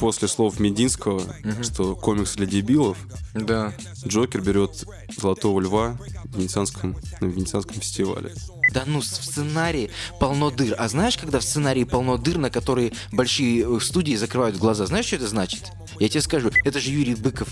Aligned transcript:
После 0.00 0.26
слов 0.26 0.58
Мединского, 0.58 1.22
что 1.62 1.94
комикс 1.94 2.34
для 2.34 2.46
дебилов, 2.46 2.98
Да. 3.32 3.72
Джокер 4.04 4.40
берет 4.40 4.84
Золотого 5.16 5.60
Льва 5.60 5.96
в 6.24 6.36
Венецианском, 6.36 6.96
на 7.20 7.26
Венецианском 7.26 7.76
фестивале. 7.76 8.32
Да 8.72 8.84
ну, 8.86 9.00
в 9.00 9.04
сценарии 9.04 9.90
полно 10.20 10.50
дыр. 10.50 10.74
А 10.78 10.88
знаешь, 10.88 11.16
когда 11.16 11.40
в 11.40 11.44
сценарии 11.44 11.84
полно 11.84 12.16
дыр, 12.16 12.38
на 12.38 12.50
которые 12.50 12.92
большие 13.12 13.64
э, 13.64 13.80
студии 13.80 14.14
закрывают 14.16 14.56
глаза, 14.56 14.86
знаешь, 14.86 15.06
что 15.06 15.16
это 15.16 15.28
значит? 15.28 15.64
Я 15.98 16.08
тебе 16.08 16.20
скажу, 16.20 16.50
это 16.64 16.80
же 16.80 16.90
Юрий 16.90 17.14
Быков. 17.14 17.48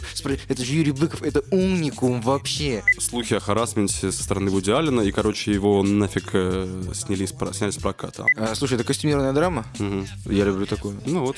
Это 0.49 0.65
же 0.65 0.75
Юрий 0.75 0.93
Быков, 0.93 1.23
это 1.23 1.43
умникум 1.51 2.21
вообще. 2.21 2.83
Слухи 2.99 3.35
о 3.35 3.41
харасменте 3.41 4.11
со 4.11 4.23
стороны 4.23 4.51
Вуди 4.51 4.71
Аллена, 4.71 5.03
и, 5.03 5.13
короче, 5.13 5.53
его 5.53 5.83
нафиг 5.83 6.31
э, 6.33 6.93
сняли, 6.95 7.27
сняли 7.27 7.71
с 7.71 7.77
проката. 7.77 8.27
А, 8.37 8.55
слушай, 8.55 8.75
это 8.75 8.85
костюмированная 8.85 9.33
драма? 9.33 9.67
Мгм. 9.79 10.07
Я 10.27 10.45
люблю 10.45 10.67
такую. 10.67 11.01
Ну 11.07 11.27
вот. 11.27 11.37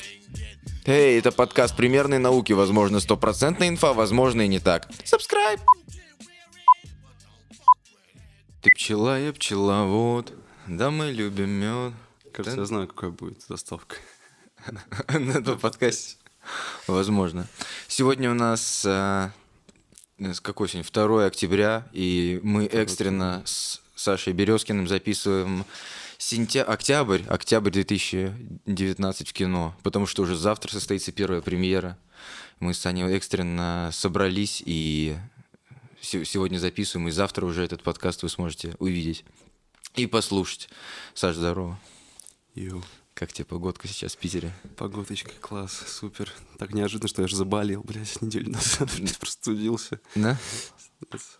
Эй, 0.85 1.17
это 1.17 1.31
подкаст 1.31 1.75
примерной 1.75 2.19
науки. 2.19 2.53
Возможно, 2.53 2.99
стопроцентная 2.99 3.69
инфа, 3.69 3.93
возможно, 3.93 4.41
и 4.41 4.47
не 4.47 4.59
так. 4.59 4.87
Subscribe! 5.03 5.59
Ты 8.65 8.71
пчела, 8.71 9.19
я 9.19 9.31
пчеловод. 9.31 10.33
Да 10.65 10.89
мы 10.89 11.11
любим 11.11 11.51
мед. 11.51 11.93
Кажется, 12.31 12.55
Да. 12.55 12.61
я 12.63 12.65
знаю, 12.65 12.87
какая 12.87 13.11
будет 13.11 13.43
заставка. 13.47 13.97
На 15.07 15.33
этом 15.33 15.59
подкасте. 15.59 16.15
Возможно. 16.87 17.47
Сегодня 17.87 18.31
у 18.31 18.33
нас 18.33 18.79
с 18.81 19.31
какой 20.41 20.67
сегодня? 20.67 20.91
2 20.91 21.25
октября, 21.27 21.87
и 21.91 22.39
мы 22.41 22.65
экстренно 22.65 23.43
с 23.45 23.83
Сашей 23.93 24.33
Березкиным 24.33 24.87
записываем 24.87 25.63
сентя... 26.17 26.63
октябрь, 26.63 27.21
октябрь 27.27 27.69
2019 27.69 29.29
в 29.29 29.33
кино, 29.33 29.75
потому 29.83 30.07
что 30.07 30.23
уже 30.23 30.35
завтра 30.35 30.71
состоится 30.71 31.11
первая 31.11 31.41
премьера. 31.41 31.99
Мы 32.59 32.73
с 32.73 32.79
Саней 32.79 33.15
экстренно 33.15 33.91
собрались 33.93 34.63
и 34.65 35.15
сегодня 36.05 36.57
записываем, 36.57 37.07
и 37.07 37.11
завтра 37.11 37.45
уже 37.45 37.63
этот 37.63 37.83
подкаст 37.83 38.23
вы 38.23 38.29
сможете 38.29 38.75
увидеть 38.79 39.25
и 39.95 40.07
послушать. 40.07 40.69
Саш, 41.13 41.35
здорово. 41.35 41.79
Йоу. 42.53 42.83
Как 43.13 43.31
тебе 43.31 43.45
погодка 43.45 43.87
сейчас 43.87 44.13
в 44.13 44.17
Питере? 44.17 44.53
Погодочка, 44.75 45.31
класс, 45.39 45.83
супер. 45.87 46.31
Так 46.59 46.73
неожиданно, 46.73 47.07
что 47.07 47.21
я 47.21 47.29
же 47.29 47.37
заболел, 47.37 47.81
блядь, 47.81 48.21
неделю 48.21 48.51
назад. 48.51 48.89
Простудился. 49.19 50.01
Да? 50.15 50.37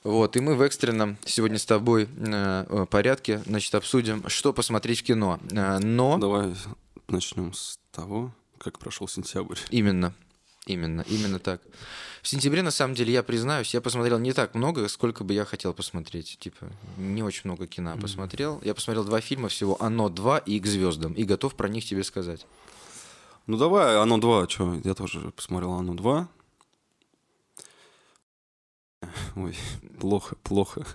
Вот, 0.03 0.37
и 0.37 0.39
мы 0.39 0.55
в 0.55 0.61
экстренном 0.61 1.17
сегодня 1.25 1.57
с 1.57 1.65
тобой 1.65 2.07
э, 2.15 2.65
э, 2.67 2.85
порядке, 2.89 3.41
значит, 3.45 3.75
обсудим, 3.75 4.27
что 4.29 4.53
посмотреть 4.53 5.01
в 5.01 5.03
кино. 5.03 5.39
Э, 5.51 5.79
но 5.79 6.17
Давай 6.17 6.55
начнем 7.09 7.53
с 7.53 7.77
того, 7.91 8.33
как 8.57 8.79
прошел 8.79 9.07
сентябрь. 9.07 9.57
именно, 9.69 10.13
именно, 10.65 11.01
именно 11.07 11.39
так. 11.39 11.61
В 12.21 12.27
сентябре, 12.27 12.63
на 12.63 12.71
самом 12.71 12.95
деле, 12.95 13.13
я 13.13 13.21
признаюсь, 13.23 13.73
я 13.73 13.81
посмотрел 13.81 14.17
не 14.17 14.33
так 14.33 14.55
много, 14.55 14.87
сколько 14.87 15.23
бы 15.23 15.33
я 15.33 15.45
хотел 15.45 15.73
посмотреть. 15.73 16.37
Типа, 16.39 16.71
не 16.97 17.21
очень 17.23 17.41
много 17.43 17.67
кино 17.67 17.95
посмотрел. 17.97 18.59
Я 18.63 18.73
посмотрел 18.73 19.03
два 19.03 19.21
фильма 19.21 19.47
всего, 19.47 19.81
«Оно 19.81 20.09
2» 20.09 20.43
и 20.45 20.59
«К 20.59 20.65
звездам», 20.65 21.13
и 21.13 21.23
готов 21.23 21.55
про 21.55 21.69
них 21.69 21.85
тебе 21.85 22.03
сказать. 22.03 22.45
Ну 23.47 23.57
давай, 23.57 23.95
оно 23.97 24.17
2, 24.17 24.49
что, 24.49 24.81
я 24.83 24.95
тоже 24.95 25.31
посмотрел 25.31 25.73
оно 25.73 25.93
2. 25.93 26.27
Ой, 29.35 29.55
плохо, 29.99 30.35
плохо. 30.41 30.85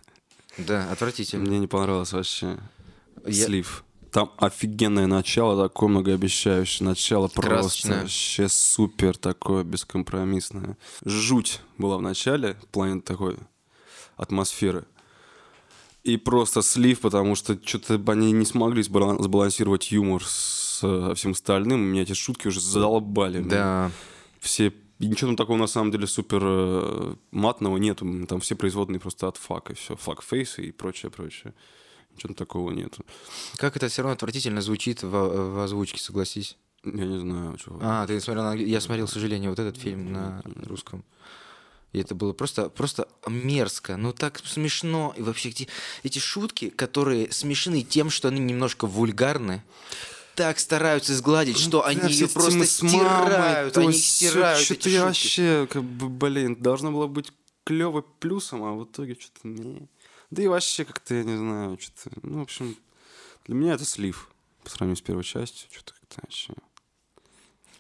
Да, 0.59 0.91
отвратительно. 0.91 1.45
Мне 1.45 1.61
не 1.61 1.69
понравилось 1.69 2.13
вообще 2.13 2.59
Я- 3.25 3.45
слив. 3.47 3.85
Там 4.13 4.33
офигенное 4.39 5.07
начало, 5.07 5.69
такое 5.69 5.89
многообещающее. 5.89 6.87
Начало 6.87 7.29
просто 7.29 7.89
вообще 7.89 8.49
супер 8.49 9.17
такое 9.17 9.63
бескомпромиссное. 9.63 10.77
Жуть 11.05 11.61
была 11.79 11.97
в 11.97 12.03
начале, 12.03 12.55
в 12.63 12.67
плане 12.67 13.01
такой 13.01 13.37
атмосферы. 14.17 14.85
И 16.03 16.17
просто 16.17 16.63
слив, 16.63 17.01
потому 17.01 17.35
что 17.35 17.59
что-то 17.63 18.01
они 18.11 18.33
не 18.33 18.47
смогли 18.47 18.83
сбалан- 18.83 19.23
сбалансировать 19.23 19.93
юмор 19.93 20.25
с 20.25 20.81
всем 21.15 21.33
остальным. 21.33 21.81
Меня 21.81 22.03
эти 22.03 22.15
шутки 22.15 22.49
уже 22.49 22.61
задолбали. 22.61 23.41
Да, 23.43 23.91
Все... 24.41 24.73
и 24.99 25.07
Ничего 25.07 25.29
там 25.29 25.37
такого 25.37 25.57
на 25.57 25.67
самом 25.67 25.91
деле 25.91 26.07
супер 26.07 26.41
э, 26.43 27.15
матного 27.31 27.77
нету. 27.77 28.07
Там 28.27 28.41
все 28.41 28.57
производные 28.57 28.99
просто 28.99 29.29
от 29.29 29.37
фак 29.37 29.71
и 29.71 29.75
все. 29.75 29.95
Фак 29.97 30.23
фейс 30.23 30.59
и 30.59 30.73
прочее, 30.73 31.11
прочее. 31.11 31.53
Там 32.23 32.35
такого 32.35 32.71
нету. 32.71 33.05
как 33.57 33.77
это 33.77 33.89
все 33.89 34.03
равно 34.03 34.15
отвратительно 34.15 34.61
звучит 34.61 35.03
в, 35.03 35.09
в 35.09 35.65
озвучке, 35.65 35.99
согласись. 35.99 36.57
Я 36.85 37.05
не 37.05 37.19
знаю, 37.19 37.57
чего. 37.57 37.79
А, 37.83 38.07
ты 38.07 38.21
смотрел 38.21 38.45
на 38.45 38.55
Я 38.55 38.81
смотрел, 38.81 39.07
к 39.07 39.11
сожалению, 39.11 39.51
вот 39.51 39.59
этот 39.59 39.77
фильм 39.79 40.13
на 40.13 40.43
русском. 40.67 41.05
И 41.93 41.99
это 41.99 42.15
было 42.15 42.33
просто, 42.33 42.69
просто 42.69 43.09
мерзко, 43.27 43.97
ну 43.97 44.13
так 44.13 44.41
смешно. 44.45 45.13
И 45.17 45.23
вообще 45.23 45.49
эти, 45.49 45.69
эти 46.03 46.19
шутки, 46.19 46.71
которые 46.71 47.33
смешны 47.33 47.83
тем, 47.83 48.11
что 48.11 48.29
они 48.29 48.39
немножко 48.39 48.87
вульгарны, 48.87 49.63
так 50.37 50.59
стараются 50.59 51.15
сгладить, 51.17 51.59
что 51.59 51.85
они 51.85 52.13
ее 52.13 52.29
просто 52.29 52.65
стирают, 52.65 53.77
они 53.77 53.93
стирают 53.93 54.61
Что-то 54.61 54.89
эти 54.89 54.95
я 54.95 55.05
вообще, 55.05 55.69
как 55.71 55.83
бы, 55.83 56.09
блин, 56.09 56.57
должно 56.57 56.93
было 56.93 57.09
быть 57.09 57.33
клево 57.65 58.03
плюсом, 58.21 58.63
а 58.63 58.73
в 58.73 58.85
итоге 58.85 59.17
что-то 59.21 59.49
не. 59.49 59.89
Да 60.31 60.43
и 60.43 60.47
вообще 60.47 60.85
как-то, 60.85 61.15
я 61.15 61.25
не 61.25 61.37
знаю, 61.37 61.79
что-то... 61.81 62.17
Ну, 62.23 62.39
в 62.39 62.43
общем, 62.43 62.77
для 63.47 63.55
меня 63.55 63.75
это 63.75 63.85
слив 63.85 64.31
по 64.63 64.71
сравнению 64.71 64.97
с 64.97 65.01
первой 65.01 65.25
частью. 65.25 65.69
Что-то 65.71 65.95
как-то 65.95 66.21
вообще... 66.23 66.55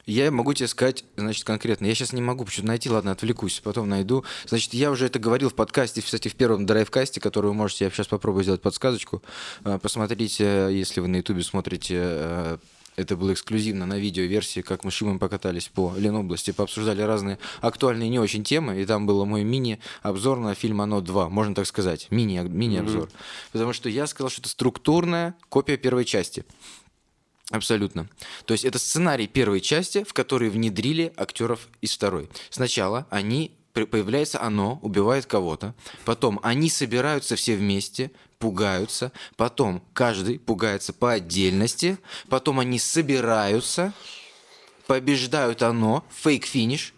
Я 0.06 0.30
могу 0.32 0.52
тебе 0.54 0.66
сказать, 0.66 1.04
значит, 1.16 1.44
конкретно. 1.44 1.86
Я 1.86 1.94
сейчас 1.94 2.12
не 2.12 2.22
могу 2.22 2.44
почему-то 2.44 2.68
найти, 2.68 2.90
ладно, 2.90 3.12
отвлекусь, 3.12 3.60
потом 3.60 3.88
найду. 3.88 4.24
Значит, 4.46 4.74
я 4.74 4.90
уже 4.90 5.06
это 5.06 5.20
говорил 5.20 5.50
в 5.50 5.54
подкасте, 5.54 6.02
кстати, 6.02 6.26
в 6.26 6.34
первом 6.34 6.66
драйвкасте, 6.66 7.20
который 7.20 7.46
вы 7.46 7.54
можете, 7.54 7.84
я 7.84 7.90
сейчас 7.90 8.08
попробую 8.08 8.42
сделать 8.42 8.62
подсказочку. 8.62 9.22
А, 9.62 9.78
Посмотрите, 9.78 10.68
если 10.72 11.00
вы 11.00 11.06
на 11.06 11.16
ютубе 11.16 11.44
смотрите, 11.44 11.96
э, 12.00 12.58
это 13.00 13.16
было 13.16 13.32
эксклюзивно 13.32 13.86
на 13.86 13.98
видео-версии, 13.98 14.60
как 14.60 14.84
мы 14.84 14.90
с 14.90 14.94
Шимом 14.94 15.18
покатались 15.18 15.68
по 15.68 15.94
Ленобласти, 15.96 16.50
пообсуждали 16.50 17.02
разные 17.02 17.38
актуальные 17.60 18.08
не 18.08 18.18
очень 18.18 18.44
темы, 18.44 18.80
и 18.80 18.86
там 18.86 19.06
был 19.06 19.24
мой 19.26 19.44
мини-обзор 19.44 20.38
на 20.38 20.54
фильм 20.54 20.80
«Оно 20.80 21.00
2», 21.00 21.28
можно 21.28 21.54
так 21.54 21.66
сказать, 21.66 22.08
мини- 22.10 22.48
мини-обзор. 22.48 23.08
Потому 23.52 23.72
что 23.72 23.88
я 23.88 24.06
сказал, 24.06 24.30
что 24.30 24.42
это 24.42 24.48
структурная 24.48 25.34
копия 25.48 25.76
первой 25.76 26.04
части. 26.04 26.44
Абсолютно. 27.50 28.08
То 28.44 28.52
есть 28.54 28.64
это 28.64 28.78
сценарий 28.78 29.26
первой 29.26 29.60
части, 29.60 30.04
в 30.04 30.12
который 30.12 30.50
внедрили 30.50 31.12
актеров 31.16 31.68
из 31.80 31.92
второй. 31.92 32.28
Сначала 32.48 33.06
они 33.10 33.50
появляется 33.72 34.40
оно, 34.40 34.78
убивает 34.82 35.26
кого-то, 35.26 35.74
потом 36.04 36.40
они 36.42 36.68
собираются 36.70 37.36
все 37.36 37.56
вместе, 37.56 38.10
пугаются, 38.38 39.12
потом 39.36 39.82
каждый 39.92 40.38
пугается 40.38 40.92
по 40.92 41.12
отдельности, 41.12 41.98
потом 42.28 42.60
они 42.60 42.78
собираются, 42.78 43.92
побеждают 44.86 45.62
оно, 45.62 46.04
фейк-финиш, 46.10 46.94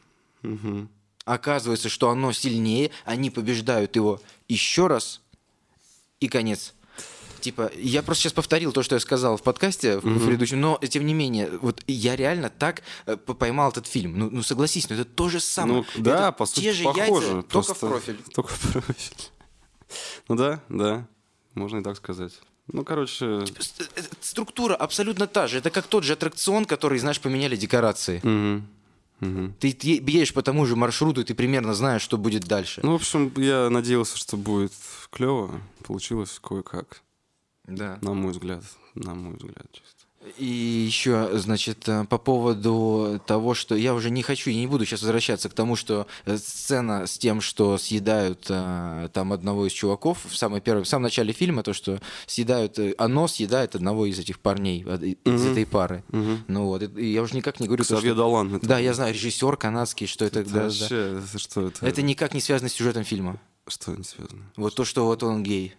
оказывается, 1.24 1.88
что 1.88 2.10
оно 2.10 2.32
сильнее, 2.32 2.90
они 3.04 3.30
побеждают 3.30 3.96
его 3.96 4.20
еще 4.48 4.86
раз, 4.86 5.20
и 6.20 6.28
конец. 6.28 6.74
Типа, 7.42 7.70
я 7.76 8.02
просто 8.02 8.22
сейчас 8.22 8.32
повторил 8.32 8.72
то, 8.72 8.82
что 8.84 8.94
я 8.94 9.00
сказал 9.00 9.36
в 9.36 9.42
подкасте 9.42 9.98
в 9.98 10.04
в 10.04 10.24
предыдущем, 10.26 10.60
но 10.60 10.78
тем 10.88 11.04
не 11.04 11.12
менее, 11.12 11.50
вот 11.60 11.82
я 11.88 12.14
реально 12.16 12.50
так 12.50 12.82
э, 13.06 13.16
поймал 13.16 13.70
этот 13.72 13.86
фильм. 13.88 14.16
Ну, 14.18 14.30
ну 14.30 14.42
согласись, 14.42 14.88
ну 14.88 14.94
это 14.94 15.04
то 15.04 15.28
же 15.28 15.40
самое. 15.40 15.84
Ну, 15.96 16.02
да, 16.02 16.28
Это 16.28 16.32
по 16.32 16.46
сути, 16.46 16.60
те 16.60 16.72
же 16.72 16.84
похоже. 16.84 17.26
яйца, 17.26 17.42
только 17.42 17.62
в 17.62 17.66
просто- 17.66 17.86
профиль. 17.88 18.18
Только 18.34 18.48
в 18.54 18.72
профиль. 18.72 19.16
Ну 20.28 20.36
да, 20.36 20.60
да, 20.68 21.06
можно 21.54 21.78
и 21.78 21.82
так 21.82 21.96
сказать. 21.96 22.32
Ну, 22.68 22.84
короче... 22.84 23.44
С- 23.58 23.74
э, 23.96 24.02
Структура 24.20 24.76
абсолютно 24.76 25.26
та 25.26 25.48
же. 25.48 25.58
Это 25.58 25.70
как 25.70 25.86
тот 25.88 26.04
же 26.04 26.12
аттракцион, 26.12 26.64
который, 26.64 26.98
знаешь, 27.00 27.20
поменяли 27.20 27.56
декорации. 27.56 28.20
мгм, 28.22 28.68
мгм. 29.20 29.54
Ты 29.58 29.76
едешь 29.82 30.32
по 30.32 30.42
тому 30.42 30.64
же 30.66 30.76
маршруту, 30.76 31.20
и 31.20 31.24
ты 31.24 31.34
примерно 31.34 31.74
знаешь, 31.74 32.02
что 32.02 32.16
будет 32.18 32.44
дальше. 32.44 32.80
Ну, 32.84 32.92
в 32.92 32.94
общем, 32.94 33.32
я 33.36 33.68
надеялся, 33.68 34.16
что 34.16 34.36
будет 34.36 34.72
клево. 35.10 35.60
Получилось 35.84 36.38
кое-как. 36.40 37.02
Да. 37.66 37.98
На 38.02 38.12
мой 38.14 38.32
взгляд. 38.32 38.62
На 38.94 39.14
мой 39.14 39.34
взгляд, 39.36 39.66
чисто. 39.72 40.02
И 40.38 40.44
еще, 40.46 41.30
значит, 41.36 41.88
э, 41.88 42.04
по 42.04 42.16
поводу 42.16 43.20
того, 43.26 43.54
что 43.54 43.74
я 43.74 43.92
уже 43.92 44.08
не 44.10 44.22
хочу 44.22 44.50
и 44.50 44.54
не 44.54 44.68
буду 44.68 44.84
сейчас 44.84 45.02
возвращаться 45.02 45.48
к 45.48 45.52
тому, 45.52 45.74
что 45.74 46.06
э, 46.26 46.36
сцена 46.36 47.08
с 47.08 47.18
тем, 47.18 47.40
что 47.40 47.76
съедают 47.76 48.46
э, 48.48 49.08
там 49.12 49.32
одного 49.32 49.66
из 49.66 49.72
чуваков 49.72 50.24
в 50.24 50.36
самой 50.36 50.60
первой, 50.60 50.84
в 50.84 50.88
самом 50.88 51.04
начале 51.04 51.32
фильма, 51.32 51.64
то, 51.64 51.72
что 51.72 52.00
съедают, 52.26 52.78
оно 52.98 53.26
съедает 53.26 53.74
одного 53.74 54.06
из 54.06 54.16
этих 54.20 54.38
парней, 54.38 54.82
из 55.24 55.44
этой 55.44 55.66
пары. 55.66 56.04
Ну 56.12 56.66
вот, 56.66 56.82
и 56.96 57.12
я 57.12 57.22
уже 57.22 57.34
никак 57.34 57.58
не 57.58 57.66
говорю, 57.66 57.82
Ксавье 57.82 58.12
что... 58.12 58.14
Далан. 58.14 58.54
это- 58.54 58.66
Да, 58.66 58.78
я 58.78 58.94
знаю, 58.94 59.12
режиссер 59.14 59.56
канадский, 59.56 60.06
что 60.06 60.24
это... 60.24 60.40
это 60.40 60.50
да, 60.50 60.56
да. 60.58 60.64
вообще, 60.66 61.18
это 61.18 61.38
что 61.40 61.66
это? 61.66 61.84
Это 61.84 62.00
никак 62.02 62.32
не 62.32 62.40
связано 62.40 62.68
с 62.68 62.74
сюжетом 62.74 63.02
фильма. 63.02 63.40
Что 63.66 63.90
не 63.90 64.04
связано? 64.04 64.42
Вот 64.56 64.76
то, 64.76 64.84
что 64.84 65.04
вот 65.04 65.24
он 65.24 65.42
гей. 65.42 65.74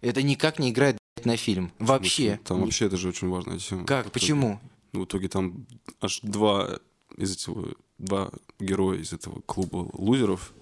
Это 0.00 0.22
никак 0.22 0.58
не 0.58 0.70
играет 0.70 0.96
на 1.24 1.36
фильм. 1.36 1.72
Вообще. 1.78 2.38
Там 2.44 2.60
вообще 2.60 2.86
это 2.86 2.96
же 2.96 3.08
очень 3.08 3.28
важная 3.28 3.58
тема. 3.58 3.84
Как? 3.84 4.06
В 4.06 4.08
итоге- 4.08 4.12
Почему? 4.20 4.60
В 4.92 5.04
итоге 5.04 5.28
там 5.28 5.66
аж 6.00 6.20
два 6.22 6.78
из 7.16 7.34
этого 7.36 7.74
два 7.98 8.30
героя 8.60 8.98
из 9.00 9.12
этого 9.12 9.40
клуба 9.42 9.88
лузеров 9.92 10.52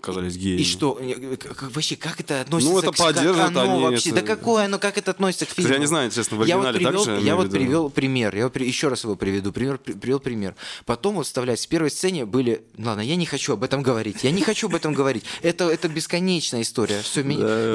оказались 0.00 0.36
геями. 0.36 0.60
И 0.60 0.64
что? 0.64 0.98
э, 1.00 1.36
как- 1.36 1.70
вообще, 1.74 1.96
как 1.96 2.20
это 2.20 2.40
относится 2.40 2.72
Ну, 2.72 2.78
это 2.78 2.90
к 2.90 2.96
как 3.34 3.48
оно 3.48 3.74
они 3.74 3.82
вообще? 3.84 4.10
это- 4.10 4.20
Да 4.22 4.26
какое 4.26 4.64
оно, 4.64 4.78
как 4.78 4.98
это 4.98 5.10
относится 5.12 5.46
к 5.46 5.50
фильму? 5.50 5.72
Я 5.72 5.78
не 5.78 5.86
знаю, 5.86 6.10
честно, 6.10 6.36
в 6.38 6.44
я 6.44 6.56
вот 6.56 6.66
оригинале 6.66 6.86
привел, 6.88 7.04
так 7.04 7.20
же, 7.20 7.26
я 7.26 7.36
вот 7.36 7.44
виду? 7.44 7.56
привел 7.56 7.90
пример, 7.90 8.36
я 8.36 8.48
при- 8.48 8.66
еще 8.66 8.88
раз 8.88 9.04
его 9.04 9.16
приведу, 9.16 9.52
пример, 9.52 9.78
при- 9.78 9.92
привел 9.92 10.20
пример. 10.20 10.54
Потом 10.86 11.14
вот 11.14 11.26
вставлять 11.26 11.60
в 11.60 11.68
первой 11.68 11.90
сцене 11.90 12.24
были, 12.26 12.62
ладно, 12.78 13.00
я 13.02 13.16
не 13.16 13.26
хочу 13.26 13.52
об 13.52 13.62
этом 13.62 13.82
говорить, 13.82 14.24
я 14.24 14.30
не 14.30 14.42
хочу 14.42 14.66
об 14.68 14.74
этом 14.74 14.92
говорить. 14.94 15.24
Это 15.42 15.64
это 15.70 15.88
бесконечная 15.88 16.62
история. 16.62 17.02
Все, 17.02 17.22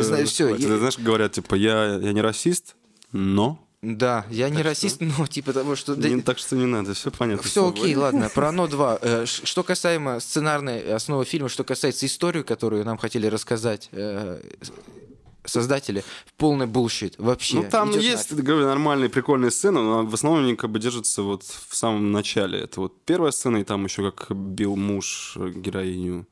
знаю, 0.03 0.27
все. 0.27 0.57
знаешь, 0.77 0.97
говорят, 0.97 1.33
типа, 1.33 1.55
я, 1.55 1.95
я 1.95 2.11
не 2.13 2.21
расист, 2.21 2.75
но... 3.11 3.64
Да, 3.85 4.25
я 4.31 4.49
не 4.49 4.63
расист, 4.63 4.97
но 5.01 5.27
типа 5.27 5.53
того, 5.53 5.75
что 5.75 5.95
Не- 5.95 6.21
так 6.21 6.39
что 6.39 6.55
не 6.55 6.65
надо, 6.65 6.93
все 6.95 7.11
понятно. 7.11 7.43
Все 7.43 7.67
окей, 7.69 7.95
ладно. 7.95 8.29
Про 8.33 8.49
оно 8.49 8.67
2. 8.67 8.99
Э, 9.01 9.25
Что 9.25 9.63
касаемо 9.63 10.19
сценарной 10.19 10.93
основы 10.93 11.23
фильма, 11.25 11.49
что 11.49 11.63
касается 11.63 12.05
истории, 12.07 12.41
которую 12.41 12.83
нам 12.83 12.97
хотели 12.97 13.27
рассказать 13.27 13.89
э, 13.91 14.41
создатели, 15.45 16.03
полный 16.37 16.65
bullshit. 16.65 17.15
Вообще. 17.19 17.57
Ну, 17.57 17.69
там 17.69 17.91
есть, 17.91 18.31
нафиг. 18.31 18.43
говорю, 18.43 18.65
нормальные, 18.65 19.09
прикольные 19.09 19.51
сцены, 19.51 19.81
но 19.81 20.03
в 20.05 20.13
основном 20.13 20.43
они 20.43 20.55
как 20.55 20.71
бы 20.71 20.79
держатся 20.79 21.21
вот 21.21 21.43
в 21.43 21.75
самом 21.75 22.11
начале. 22.11 22.59
Это 22.59 22.81
вот 22.81 22.93
первая 23.05 23.31
сцена, 23.31 23.57
и 23.57 23.63
там 23.63 23.83
еще 23.85 24.11
как 24.11 24.35
бил 24.35 24.75
муж 24.75 25.33
э, 25.37 25.49
героиню 25.49 26.25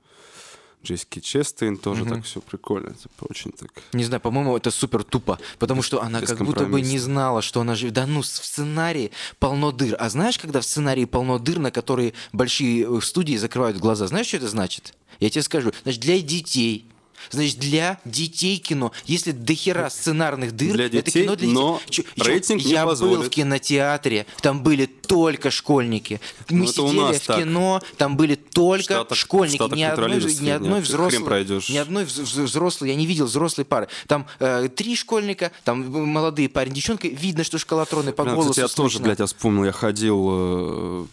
Джессики 0.84 1.20
Честейн, 1.20 1.78
тоже 1.78 2.06
так 2.06 2.24
все 2.24 2.42
прикольно. 2.42 2.94
Типа 2.94 3.26
очень 3.30 3.52
так... 3.52 3.72
Не 3.94 4.04
знаю, 4.04 4.22
по-моему, 4.22 4.58
это 4.58 4.70
супер 4.72 5.04
тупо, 5.04 5.40
потому 5.60 5.82
что 5.82 6.02
она 6.02 6.22
как 6.22 6.38
будто 6.44 6.66
бы 6.66 6.82
не 6.82 7.00
знала, 7.00 7.42
что 7.42 7.62
она 7.62 7.76
живет. 7.76 7.94
Да 7.94 8.06
ну, 8.06 8.22
в 8.22 8.26
сценарии 8.26 9.12
полно 9.40 9.72
дыр. 9.72 9.96
А 10.00 10.10
знаешь, 10.10 10.38
когда 10.38 10.60
в 10.60 10.66
сценарии 10.66 11.06
полно 11.06 11.40
дыр, 11.40 11.60
на 11.60 11.72
которые 11.72 12.14
большие 12.34 12.86
э, 12.86 13.02
студии 13.02 13.36
закрывают 13.38 13.78
глаза, 13.78 14.08
знаешь, 14.08 14.28
что 14.28 14.38
это 14.38 14.50
значит? 14.50 14.94
Я 15.20 15.30
тебе 15.30 15.44
скажу. 15.44 15.72
Значит, 15.84 16.02
для 16.02 16.22
детей. 16.22 16.86
Значит, 17.32 17.58
для 17.60 18.00
детей 18.06 18.58
кино. 18.58 18.92
Если 19.06 19.32
дохера 19.32 19.90
сценарных 19.90 20.52
дыр, 20.56 20.74
Для 20.74 20.86
это 20.86 20.98
детей, 21.04 21.24
кино 21.24 21.36
для 21.36 21.48
детей. 21.48 21.54
но 21.54 21.82
Чё- 21.90 22.04
рейтинг 22.18 22.64
не 22.64 22.72
Я 22.72 22.84
был 22.84 22.92
позволит. 22.92 23.28
в 23.28 23.30
кинотеатре, 23.30 24.26
там 24.42 24.64
были 24.64 24.86
только 24.86 25.52
школьники. 25.52 26.20
Мы 26.50 26.60
Ну, 26.60 26.64
это 26.70 26.82
у 26.82 26.88
сидели 26.90 27.02
нас 27.02 27.16
в 27.18 27.26
так. 27.28 27.38
кино, 27.40 27.82
там 27.98 28.18
были 28.18 28.36
только 28.36 28.84
Штатах- 28.84 29.18
школьники. 29.18 29.56
Штатах 29.58 29.78
ни 29.78 29.84
одной, 29.84 30.22
ни 30.24 30.50
одной 30.50 30.82
взрослой, 30.82 31.46
ни 31.70 31.78
одной 31.78 32.04
вз- 32.06 32.24
вз- 32.24 32.44
взрослой, 32.44 32.90
я 32.90 32.96
не 32.96 33.06
видел 33.06 33.26
взрослой 33.26 33.66
пары. 33.66 33.88
Там 34.08 34.26
э, 34.40 34.70
три 34.76 34.96
школьника, 34.96 35.52
там 35.64 35.90
молодые 35.90 36.50
парень, 36.50 36.74
девчонка, 36.74 37.08
видно, 37.08 37.44
что 37.44 37.58
шкалатроны 37.58 38.12
по 38.14 38.24
Бля, 38.24 38.34
голосу 38.34 38.50
кстати, 38.52 38.70
я 38.72 38.76
тоже, 38.76 39.00
блядь, 39.00 39.20
я 39.20 39.26
вспомнил, 39.26 39.66
я 39.66 39.72
ходил 39.72 40.28
э, 40.32 41.06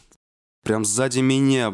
прям 0.65 0.85
сзади 0.85 1.21
меня. 1.21 1.73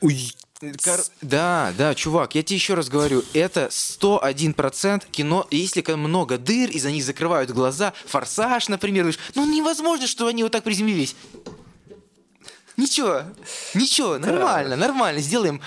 Уй, 0.00 0.32
Кор- 0.60 1.00
Да, 1.20 1.74
да, 1.76 1.94
чувак, 1.94 2.34
я 2.34 2.42
тебе 2.42 2.56
еще 2.56 2.74
раз 2.74 2.88
говорю, 2.88 3.22
это 3.34 3.68
101% 3.70 5.04
кино, 5.10 5.46
если 5.50 5.82
много 5.92 6.38
дыр, 6.38 6.70
и 6.70 6.78
за 6.78 6.90
них 6.90 7.04
закрывают 7.04 7.50
глаза, 7.50 7.92
форсаж, 8.06 8.68
например, 8.68 9.14
ну 9.34 9.44
невозможно, 9.44 10.06
что 10.06 10.26
они 10.26 10.42
вот 10.42 10.52
так 10.52 10.64
приземлились. 10.64 11.14
Ничего, 12.78 13.22
ничего, 13.74 14.18
нормально, 14.18 14.76
нормально, 14.76 15.20
сделаем 15.20 15.60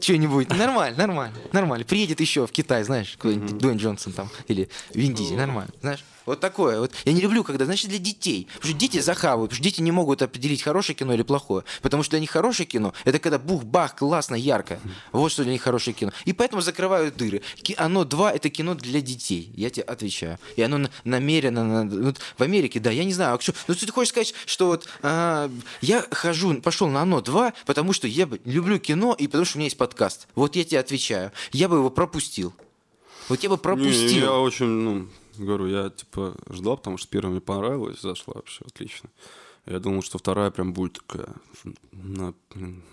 что-нибудь, 0.00 0.50
нормально, 0.50 0.96
нормально, 0.98 1.36
нормально. 1.52 1.84
Приедет 1.86 2.20
еще 2.20 2.46
в 2.46 2.52
Китай, 2.52 2.84
знаешь, 2.84 3.12
какой-нибудь 3.16 3.58
Дуэйн 3.58 3.78
Джонсон 3.78 4.12
там, 4.12 4.30
или 4.48 4.68
Вин 4.92 5.14
Дизель, 5.14 5.36
нормально, 5.36 5.72
знаешь. 5.80 6.04
Вот 6.26 6.40
такое. 6.40 6.80
Вот. 6.80 6.92
Я 7.04 7.12
не 7.12 7.20
люблю, 7.20 7.44
когда, 7.44 7.64
значит, 7.66 7.88
для 7.90 7.98
детей. 7.98 8.46
Потому 8.54 8.70
что 8.70 8.78
дети 8.78 8.98
захавают, 9.00 9.50
потому 9.50 9.56
что 9.56 9.64
дети 9.64 9.80
не 9.82 9.92
могут 9.92 10.22
определить, 10.22 10.62
хорошее 10.62 10.96
кино 10.96 11.12
или 11.12 11.22
плохое. 11.22 11.64
Потому 11.82 12.02
что 12.02 12.12
для 12.12 12.20
них 12.20 12.30
хорошее 12.30 12.66
кино– 12.66 12.94
это 13.04 13.18
когда 13.18 13.38
бух-бах, 13.38 13.96
классно, 13.96 14.34
ярко. 14.34 14.80
Вот 15.12 15.30
что 15.32 15.42
для 15.42 15.52
них 15.52 15.62
хорошее 15.62 15.94
кино. 15.94 16.12
И 16.24 16.32
поэтому 16.32 16.62
закрывают 16.62 17.16
дыры. 17.16 17.42
Ки- 17.62 17.74
Оно 17.76 18.04
2– 18.04 18.32
это 18.34 18.48
кино 18.48 18.74
для 18.74 19.00
детей. 19.02 19.52
Я 19.54 19.68
тебе 19.70 19.82
отвечаю. 19.84 20.38
И 20.56 20.62
оно 20.62 20.78
на- 20.78 20.90
намеренно... 21.04 21.84
на- 21.84 22.04
вот 22.04 22.18
в 22.38 22.42
Америке, 22.42 22.80
да, 22.80 22.90
я 22.90 23.04
не 23.04 23.12
знаю. 23.12 23.36
а 23.36 23.40
что- 23.40 23.52
Ну, 23.68 23.74
ты 23.74 23.90
хочешь 23.92 24.08
сказать, 24.10 24.34
что 24.46 24.66
вот 24.68 24.88
а, 25.02 25.50
я 25.82 26.04
хожу, 26.10 26.54
пошел 26.62 26.88
на 26.88 27.02
оно 27.02 27.20
2, 27.20 27.52
потому 27.66 27.92
что 27.92 28.06
я 28.08 28.26
люблю 28.44 28.78
кино 28.78 29.14
и 29.18 29.26
потому 29.26 29.44
что 29.44 29.56
у 29.56 29.58
меня 29.58 29.66
есть 29.66 29.76
подкаст. 29.76 30.26
Вот 30.34 30.56
я 30.56 30.64
тебе 30.64 30.80
отвечаю. 30.80 31.32
Я 31.52 31.68
бы 31.68 31.76
его 31.76 31.90
пропустил. 31.90 32.54
Вот 33.28 33.42
я 33.42 33.48
бы 33.50 33.56
Не, 33.56 33.60
пропустил. 33.60 34.22
я 34.24 34.32
очень, 34.32 34.66
ну, 34.66 35.08
говорю, 35.38 35.66
я 35.66 35.90
типа 35.90 36.34
ждал, 36.50 36.76
потому 36.76 36.96
что 36.96 37.08
первая 37.08 37.32
мне 37.32 37.40
понравилась, 37.40 38.00
зашла 38.00 38.34
вообще 38.34 38.64
отлично. 38.64 39.10
Я 39.66 39.78
думал, 39.78 40.02
что 40.02 40.18
вторая 40.18 40.50
прям 40.50 40.72
будет 40.72 40.94
такая 41.06 41.34
на, 42.02 42.34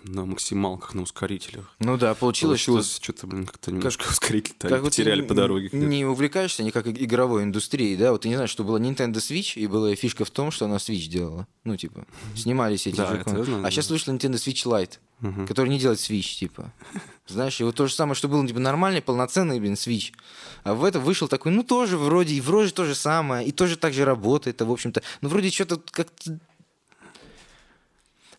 на 0.04 0.24
максималках, 0.24 0.94
на 0.94 1.02
ускорителях. 1.02 1.74
Ну 1.78 1.96
да, 1.96 2.14
получилось, 2.14 2.60
что- 2.60 2.72
Получилось 2.72 2.98
что-то, 3.02 3.26
блин, 3.26 3.46
как-то 3.46 3.72
немножко 3.72 4.06
ускоритель 4.08 4.54
Как 4.58 4.82
потеряли 4.84 5.22
по 5.22 5.34
дороге. 5.34 5.70
Не 5.72 6.04
увлекаешься 6.04 6.62
никак 6.62 6.86
игровой 6.86 7.42
индустрией, 7.42 7.96
да? 7.96 8.12
Вот 8.12 8.22
ты 8.22 8.28
не 8.28 8.34
знаешь, 8.34 8.50
что 8.50 8.64
была 8.64 8.78
Nintendo 8.78 9.14
Switch, 9.16 9.54
и 9.56 9.66
была 9.66 9.94
фишка 9.94 10.24
в 10.24 10.30
том, 10.30 10.50
что 10.50 10.66
она 10.66 10.76
Switch 10.76 11.08
делала. 11.08 11.46
Ну, 11.64 11.76
типа, 11.76 12.06
снимались 12.34 12.86
эти 12.86 12.96
Да, 12.96 13.06
же 13.16 13.22
знаю, 13.44 13.60
А 13.60 13.62
да. 13.62 13.70
сейчас 13.70 13.90
вышла 13.90 14.12
Nintendo 14.12 14.34
Switch 14.34 14.64
Lite, 14.66 15.46
который 15.46 15.68
не 15.68 15.78
делает 15.78 15.98
Switch, 15.98 16.38
типа. 16.38 16.72
Знаешь, 17.26 17.60
и 17.60 17.64
вот 17.64 17.74
то 17.76 17.86
же 17.86 17.94
самое, 17.94 18.14
что 18.14 18.28
был, 18.28 18.46
типа, 18.46 18.60
нормальный, 18.60 19.00
полноценный, 19.02 19.60
блин, 19.60 19.74
Switch. 19.74 20.12
А 20.64 20.74
в 20.74 20.84
это 20.84 21.00
вышел 21.00 21.28
такой, 21.28 21.52
ну, 21.52 21.62
тоже 21.64 21.96
вроде, 21.96 22.34
и 22.34 22.40
вроде 22.40 22.70
то 22.70 22.84
же 22.84 22.94
самое, 22.94 23.46
и 23.46 23.52
тоже 23.52 23.76
так 23.76 23.92
же 23.92 24.04
работает, 24.04 24.60
а, 24.62 24.64
в 24.64 24.70
общем-то. 24.72 25.02
Ну, 25.20 25.28
вроде 25.28 25.50
что-то 25.50 25.80
как-то 25.90 26.38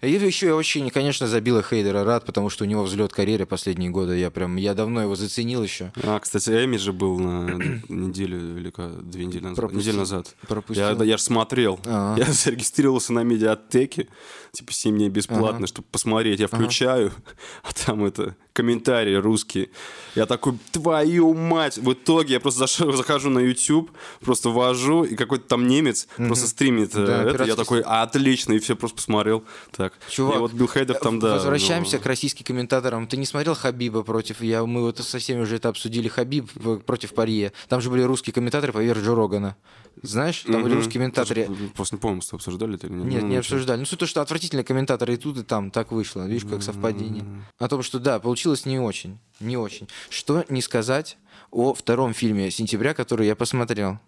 и 0.04 0.12
еще 0.12 0.48
я 0.48 0.56
очень, 0.56 0.90
конечно, 0.90 1.28
забила 1.28 1.64
Хейдера 1.64 2.04
рад, 2.04 2.26
потому 2.26 2.50
что 2.50 2.64
у 2.64 2.68
него 2.68 2.84
взлет 2.84 3.14
карьеры 3.14 3.46
последние 3.46 3.90
годы. 3.90 4.18
Я 4.18 4.32
прям, 4.32 4.56
я 4.58 4.74
давно 4.74 5.02
его 5.02 5.16
заценил 5.16 5.64
еще. 5.64 5.92
А, 6.04 6.20
кстати, 6.20 6.50
Эми 6.50 6.78
же 6.78 6.94
был 6.94 7.18
на 7.20 7.52
неделю 7.90 8.58
или 8.58 8.74
две 9.02 9.26
недели 9.26 9.44
назад. 9.44 9.56
Пропустил. 9.56 9.80
Неделю 9.80 9.98
назад. 10.00 10.36
Пропустил. 10.48 11.00
Я, 11.00 11.04
я 11.04 11.18
же 11.18 11.24
смотрел. 11.24 11.80
А. 11.86 12.16
Я 12.18 12.26
зарегистрировался 12.32 13.14
на 13.14 13.24
медиатеке, 13.24 14.08
типа 14.54 14.72
7 14.72 14.96
дней 14.96 15.10
бесплатно, 15.10 15.58
Ага. 15.58 15.68
чтобы 15.68 15.88
посмотреть. 15.92 16.40
Я 16.40 16.48
включаю, 16.48 17.12
а 17.64 17.74
там 17.74 18.06
это 18.06 18.36
комментарии 18.54 19.16
русские. 19.16 19.70
Я 20.14 20.28
такой, 20.28 20.60
твою 20.72 21.34
мать! 21.34 21.78
В 21.80 21.92
итоге 21.94 22.36
я 22.36 22.40
просто 22.40 22.66
заш- 22.66 22.96
захожу 22.96 23.32
на 23.32 23.40
YouTube, 23.40 23.90
просто 24.22 24.50
ввожу, 24.50 25.06
и 25.06 25.16
какой-то 25.16 25.46
там 25.48 25.68
немец 25.68 26.08
просто 26.18 26.48
стримит 26.48 26.96
э, 26.96 27.04
Да, 27.04 27.24
это. 27.24 27.44
Я 27.46 27.56
такой, 27.56 27.82
отлично, 27.82 28.54
и 28.54 28.60
все 28.60 28.76
просто 28.76 28.98
посмотрел. 28.98 29.44
Так. 29.72 29.94
Чувак, 30.08 30.36
и 30.36 30.40
вот 30.40 30.54
Билл 30.54 30.68
Хейдер 30.68 30.98
там, 30.98 31.20
да. 31.20 31.34
Возвращаемся 31.34 31.98
ну, 31.98 32.04
к 32.04 32.06
российским 32.06 32.46
комментаторам. 32.46 33.08
Ты 33.08 33.18
не 33.18 33.26
смотрел 33.26 33.56
Хабиба 33.56 34.04
против... 34.04 34.42
Я, 34.42 34.64
мы 34.66 34.82
вот 34.82 35.00
со 35.00 35.18
всеми 35.18 35.42
уже 35.42 35.56
это 35.56 35.70
обсудили. 35.70 36.08
Хабиб 36.08 36.52
против 36.86 37.16
Парье. 37.16 37.54
Там 37.70 37.82
же 37.82 37.90
были 37.90 38.04
русские 38.04 38.36
комментаторы 38.36 38.72
поверх 38.72 39.02
Джо 39.04 39.16
Рогана. 39.16 39.56
Знаешь, 40.02 40.42
там 40.42 40.64
были 40.64 40.74
мгм. 40.74 40.76
русские 40.76 40.94
комментаторы. 40.94 41.48
Просто 41.76 41.96
не 41.96 42.00
помню, 42.00 42.22
что 42.22 42.36
обсуждали 42.36 42.76
это 42.76 42.88
или 42.88 42.94
нет. 42.96 43.06
Нет, 43.06 43.22
Ну, 43.22 43.28
не 43.30 43.36
обсуждали. 43.38 43.80
Ну, 43.80 43.86
суть 43.86 44.00
то, 44.00 44.08
что 44.08 44.22
отвратительные 44.44 44.64
комментаторы 44.66 45.14
и 45.14 45.18
тут, 45.18 45.38
и 45.38 45.44
там. 45.44 45.72
Так 45.72 45.92
вышло. 45.92 46.24
Видишь, 46.28 46.50
как 46.50 46.64
совпадение. 46.64 47.26
О 47.60 47.68
том, 47.68 47.82
что 47.84 48.00
да, 48.00 48.20
получилось 48.20 48.66
не 48.66 48.80
очень. 48.80 49.18
Не 49.40 49.58
очень. 49.58 49.88
Что 50.10 50.44
не 50.50 50.62
сказать 50.62 51.18
о 51.52 51.74
втором 51.74 52.14
фильме 52.14 52.52
сентября, 52.52 52.94
который 52.94 53.26
я 53.28 53.36
посмотрел. 53.36 54.00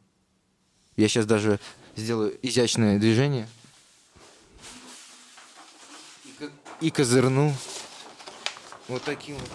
Я 0.98 1.08
сейчас 1.08 1.26
даже 1.26 1.60
сделаю 1.96 2.38
изящное 2.42 3.00
движение. 3.00 3.48
И, 6.26 6.30
ко- 6.40 6.52
и 6.82 6.90
козырну. 6.92 7.54
Вот 8.88 9.04
таким 9.04 9.38
вот. 9.38 9.50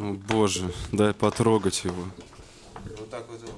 О, 0.00 0.12
боже, 0.28 0.72
дай 0.92 1.14
потрогать 1.14 1.84
его. 1.84 2.04
Вот 2.98 3.10
так 3.10 3.26
вот. 3.28 3.40
вот. 3.40 3.54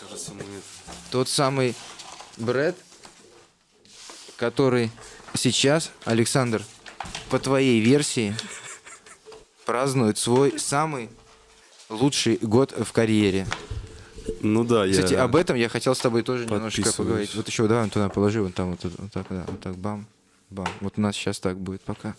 Кажется, 0.00 0.32
мы 0.34 0.40
это... 0.42 0.95
Тот 1.10 1.28
самый 1.28 1.74
Брэд, 2.36 2.76
который 4.36 4.90
сейчас, 5.34 5.90
Александр, 6.04 6.62
по 7.30 7.38
твоей 7.38 7.80
версии, 7.80 8.34
празднует 9.64 10.18
свой 10.18 10.58
самый 10.58 11.10
лучший 11.88 12.38
год 12.40 12.72
в 12.72 12.92
карьере. 12.92 13.46
Ну 14.40 14.64
да, 14.64 14.84
я... 14.84 14.92
Кстати, 14.92 15.14
об 15.14 15.36
этом 15.36 15.56
я 15.56 15.68
хотел 15.68 15.94
с 15.94 15.98
тобой 15.98 16.22
тоже 16.22 16.46
немножко 16.46 16.82
подписываюсь. 16.82 16.96
поговорить. 16.96 17.34
Вот 17.34 17.48
еще 17.48 17.68
давай 17.68 17.88
туда 17.88 18.08
положи, 18.08 18.42
вон 18.42 18.52
там 18.52 18.72
вот, 18.72 18.80
вот 18.82 19.12
так, 19.12 19.26
да, 19.30 19.44
вот 19.46 19.60
так, 19.60 19.76
бам, 19.76 20.06
бам. 20.50 20.68
Вот 20.80 20.94
у 20.96 21.00
нас 21.00 21.14
сейчас 21.14 21.38
так 21.38 21.58
будет 21.58 21.82
пока. 21.82 22.14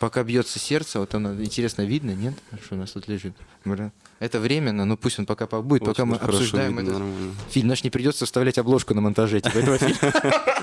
Пока 0.00 0.22
бьется 0.22 0.58
сердце, 0.58 0.98
вот 1.00 1.14
оно, 1.14 1.34
интересно, 1.42 1.82
видно, 1.82 2.10
нет? 2.10 2.34
Что 2.64 2.74
у 2.74 2.78
нас 2.78 2.90
тут 2.90 3.08
лежит? 3.08 3.34
Это 4.18 4.40
временно, 4.40 4.84
но 4.84 4.96
пусть 4.96 5.18
он 5.18 5.26
пока 5.26 5.46
побудет, 5.46 5.84
пока 5.86 6.02
Очень 6.02 6.12
мы 6.12 6.18
хорошо 6.18 6.38
обсуждаем 6.38 6.76
видно, 6.76 6.80
этот 6.90 6.92
нормально. 7.00 7.34
фильм. 7.50 7.68
Наш 7.68 7.84
не 7.84 7.90
придется 7.90 8.26
вставлять 8.26 8.58
обложку 8.58 8.94
на 8.94 9.00
монтаже 9.00 9.40
типа 9.40 9.58
этого 9.58 9.78
фильма. 9.78 10.12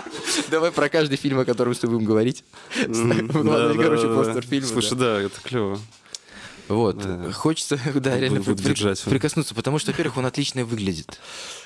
Давай 0.52 0.72
про 0.72 0.90
каждый 0.90 1.18
фильм, 1.18 1.40
о 1.40 1.46
котором 1.46 1.70
мы 1.70 1.76
с 1.76 1.80
тобой 1.80 1.96
будем 1.98 2.08
говорить. 2.08 2.44
Короче, 2.76 4.08
постер 4.08 4.46
фильма. 4.46 4.68
Слушай, 4.68 4.98
да, 4.98 5.22
это 5.22 5.42
клево. 5.42 5.80
Вот. 6.68 6.98
Да. 6.98 7.32
Хочется, 7.32 7.80
да, 7.96 8.18
реально 8.20 8.42
при- 8.42 8.54
прикоснуться, 9.10 9.54
потому 9.56 9.80
что, 9.80 9.92
во-первых, 9.92 10.18
он 10.18 10.26
отлично 10.26 10.64
выглядит. 10.64 11.20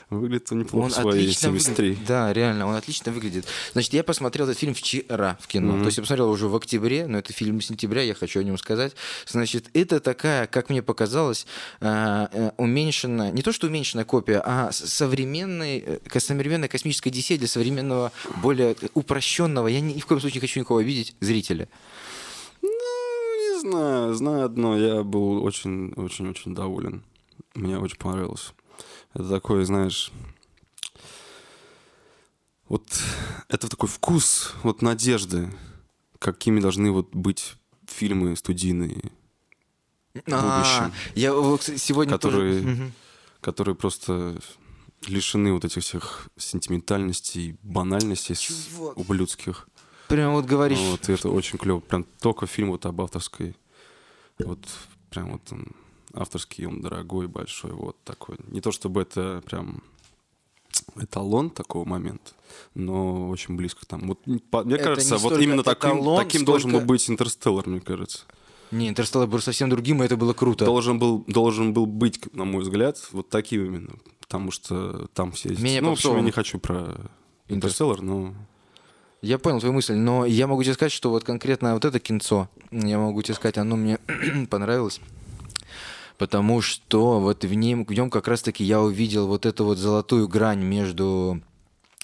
Выглядит 0.10 0.52
он 0.52 0.60
неплохо 0.60 1.02
Он 1.02 1.10
отлично 1.10 1.42
73. 1.42 1.90
выглядит. 1.90 2.08
Да, 2.08 2.32
реально, 2.32 2.68
он 2.68 2.76
отлично 2.76 3.12
выглядит. 3.12 3.46
Значит, 3.74 3.94
я 3.94 4.04
посмотрел 4.04 4.46
этот 4.48 4.60
фильм 4.60 4.76
вчера 4.76 5.38
в 5.42 5.48
кино. 5.48 5.74
Мгм. 5.74 5.82
То 5.82 5.86
есть 5.88 5.98
я 5.98 6.04
посмотрел 6.04 6.30
уже 6.30 6.48
в 6.48 6.56
октябре, 6.56 7.08
но 7.08 7.18
это 7.18 7.34
фильм 7.34 7.60
сентября, 7.60 8.04
я 8.04 8.14
хочу 8.14 8.40
о 8.40 8.44
нем 8.44 8.58
сказать. 8.58 8.96
Значит, 9.26 9.70
это 9.74 10.00
такая, 10.00 10.46
как 10.46 10.70
мне 10.70 10.84
показалось, 10.84 11.48
э, 11.82 12.28
э, 12.32 12.52
уменьшенная, 12.58 13.32
не 13.32 13.42
то 13.42 13.52
что 13.52 13.68
уменьшенная 13.68 14.06
копия, 14.06 14.42
а 14.46 14.72
современной, 14.72 15.80
э, 15.80 16.20
современная 16.20 16.70
космическая 16.70 17.10
Одиссея 17.10 17.40
для 17.40 17.48
современного, 17.48 18.12
более 18.42 18.76
упрощенного, 18.94 19.68
я 19.68 19.80
ни, 19.80 20.00
в 20.00 20.06
коем 20.06 20.22
случае 20.22 20.36
не 20.36 20.48
хочу 20.48 20.60
никого 20.60 20.80
обидеть, 20.80 21.16
зрителя. 21.20 21.68
Ну, 22.62 22.70
не 22.70 23.60
знаю. 23.60 24.14
Знаю 24.14 24.46
одно. 24.46 24.78
Я 24.78 25.04
был 25.04 25.44
очень-очень-очень 25.44 26.54
доволен. 26.54 27.04
Мне 27.56 27.80
очень 27.80 27.98
понравилось. 27.98 28.54
Это 29.14 29.30
такой, 29.30 29.66
знаешь... 29.66 30.12
Вот 32.68 32.84
это 33.48 33.70
такой 33.70 33.88
вкус 33.88 34.54
вот 34.64 34.82
надежды, 34.82 35.52
какими 36.20 36.60
должны 36.60 36.92
вот 36.92 37.14
быть 37.16 37.56
фильмы 37.88 38.36
студийные, 38.36 39.12
А, 40.32 40.92
я 41.14 41.32
сегодня 41.78 42.14
Которые- 42.14 42.62
тоже- 42.62 42.92
которые 43.42 43.76
просто 43.76 44.40
лишены 45.08 45.52
вот 45.54 45.66
этих 45.66 45.84
всех 45.84 46.30
сентиментальностей, 46.38 47.58
банальностей 47.62 48.34
Чувак. 48.36 48.98
ублюдских. 48.98 49.68
Прям 50.08 50.34
вот 50.34 50.46
говоришь, 50.46 50.80
Вот, 50.80 51.10
и 51.10 51.14
это 51.14 51.30
очень 51.30 51.60
клево. 51.60 51.82
Прям 51.82 52.06
только 52.22 52.48
фильм 52.48 52.70
вот 52.72 52.86
об 52.86 53.02
авторской. 53.02 53.56
Вот 54.40 54.60
прям 55.10 55.34
вот 55.34 55.42
он 55.52 55.68
авторский, 56.16 56.66
он 56.66 56.82
дорогой, 56.82 57.28
большой, 57.28 57.72
вот 57.72 57.98
такой. 58.04 58.38
Не 58.48 58.62
то 58.62 58.72
чтобы 58.72 59.02
это 59.02 59.42
прям 59.46 59.84
эталон 60.98 61.50
такого 61.50 61.86
момента, 61.86 62.32
но 62.74 63.30
очень 63.30 63.56
близко 63.56 63.86
там. 63.86 64.08
Вот, 64.08 64.20
по- 64.50 64.64
мне 64.64 64.76
Это 64.76 64.84
кажется, 64.84 65.18
вот 65.18 65.40
именно 65.40 65.64
таким, 65.64 65.92
эталон, 66.00 66.24
таким 66.26 66.46
должен 66.46 66.72
был 66.72 66.80
сколько- 66.80 66.88
быть 66.88 67.10
Интерстеллар, 67.10 67.68
мне 67.68 67.80
кажется. 67.80 68.24
Не, 68.72 68.90
Интерстеллар 68.90 69.28
был 69.28 69.40
совсем 69.40 69.70
другим, 69.70 70.02
и 70.02 70.06
это 70.06 70.18
было 70.18 70.34
круто. 70.34 70.66
Должен 70.66 70.98
был, 71.00 71.24
должен 71.28 71.74
был 71.74 71.86
быть, 71.86 72.34
на 72.34 72.46
мой 72.46 72.64
взгляд, 72.64 72.98
вот 73.12 73.30
таким 73.30 73.66
именно. 73.66 73.94
Потому 74.20 74.52
что 74.52 75.08
там 75.14 75.32
все... 75.32 75.50
эти- 75.50 75.62
Менее 75.62 75.82
ну, 75.82 75.90
в 75.90 75.92
общем, 75.94 76.10
я 76.10 76.14
попсовым. 76.14 76.26
не 76.26 76.32
хочу 76.32 76.60
про 76.60 76.96
Интерстеллар, 77.48 78.02
но... 78.02 78.34
Я 79.22 79.38
понял 79.40 79.60
твою 79.60 79.74
мысль, 79.74 79.94
но 79.96 80.26
я 80.26 80.46
могу 80.48 80.64
тебе 80.64 80.74
сказать, 80.74 80.92
что 80.92 81.10
вот 81.10 81.24
конкретно 81.24 81.74
вот 81.74 81.86
это 81.86 82.00
кинцо, 82.00 82.50
я 82.72 83.00
могу 83.00 83.22
тебе 83.22 83.34
сказать, 83.36 83.58
оно 83.58 83.76
мне 83.76 83.98
понравилось. 84.50 85.00
Потому 86.18 86.62
что 86.62 87.20
вот 87.20 87.44
в 87.44 87.54
нем, 87.54 87.86
в 87.86 87.92
нем 87.92 88.10
как 88.10 88.28
раз-таки 88.28 88.64
я 88.64 88.82
увидел 88.82 89.28
вот 89.28 89.46
эту 89.46 89.66
вот 89.66 89.78
золотую 89.78 90.28
грань 90.28 90.62
между 90.64 91.42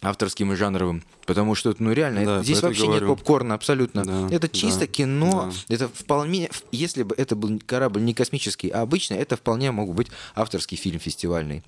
авторским 0.01 0.51
и 0.51 0.55
жанровым. 0.55 1.03
Потому 1.25 1.55
что, 1.55 1.73
ну 1.79 1.91
реально, 1.93 2.25
Да, 2.25 2.35
это- 2.37 2.43
здесь 2.43 2.61
вообще 2.61 2.87
нет 2.87 3.01
говорю. 3.01 3.15
попкорна, 3.15 3.53
абсолютно. 3.55 4.03
Да, 4.03 4.35
это 4.35 4.49
чисто 4.49 4.81
да, 4.81 4.87
кино, 4.87 5.51
да. 5.67 5.75
это 5.75 5.87
вполне, 5.87 6.49
если 6.71 7.03
бы 7.03 7.15
это 7.17 7.35
был 7.35 7.61
корабль 7.65 8.01
не 8.03 8.13
космический, 8.13 8.69
а 8.69 8.81
обычный, 8.81 9.17
это 9.17 9.37
вполне 9.37 9.71
мог 9.71 9.93
быть 9.93 10.07
авторский 10.35 10.75
фильм 10.77 10.99
фестивальный. 10.99 11.63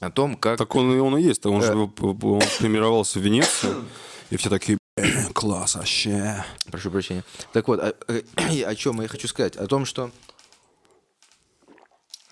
О 0.00 0.10
том, 0.10 0.36
как... 0.36 0.58
Так 0.58 0.74
он, 0.76 0.94
и 0.94 0.98
он 0.98 1.16
и 1.18 1.22
есть. 1.22 1.44
Он 1.46 1.60
Э. 1.62 1.66
же 1.66 1.76
он 1.76 1.90
премировался 2.58 3.18
в 3.18 3.22
Венеции, 3.22 3.68
и 4.30 4.36
все 4.36 4.48
такие, 4.48 4.78
«Э, 4.96 5.24
класс, 5.32 5.74
вообще. 5.74 6.44
Прошу 6.70 6.90
прощения. 6.90 7.24
Так 7.52 7.66
вот, 7.68 7.80
о, 7.80 7.94
э, 8.08 8.62
о 8.64 8.74
чем 8.74 9.00
я 9.00 9.08
хочу 9.08 9.26
сказать? 9.28 9.56
О 9.56 9.66
том, 9.66 9.84
что 9.86 10.10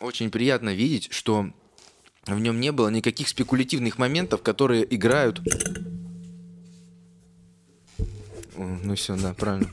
очень 0.00 0.30
приятно 0.30 0.75
видеть, 0.75 1.09
что 1.12 1.50
в 2.26 2.40
нем 2.40 2.61
не 2.61 2.73
было 2.73 2.88
никаких 2.88 3.28
спекулятивных 3.28 3.99
моментов, 3.99 4.42
которые 4.42 4.92
играют. 4.95 5.40
О, 8.57 8.78
Ну 8.83 8.95
все, 8.95 9.16
да, 9.16 9.35
правильно. 9.35 9.71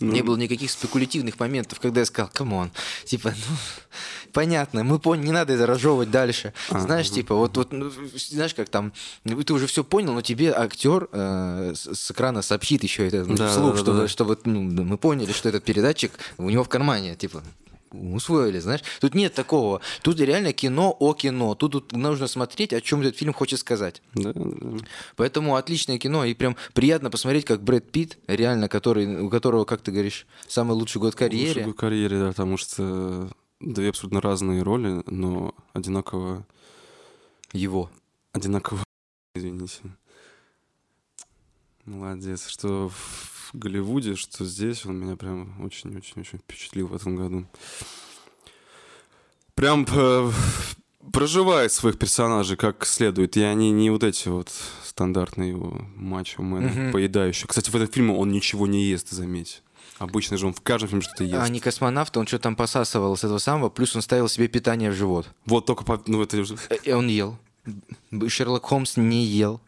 Не 0.00 0.22
было 0.22 0.36
никаких 0.36 0.70
спекулятивных 0.70 1.38
моментов, 1.38 1.78
когда 1.78 2.00
я 2.00 2.06
сказал, 2.06 2.28
come 2.34 2.56
on, 2.56 2.72
типа, 3.04 3.32
ну, 3.48 3.56
понятно, 4.32 4.82
мы 4.82 4.98
поняли, 4.98 5.26
не 5.26 5.32
надо 5.32 5.52
это 5.52 5.64
разжевывать 5.64 6.10
дальше. 6.10 6.52
Знаешь, 6.70 7.10
типа, 7.10 7.36
вот, 7.36 7.56
вот, 7.56 7.72
ну, 7.72 7.92
знаешь, 8.16 8.54
как 8.54 8.68
там, 8.68 8.92
ну, 9.24 9.40
ты 9.42 9.52
уже 9.52 9.68
все 9.68 9.84
понял, 9.84 10.12
но 10.12 10.22
тебе 10.22 10.52
актер 10.52 11.08
э, 11.12 11.72
с, 11.76 11.94
с 11.94 12.10
экрана 12.10 12.42
сообщит 12.42 12.82
еще 12.82 13.06
это 13.06 13.24
ну, 13.24 13.36
Да, 13.36 13.48
вслух, 13.48 13.76
да, 13.76 13.76
да, 13.76 13.78
что, 13.78 13.92
да. 13.92 14.08
что 14.08 14.24
вот, 14.24 14.44
ну, 14.46 14.60
мы 14.60 14.98
поняли, 14.98 15.30
что 15.30 15.48
этот 15.48 15.62
передатчик 15.62 16.12
у 16.38 16.50
него 16.50 16.64
в 16.64 16.68
кармане, 16.68 17.14
типа, 17.14 17.44
усвоили, 17.92 18.58
знаешь. 18.58 18.82
Тут 19.00 19.14
нет 19.14 19.34
такого. 19.34 19.80
Тут 20.02 20.20
реально 20.20 20.52
кино 20.52 20.96
о 20.98 21.14
кино. 21.14 21.54
Тут, 21.54 21.72
тут 21.72 21.92
нужно 21.92 22.26
смотреть, 22.26 22.72
о 22.72 22.80
чем 22.80 23.00
этот 23.00 23.16
фильм 23.16 23.32
хочет 23.32 23.58
сказать. 23.60 24.02
Да, 24.14 24.32
да. 24.34 24.84
Поэтому 25.16 25.56
отличное 25.56 25.98
кино, 25.98 26.24
и 26.24 26.34
прям 26.34 26.56
приятно 26.72 27.10
посмотреть, 27.10 27.44
как 27.44 27.62
Брэд 27.62 27.90
Питт, 27.90 28.18
реально, 28.26 28.68
который, 28.68 29.20
у 29.20 29.28
которого, 29.30 29.64
как 29.64 29.80
ты 29.80 29.90
говоришь, 29.90 30.26
самый 30.46 30.72
лучший 30.72 31.00
год 31.00 31.14
в 31.14 31.16
карьере. 31.16 31.60
Лучший 31.60 31.72
в 31.72 31.76
карьере, 31.76 32.18
да, 32.18 32.28
потому 32.28 32.56
что 32.56 33.28
две 33.60 33.90
абсолютно 33.90 34.20
разные 34.20 34.62
роли, 34.62 35.02
но 35.06 35.54
одинаково, 35.72 36.46
Его. 37.52 37.90
одинаково, 38.32 38.84
извините. 39.34 39.80
Молодец, 41.84 42.46
что 42.46 42.90
в 43.52 43.58
Голливуде, 43.58 44.16
что 44.16 44.44
здесь, 44.44 44.86
он 44.86 44.98
меня 45.00 45.16
прям 45.16 45.60
очень-очень-очень 45.62 46.38
впечатлил 46.38 46.86
в 46.88 46.94
этом 46.94 47.16
году. 47.16 47.46
Прям 49.54 49.86
э, 49.90 50.30
проживает 51.12 51.72
своих 51.72 51.98
персонажей 51.98 52.56
как 52.56 52.86
следует, 52.86 53.36
и 53.36 53.42
они 53.42 53.70
не 53.72 53.90
вот 53.90 54.04
эти 54.04 54.28
вот 54.28 54.50
стандартные 54.84 55.50
его 55.50 55.84
мачо-мены, 55.96 56.68
Мгм. 56.68 56.92
поедающие. 56.92 57.46
Кстати, 57.48 57.70
в 57.70 57.74
этом 57.76 57.88
фильме 57.88 58.14
он 58.14 58.30
ничего 58.30 58.66
не 58.66 58.84
ест, 58.84 59.10
заметь. 59.10 59.62
Обычно 59.98 60.38
же 60.38 60.46
он 60.46 60.54
в 60.54 60.62
каждом 60.62 60.88
фильме 60.88 61.02
что-то 61.02 61.24
ест. 61.24 61.36
А 61.42 61.48
не 61.48 61.60
космонавт, 61.60 62.16
он 62.16 62.26
что-то 62.26 62.44
там 62.44 62.56
посасывал 62.56 63.16
с 63.16 63.24
этого 63.24 63.38
самого, 63.38 63.68
плюс 63.68 63.94
он 63.94 64.00
ставил 64.02 64.28
себе 64.28 64.48
питание 64.48 64.90
в 64.90 64.94
живот. 64.94 65.26
Вот 65.44 65.66
только 65.66 65.84
по... 65.84 66.02
Ну, 66.06 66.22
это. 66.22 66.38
Э, 66.38 66.76
И 66.84 66.92
он 66.92 67.08
ел. 67.08 67.36
Шерлок 68.28 68.64
Холмс 68.64 68.96
не 68.96 69.24
ел. 69.26 69.60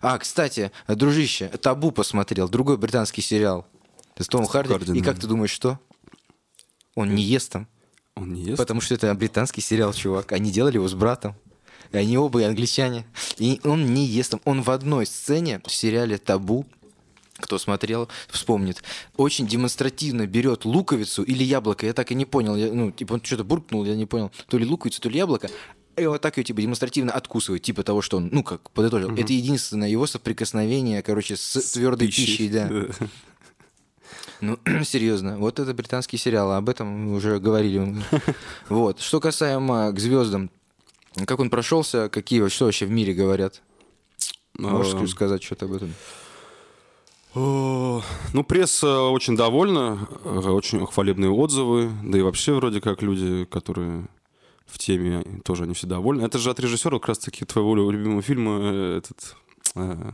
А, 0.00 0.18
кстати, 0.18 0.72
дружище, 0.88 1.48
Табу 1.48 1.90
посмотрел, 1.90 2.48
другой 2.48 2.76
британский 2.76 3.22
сериал. 3.22 3.66
С 4.18 4.26
Томом 4.28 4.46
Харди. 4.46 4.72
Харди, 4.72 4.98
И 4.98 5.02
как 5.02 5.18
ты 5.18 5.26
думаешь, 5.26 5.50
что? 5.50 5.78
Он 6.94 7.14
не 7.14 7.22
ест 7.22 7.52
там. 7.52 7.68
Он 8.14 8.32
не 8.32 8.42
ест? 8.42 8.56
Потому 8.56 8.80
что 8.80 8.94
это 8.94 9.12
британский 9.14 9.60
сериал, 9.60 9.92
чувак. 9.92 10.32
Они 10.32 10.50
делали 10.50 10.76
его 10.76 10.88
с 10.88 10.94
братом. 10.94 11.34
И 11.92 11.98
Они 11.98 12.16
оба 12.16 12.46
англичане. 12.46 13.06
И 13.36 13.60
он 13.64 13.92
не 13.92 14.06
ест 14.06 14.30
там. 14.30 14.40
Он 14.44 14.62
в 14.62 14.70
одной 14.70 15.06
сцене 15.06 15.60
в 15.64 15.72
сериале 15.72 16.18
«Табу» 16.18 16.66
кто 17.38 17.58
смотрел, 17.58 18.08
вспомнит, 18.28 18.82
очень 19.16 19.46
демонстративно 19.46 20.26
берет 20.26 20.64
луковицу 20.64 21.22
или 21.22 21.44
яблоко, 21.44 21.86
я 21.86 21.92
так 21.92 22.10
и 22.10 22.14
не 22.14 22.24
понял, 22.24 22.56
я, 22.56 22.72
ну, 22.72 22.90
типа 22.90 23.14
он 23.14 23.22
что-то 23.22 23.44
буркнул, 23.44 23.84
я 23.84 23.94
не 23.94 24.06
понял, 24.06 24.32
то 24.48 24.58
ли 24.58 24.64
луковицу, 24.64 25.00
то 25.00 25.08
ли 25.08 25.18
яблоко, 25.18 25.50
и 25.96 26.06
вот 26.06 26.20
так 26.20 26.36
ее 26.36 26.44
типа 26.44 26.60
демонстративно 26.60 27.12
откусывает, 27.12 27.62
типа 27.62 27.82
того, 27.82 28.02
что 28.02 28.18
он, 28.18 28.28
ну, 28.32 28.42
как 28.42 28.70
подытожил. 28.70 29.12
Это 29.16 29.32
единственное 29.32 29.88
его 29.88 30.06
соприкосновение, 30.06 31.02
короче, 31.02 31.36
с, 31.36 31.72
твердой 31.72 32.08
пищей, 32.08 32.48
да. 32.48 32.70
Ну, 34.40 34.58
серьезно, 34.84 35.38
вот 35.38 35.58
это 35.58 35.72
британский 35.72 36.18
сериал, 36.18 36.52
об 36.52 36.68
этом 36.68 36.88
мы 36.88 37.14
уже 37.14 37.38
говорили. 37.38 37.96
Вот. 38.68 39.00
Что 39.00 39.20
касаемо 39.20 39.92
к 39.92 39.98
звездам, 39.98 40.50
как 41.26 41.40
он 41.40 41.50
прошелся, 41.50 42.08
какие 42.08 42.46
что 42.48 42.66
вообще 42.66 42.86
в 42.86 42.90
мире 42.90 43.14
говорят? 43.14 43.62
Можешь 44.58 44.94
А, 44.94 45.06
сказать 45.06 45.42
что-то 45.42 45.66
об 45.66 45.72
этом? 45.72 45.94
Ну, 47.34 48.44
пресса 48.46 49.02
очень 49.02 49.36
довольна, 49.36 50.08
э, 50.24 50.28
очень 50.48 50.86
хвалебные 50.86 51.30
отзывы, 51.30 51.90
да 52.02 52.18
и 52.18 52.22
вообще 52.22 52.54
вроде 52.54 52.80
как 52.80 53.02
люди, 53.02 53.44
которые 53.44 54.06
в 54.66 54.78
теме, 54.78 55.24
тоже 55.44 55.64
они 55.64 55.74
все 55.74 55.86
довольны. 55.86 56.22
Это 56.22 56.38
же 56.38 56.50
от 56.50 56.60
режиссера 56.60 56.98
как 56.98 57.08
раз-таки 57.08 57.44
твоего 57.44 57.74
любимого 57.74 58.22
фильма 58.22 58.58
э, 58.62 58.98
этот... 58.98 59.36
э, 59.74 60.10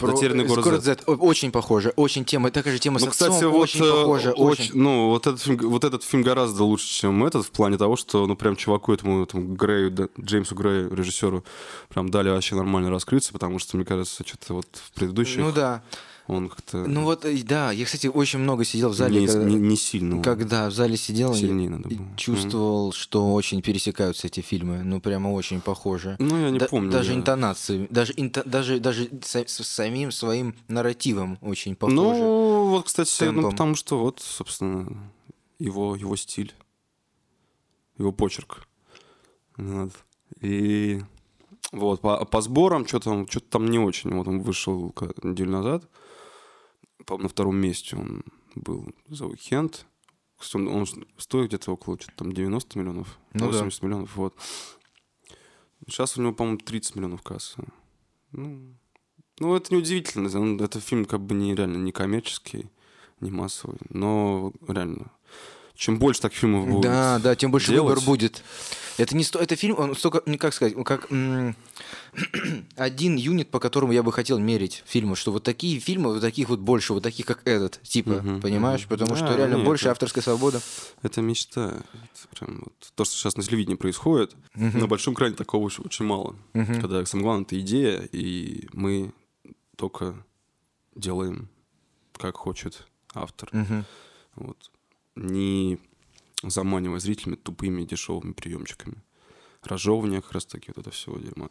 «Затерянный 0.00 0.44
город 0.46 0.64
Город 0.64 0.84
Z». 0.84 1.00
Z. 1.06 1.12
Очень 1.16 1.50
похоже, 1.50 1.92
очень 1.96 2.24
тема, 2.24 2.50
такая 2.50 2.72
же 2.72 2.78
тема 2.78 2.98
Ну, 3.00 3.06
с 3.06 3.10
кстати, 3.10 3.32
отцом, 3.32 3.52
вот, 3.52 3.60
очень 3.62 3.84
э, 3.84 3.90
похоже, 3.90 4.30
очень- 4.30 4.64
очень. 4.64 4.70
ну, 4.80 5.08
вот 5.08 5.26
этот, 5.26 5.42
фильм, 5.42 5.58
вот 5.58 5.84
этот 5.84 6.02
фильм 6.04 6.22
гораздо 6.22 6.64
лучше, 6.64 6.86
чем 6.86 7.24
этот, 7.24 7.44
в 7.44 7.50
плане 7.50 7.76
того, 7.76 7.96
что, 7.96 8.26
ну, 8.26 8.36
прям 8.36 8.56
чуваку 8.56 8.92
этому, 8.92 9.24
этому 9.24 9.54
Грею, 9.54 9.90
да, 9.90 10.08
Джеймсу 10.20 10.54
Грею, 10.54 10.94
режиссеру, 10.94 11.44
прям 11.88 12.08
дали 12.10 12.30
вообще 12.30 12.54
нормально 12.54 12.90
раскрыться, 12.90 13.32
потому 13.32 13.58
что, 13.58 13.76
мне 13.76 13.84
кажется, 13.84 14.24
что-то 14.26 14.54
вот 14.54 14.66
в 14.72 14.92
предыдущих 14.92 15.38
Ну 15.40 15.52
да. 15.52 15.82
Он 16.28 16.48
как-то 16.48 16.86
Ну 16.86 17.02
вот, 17.02 17.24
э, 17.24 17.42
да, 17.42 17.72
я, 17.72 17.84
кстати, 17.84 18.06
очень 18.06 18.38
много 18.38 18.64
сидел 18.64 18.90
в 18.90 18.94
зале, 18.94 19.20
не, 19.20 19.26
когда, 19.26 19.44
не- 19.44 19.56
не 19.56 19.76
сильно. 19.76 20.22
когда 20.22 20.68
в 20.70 20.72
зале 20.72 20.96
сидел, 20.96 21.34
Сильнее 21.34 21.68
надо 21.68 21.88
было. 21.88 22.06
чувствовал, 22.16 22.92
что 22.92 23.32
очень 23.34 23.60
пересекаются 23.60 24.28
эти 24.28 24.40
фильмы, 24.40 24.82
ну 24.84 25.00
прямо 25.00 25.28
очень 25.32 25.60
похожи. 25.60 26.16
Ну, 26.18 26.38
я 26.38 26.50
не 26.50 26.58
Да- 26.58 26.66
помню. 26.68 26.90
Даже 26.92 27.10
я- 27.12 27.18
интонации, 27.18 27.86
даже, 27.90 28.12
инто- 28.14 28.48
даже, 28.48 28.78
даже 28.78 29.08
с, 29.24 29.34
с 29.36 29.66
самим 29.66 30.12
своим 30.12 30.54
нарративом 30.68 31.38
очень 31.40 31.74
похожи. 31.74 31.96
Ну, 31.96 32.68
вот, 32.68 32.86
кстати, 32.86 33.10
ну, 33.24 33.32
темпом. 33.32 33.50
потому 33.50 33.74
что 33.74 33.98
вот, 33.98 34.20
собственно, 34.20 35.10
его, 35.58 35.96
его 35.96 36.14
стиль, 36.16 36.54
его 37.98 38.12
почерк. 38.12 38.66
Вот. 39.56 39.92
И 40.40 41.00
вот, 41.72 42.00
по, 42.00 42.24
по 42.24 42.40
сборам 42.40 42.86
что 42.86 43.00
там, 43.00 43.28
что-то 43.28 43.46
там 43.50 43.66
не 43.66 43.78
очень. 43.78 44.10
Вот 44.14 44.26
он 44.28 44.40
вышел 44.40 44.92
неделю 45.22 45.50
назад. 45.50 45.84
По-моему, 47.06 47.24
на 47.24 47.28
втором 47.28 47.56
месте 47.56 47.96
он 47.96 48.22
был 48.54 48.86
за 49.08 49.26
уикенд. 49.26 49.86
Он, 50.54 50.68
он 50.68 50.86
стоит 51.18 51.48
где-то 51.48 51.72
около 51.72 51.96
что-то 52.00 52.16
там 52.18 52.32
90 52.32 52.78
миллионов, 52.78 53.18
Ну 53.32 53.40
да. 53.50 53.58
80 53.58 53.82
миллионов, 53.82 54.16
вот. 54.16 54.34
Сейчас 55.86 56.16
у 56.16 56.22
него, 56.22 56.32
по-моему, 56.32 56.58
30 56.58 56.96
миллионов 56.96 57.22
кассы. 57.22 57.62
Ну, 58.32 58.74
ну, 59.38 59.54
это 59.56 59.72
неудивительно. 59.74 60.28
Он- 60.40 60.60
Это 60.60 60.80
фильм 60.80 61.04
как 61.04 61.20
бы 61.20 61.34
не 61.34 61.54
реально 61.54 61.76
не 61.78 61.92
коммерческий, 61.92 62.66
не 63.20 63.30
массовый. 63.30 63.78
Но 63.90 64.52
реально, 64.66 65.10
чем 65.74 65.98
больше 65.98 66.20
таких 66.20 66.38
фильмов 66.38 66.66
будет 66.68 66.82
Да, 66.82 67.18
да, 67.18 67.34
тем 67.36 67.50
больше 67.50 67.72
делать. 67.72 67.88
выбор 67.90 68.04
будет. 68.04 68.42
Это 68.98 69.16
не 69.16 69.24
сто, 69.24 69.38
это 69.38 69.56
фильм, 69.56 69.78
он 69.78 69.96
столько, 69.96 70.22
ну, 70.26 70.36
как 70.36 70.52
сказать, 70.52 70.74
как 70.84 71.10
м, 71.10 71.56
один 72.76 73.16
юнит, 73.16 73.48
по 73.50 73.58
которому 73.58 73.92
я 73.92 74.02
бы 74.02 74.12
хотел 74.12 74.38
мерить 74.38 74.82
фильмы, 74.86 75.16
что 75.16 75.32
вот 75.32 75.42
такие 75.44 75.80
фильмы, 75.80 76.12
вот 76.12 76.20
таких 76.20 76.50
вот 76.50 76.60
больше, 76.60 76.92
вот 76.92 77.02
таких 77.02 77.24
как 77.24 77.40
этот, 77.46 77.80
типа, 77.82 78.10
Мгм, 78.22 78.40
понимаешь? 78.42 78.86
Потому 78.86 79.16
что 79.16 79.28
Да, 79.28 79.36
реально 79.36 79.56
нет, 79.56 79.64
больше 79.64 79.84
это- 79.84 79.92
авторская 79.92 80.22
свобода. 80.22 80.60
Это 81.00 81.22
мечта. 81.22 81.82
Это 81.94 82.36
прям 82.38 82.60
вот 82.64 82.92
то, 82.94 83.04
что 83.04 83.14
сейчас 83.16 83.36
на 83.36 83.42
телевидении 83.42 83.76
происходит, 83.76 84.34
на 84.54 84.86
большом 84.86 85.14
экране 85.14 85.34
такого 85.34 85.64
очень, 85.64 85.84
очень 85.84 86.04
мало. 86.04 86.36
Когда 86.52 87.04
самое 87.06 87.24
главное 87.24 87.44
это 87.46 87.58
идея, 87.60 88.00
и 88.12 88.68
мы 88.74 89.12
только 89.76 90.22
делаем, 90.94 91.48
как 92.18 92.36
хочет 92.36 92.86
автор. 93.14 93.48
Мгм. 93.52 93.84
Вот. 94.36 94.70
Не 95.16 95.78
заманивая 96.42 96.98
зрителями 97.00 97.36
тупыми 97.36 97.84
дешевыми 97.84 98.32
приемчиками. 98.32 98.96
Разжевывание 99.62 100.20
как 100.22 100.32
раз 100.32 100.44
таки 100.46 100.72
вот 100.74 100.78
это 100.78 100.90
все 100.90 101.16
дерьмо. 101.18 101.50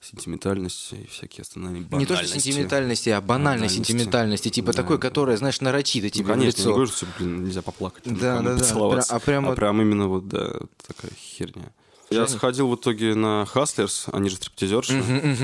Сентиментальности 0.00 0.94
и 0.94 1.06
всякие 1.06 1.42
остальные 1.42 1.80
Не 1.80 1.82
то, 1.82 1.88
что 1.88 2.14
банальности. 2.14 2.38
сентиментальности, 2.38 3.08
а 3.10 3.20
банальной 3.20 3.66
Банальности. 3.66 3.76
сентиментальности, 3.78 4.48
типа 4.48 4.68
Да. 4.72 4.82
такой, 4.82 4.98
которая, 5.00 5.36
знаешь, 5.36 5.60
нарочито 5.60 6.06
Ну, 6.06 6.10
тебе 6.10 6.24
в 6.24 6.28
конечно, 6.28 6.44
я 6.44 6.52
не 6.52 6.56
лицо. 6.56 6.70
говорю, 6.74 6.86
что, 6.90 7.06
блин, 7.18 7.44
нельзя 7.44 7.62
поплакать, 7.62 8.02
Да, 8.04 8.40
да, 8.40 8.54
да. 8.56 9.02
а 9.08 9.18
прям 9.18 9.46
а 9.46 9.48
вот- 9.50 9.56
прям 9.56 9.82
именно 9.82 10.06
вот, 10.06 10.28
да, 10.28 10.54
такая 10.86 11.10
херня. 11.16 11.72
Я 12.10 12.26
сходил 12.28 12.68
в 12.68 12.76
итоге 12.76 13.14
на 13.14 13.44
Хаслерс, 13.44 14.06
они 14.12 14.30
же 14.30 14.36
стриптизерши, 14.36 14.92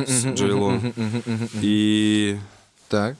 с 0.06 0.24
мгм, 0.24 0.34
Джей 0.34 0.52
Ло. 0.52 0.70
мгм, 0.70 0.92
мгм, 0.96 1.22
мгм. 1.26 1.48
И... 1.60 2.38
Так. 2.88 3.16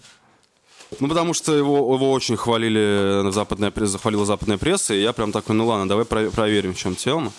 Ну, 1.00 1.08
потому 1.08 1.34
что 1.34 1.54
его, 1.54 1.94
его 1.94 2.12
очень 2.12 2.36
хвалили, 2.36 3.30
западная 3.30 3.70
пресса, 3.70 3.92
захвалила 3.92 4.24
западная 4.24 4.58
пресса, 4.58 4.94
и 4.94 5.02
я 5.02 5.12
прям 5.12 5.32
такой, 5.32 5.54
ну 5.54 5.66
ладно, 5.66 5.88
давай 5.88 6.04
про- 6.04 6.30
проверим, 6.30 6.74
в 6.74 6.78
чем 6.78 6.94
тема. 6.94 7.32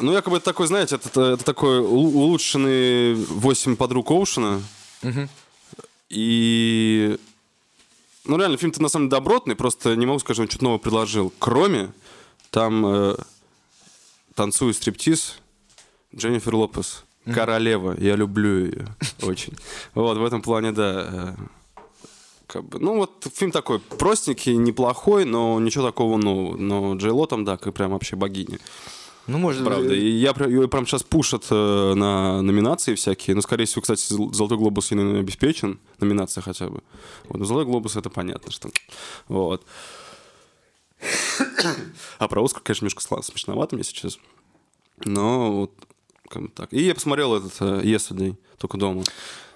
Ну, 0.00 0.12
якобы 0.12 0.36
это 0.36 0.46
такой, 0.46 0.66
знаете, 0.66 0.96
это, 0.96 1.34
это 1.34 1.44
такой 1.44 1.80
улучшенный 1.80 3.14
«Восемь 3.14 3.76
подруг 3.76 4.10
Оушена». 4.10 4.62
Мгм. 5.02 5.28
И... 6.08 7.18
Ну, 8.24 8.38
реально, 8.38 8.56
фильм-то 8.56 8.80
на 8.82 8.88
самом 8.88 9.08
деле 9.08 9.20
добротный, 9.20 9.54
просто 9.54 9.96
не 9.96 10.06
могу 10.06 10.18
сказать, 10.18 10.36
что 10.36 10.42
он 10.42 10.48
что-то 10.48 10.64
новое 10.64 10.78
предложил. 10.78 11.32
Кроме, 11.38 11.92
там 12.50 12.86
э, 12.86 13.16
танцует 14.34 14.76
стриптиз 14.76 15.38
Дженнифер 16.14 16.54
Лопес. 16.54 17.04
Королева. 17.32 17.94
Я 17.98 18.16
люблю 18.16 18.66
ее 18.66 18.96
очень. 19.22 19.54
Вот, 19.94 20.16
в 20.18 20.24
этом 20.24 20.42
плане, 20.42 20.72
да. 20.72 21.36
э, 21.38 21.42
Как 22.54 22.64
бы, 22.64 22.78
ну, 22.78 22.98
вот 22.98 23.26
фильм 23.34 23.50
такой 23.50 23.80
простенький, 23.80 24.54
неплохой, 24.54 25.24
но 25.24 25.58
ничего 25.58 25.84
такого 25.84 26.16
нового. 26.16 26.56
Но 26.56 26.94
Джей 26.94 27.10
Ло 27.10 27.26
там, 27.26 27.44
да, 27.44 27.56
как 27.56 27.74
прям 27.74 27.90
вообще 27.90 28.14
богиня. 28.14 28.60
Ну, 29.26 29.38
может 29.38 29.64
Правда. 29.64 29.92
И 29.92 30.08
я 30.08 30.32
ее 30.38 30.68
прям 30.68 30.86
сейчас 30.86 31.02
пушат 31.02 31.46
э, 31.50 31.94
на 31.94 32.42
номинации 32.42 32.94
всякие. 32.94 33.34
Ну, 33.34 33.42
скорее 33.42 33.64
всего, 33.64 33.82
кстати, 33.82 34.06
«Зол- 34.12 34.32
«Золотой 34.32 34.56
глобус» 34.56 34.92
и 34.92 34.94
обеспечен. 34.94 35.80
Номинация 35.98 36.42
хотя 36.42 36.68
бы. 36.68 36.80
Вот, 37.24 37.38
но 37.38 37.44
«Золотой 37.44 37.66
глобус»— 37.66 37.96
это 37.96 38.08
понятно, 38.08 38.52
что... 38.52 38.70
Вот. 39.26 39.66
А 42.20 42.28
про 42.28 42.44
«Оскар», 42.44 42.62
конечно, 42.62 42.84
немножко 42.84 43.22
смешновато 43.22 43.74
мне 43.74 43.82
сейчас. 43.82 44.20
Но 45.04 45.52
вот 45.52 45.72
как 46.28 46.42
бы 46.42 46.48
так. 46.50 46.72
И 46.72 46.82
я 46.82 46.94
посмотрел 46.94 47.34
этот 47.34 47.56
э, 47.58 47.80
«Yesterday», 47.82 48.36
только 48.58 48.78
дома. 48.78 49.02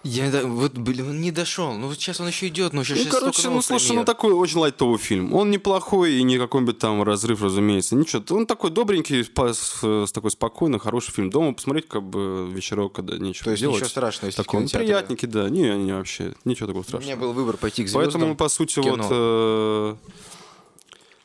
Я 0.04 0.46
вот, 0.46 0.74
блин, 0.74 1.20
не 1.20 1.32
дошел. 1.32 1.72
Ну, 1.74 1.88
вот 1.88 1.96
сейчас 1.96 2.20
он 2.20 2.28
еще 2.28 2.46
идет, 2.46 2.72
ну, 2.72 2.84
сейчас 2.84 3.04
Ну, 3.04 3.10
короче, 3.10 3.48
ну, 3.50 3.60
слушай, 3.60 3.96
ну, 3.96 4.04
такой 4.04 4.32
очень 4.32 4.58
лайтовый 4.58 4.98
фильм. 4.98 5.34
Он 5.34 5.50
неплохой 5.50 6.12
и 6.14 6.22
не 6.22 6.38
какой-нибудь 6.38 6.78
там 6.78 7.02
разрыв, 7.02 7.42
разумеется. 7.42 7.96
Ничего, 7.96 8.22
он 8.30 8.46
такой 8.46 8.70
добренький, 8.70 9.24
с, 9.24 10.12
такой 10.12 10.30
спокойный, 10.30 10.78
хороший 10.78 11.12
фильм. 11.12 11.30
Дома 11.30 11.52
посмотреть, 11.52 11.88
как 11.88 12.04
бы, 12.04 12.48
вечерок, 12.50 12.92
когда 12.92 13.18
нечего 13.18 13.44
То 13.44 13.50
есть 13.50 13.60
делать. 13.60 13.76
ничего 13.76 13.88
страшного, 13.88 14.26
если 14.26 14.42
Такой, 14.42 14.68
приятненький, 14.68 15.26
да. 15.26 15.50
Не, 15.50 15.76
не, 15.76 15.92
вообще, 15.92 16.34
ничего 16.44 16.68
такого 16.68 16.82
У 16.82 16.84
страшного. 16.84 17.10
меня 17.10 17.20
был 17.20 17.32
выбор 17.32 17.56
пойти 17.56 17.82
к 17.82 17.88
звездам. 17.88 18.12
Поэтому, 18.12 18.36
по 18.36 18.48
сути, 18.48 18.80
кино. 18.80 18.96
вот, 18.96 19.06
э, 19.10 19.96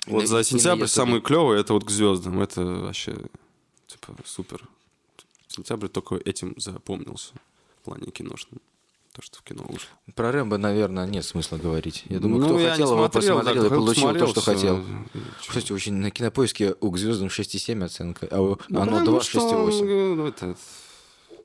вот 0.07 0.27
за 0.27 0.43
сентябрь 0.43 0.87
самый 0.87 1.21
клевый 1.21 1.59
это 1.59 1.73
вот 1.73 1.85
к 1.85 1.91
звездам. 1.91 2.41
Это 2.41 2.63
вообще, 2.63 3.15
типа, 3.87 4.15
супер. 4.25 4.67
Сентябрь 5.47 5.87
только 5.87 6.15
этим 6.15 6.55
запомнился 6.57 7.33
плане 7.83 8.09
киношном. 8.11 8.59
То, 9.13 9.21
что 9.21 9.37
в 9.39 9.43
кино 9.43 9.63
вышло. 9.69 9.89
Про 10.15 10.31
Рэмбо, 10.31 10.57
наверное, 10.57 11.05
нет 11.05 11.23
смысла 11.23 11.57
говорить. 11.57 12.03
Я 12.09 12.19
думаю, 12.19 12.39
Ну, 12.41 12.47
кто 12.47 12.59
я 12.59 12.71
хотел, 12.71 12.93
его 12.93 13.07
смотрел, 13.07 13.35
посмотрел 13.37 13.61
да, 13.61 13.67
и 13.67 13.69
получил 13.69 13.93
то, 13.93 14.13
посмотрел, 14.13 14.27
что 14.29 14.41
всё. 14.41 14.53
хотел. 14.53 14.83
Чё? 15.13 15.49
Кстати, 15.49 15.71
очень 15.71 15.93
на 15.93 16.09
кинопоиске 16.09 16.75
у 16.81 16.89
к 16.89 16.97
звездам 16.97 17.27
6,7 17.29 17.83
оценка, 17.85 18.27
а 18.31 18.41
у- 18.41 18.57
Ну, 18.69 18.79
оно 18.81 18.91
потому 18.99 19.17
2, 19.17 19.21
что 19.21 19.39
6,8. 19.39 19.81
он, 20.11 20.17
ну, 20.17 20.25
это, 20.27 20.57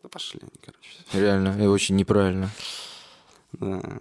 да 0.03 0.09
пошли 0.09 0.41
они, 0.41 0.51
короче. 0.65 0.91
Реально, 1.13 1.63
и 1.63 1.67
очень 1.67 1.97
неправильно. 1.97 2.51
Да. 3.53 4.01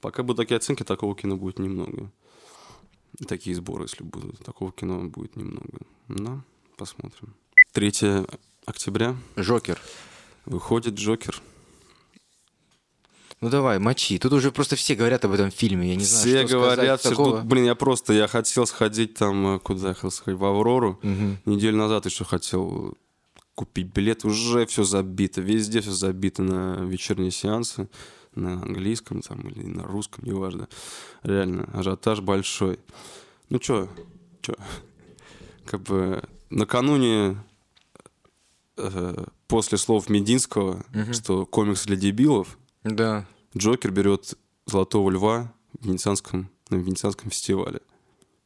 Пока 0.00 0.22
будут 0.22 0.38
такие 0.38 0.56
оценки, 0.56 0.82
такого 0.82 1.14
кино 1.14 1.36
будет 1.36 1.58
немного. 1.58 2.10
И 3.18 3.24
такие 3.24 3.54
сборы, 3.54 3.84
если 3.84 4.04
будут, 4.04 4.38
такого 4.38 4.72
кино 4.72 5.00
будет 5.02 5.36
немного. 5.36 5.68
Но 6.08 6.42
посмотрим. 6.78 7.34
3 7.72 8.24
октября 8.64 9.16
Жокер. 9.36 9.78
выходит 10.46 10.94
Джокер. 10.94 11.42
Ну 13.42 13.50
давай, 13.50 13.78
мочи. 13.80 14.18
Тут 14.18 14.32
уже 14.32 14.52
просто 14.52 14.76
все 14.76 14.94
говорят 14.94 15.24
об 15.24 15.32
этом 15.32 15.50
фильме. 15.50 15.88
Я 15.90 15.96
не 15.96 16.04
знаю, 16.04 16.22
все 16.24 16.46
что 16.46 16.56
говорят, 16.56 16.76
сказать 16.78 17.00
все 17.00 17.08
такого. 17.10 17.36
ждут. 17.38 17.44
Блин, 17.50 17.64
я 17.64 17.74
просто, 17.74 18.12
я 18.12 18.28
хотел 18.28 18.66
сходить 18.66 19.14
там, 19.14 19.56
э, 19.56 19.58
куда 19.58 19.88
я 19.88 19.94
хотел 19.94 20.10
сходить, 20.12 20.40
в 20.40 20.44
Аврору. 20.44 20.98
Мгм. 21.02 21.38
Неделю 21.44 21.76
назад 21.76 22.06
еще 22.06 22.24
хотел 22.24 22.96
купить 23.56 23.88
билет, 23.92 24.24
уже 24.24 24.64
все 24.66 24.84
забито, 24.84 25.40
везде 25.42 25.80
все 25.80 25.90
забито 25.90 26.42
на 26.42 26.76
вечерние 26.84 27.30
сеансы, 27.32 27.88
на 28.34 28.54
английском 28.62 29.20
там 29.22 29.40
или 29.40 29.64
на 29.64 29.82
русском, 29.82 30.24
неважно. 30.24 30.68
Реально, 31.24 31.68
ажиотаж 31.74 32.20
большой. 32.20 32.78
Ну 33.50 33.58
чё, 33.58 33.88
чё, 34.40 34.54
как 35.66 35.82
бы 35.82 36.22
накануне 36.48 37.42
э, 38.78 39.24
после 39.48 39.76
слов 39.78 40.08
Мединского, 40.08 40.84
Мгм. 40.94 41.12
что 41.12 41.44
комикс 41.44 41.84
для 41.86 41.96
дебилов, 41.96 42.56
Да. 42.84 43.26
Джокер 43.56 43.90
берет 43.90 44.38
Золотого 44.66 45.10
Льва 45.10 45.52
в 45.78 45.86
Венецианском, 45.86 46.50
на 46.70 46.76
Венецианском 46.76 47.30
фестивале. 47.30 47.80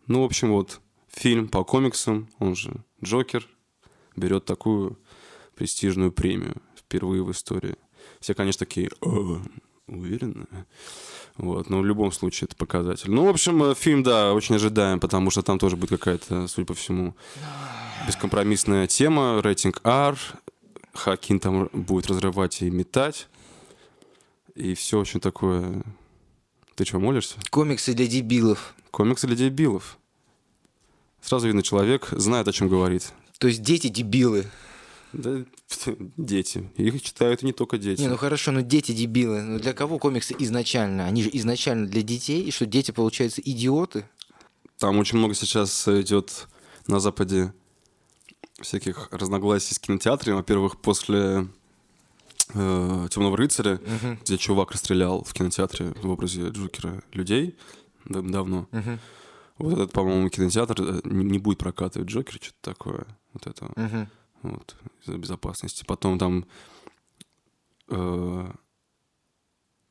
Ну, 0.06 0.22
в 0.22 0.24
общем, 0.24 0.50
вот 0.50 0.80
фильм 1.08 1.48
по 1.48 1.64
комиксам, 1.64 2.28
он 2.38 2.56
же 2.56 2.84
Джокер, 3.02 3.46
берет 4.16 4.44
такую 4.44 4.98
престижную 5.54 6.12
премию 6.12 6.56
впервые 6.76 7.22
в 7.22 7.30
истории. 7.30 7.76
Все, 8.20 8.34
конечно, 8.34 8.60
такие, 8.60 8.90
«О, 9.00 9.40
уверены? 9.86 10.46
Вот, 11.36 11.68
но 11.68 11.80
в 11.80 11.84
любом 11.84 12.12
случае 12.12 12.46
это 12.46 12.56
показатель. 12.56 13.10
Ну, 13.10 13.26
в 13.26 13.28
общем, 13.28 13.62
э, 13.62 13.74
фильм, 13.74 14.02
да, 14.02 14.32
очень 14.32 14.54
ожидаем, 14.54 15.00
потому 15.00 15.30
что 15.30 15.42
там 15.42 15.58
тоже 15.58 15.76
будет 15.76 15.90
какая-то, 15.90 16.48
судя 16.48 16.66
по 16.66 16.74
всему, 16.74 17.14
бескомпромиссная 18.06 18.86
тема, 18.86 19.40
рейтинг 19.42 19.80
R, 19.84 20.18
Хакин 20.94 21.40
там 21.40 21.68
будет 21.72 22.06
разрывать 22.06 22.62
и 22.62 22.70
метать. 22.70 23.28
И 24.56 24.74
все 24.74 24.98
очень 24.98 25.20
такое... 25.20 25.82
Ты 26.74 26.84
что, 26.84 26.98
молишься? 26.98 27.36
Комиксы 27.50 27.92
для 27.92 28.06
дебилов. 28.06 28.74
Комиксы 28.90 29.26
для 29.26 29.36
дебилов. 29.36 29.98
Сразу 31.20 31.46
видно, 31.46 31.62
человек 31.62 32.08
знает, 32.12 32.48
о 32.48 32.52
чем 32.52 32.68
говорит. 32.68 33.12
То 33.38 33.48
есть 33.48 33.62
дети 33.62 33.88
дебилы. 33.88 34.46
Да, 35.12 35.44
дети. 36.16 36.68
Их 36.76 37.02
читают 37.02 37.42
не 37.42 37.52
только 37.52 37.78
дети. 37.78 38.00
Не, 38.00 38.08
ну 38.08 38.16
хорошо, 38.16 38.50
но 38.52 38.62
дети 38.62 38.92
дебилы. 38.92 39.42
Но 39.42 39.58
для 39.58 39.74
кого 39.74 39.98
комиксы 39.98 40.34
изначально? 40.38 41.06
Они 41.06 41.22
же 41.22 41.30
изначально 41.32 41.86
для 41.86 42.02
детей, 42.02 42.42
и 42.42 42.50
что 42.50 42.64
дети, 42.64 42.90
получаются, 42.92 43.42
идиоты? 43.42 44.08
Там 44.78 44.98
очень 44.98 45.18
много 45.18 45.34
сейчас 45.34 45.86
идет 45.88 46.48
на 46.86 47.00
Западе 47.00 47.52
всяких 48.60 49.08
разногласий 49.10 49.74
с 49.74 49.78
кинотеатрами. 49.78 50.36
Во-первых, 50.36 50.80
после 50.80 51.46
э, 52.54 53.09
Темного 53.11 53.37
рыцаря, 53.37 53.80
Мгм. 53.85 54.18
где 54.22 54.38
чувак 54.38 54.72
расстрелял 54.72 55.22
в 55.24 55.32
кинотеатре 55.32 55.92
в 56.02 56.09
образе 56.11 56.48
Джокера 56.48 57.02
людей 57.12 57.56
дав- 58.04 58.26
давно. 58.30 58.68
Мгм. 58.72 58.98
вот 59.59 59.72
этот, 59.72 59.92
по-моему, 59.92 60.28
кинотеатр 60.28 60.82
э, 60.82 61.00
не 61.04 61.38
будет 61.38 61.59
прокатывать 61.59 62.09
Джокер, 62.09 62.35
что-то 62.35 62.59
такое. 62.61 63.06
Вот 63.32 63.46
это. 63.46 63.70
Мгм. 63.76 64.09
Вот, 64.42 64.76
из-за 65.02 65.16
безопасности. 65.18 65.85
Потом 65.87 66.18
там 66.18 66.44
э, 67.88 68.50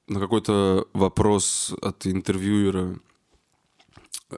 на 0.08 0.20
какой-то 0.20 0.88
вопрос 0.94 1.74
от 1.82 2.06
интервьюера 2.08 3.00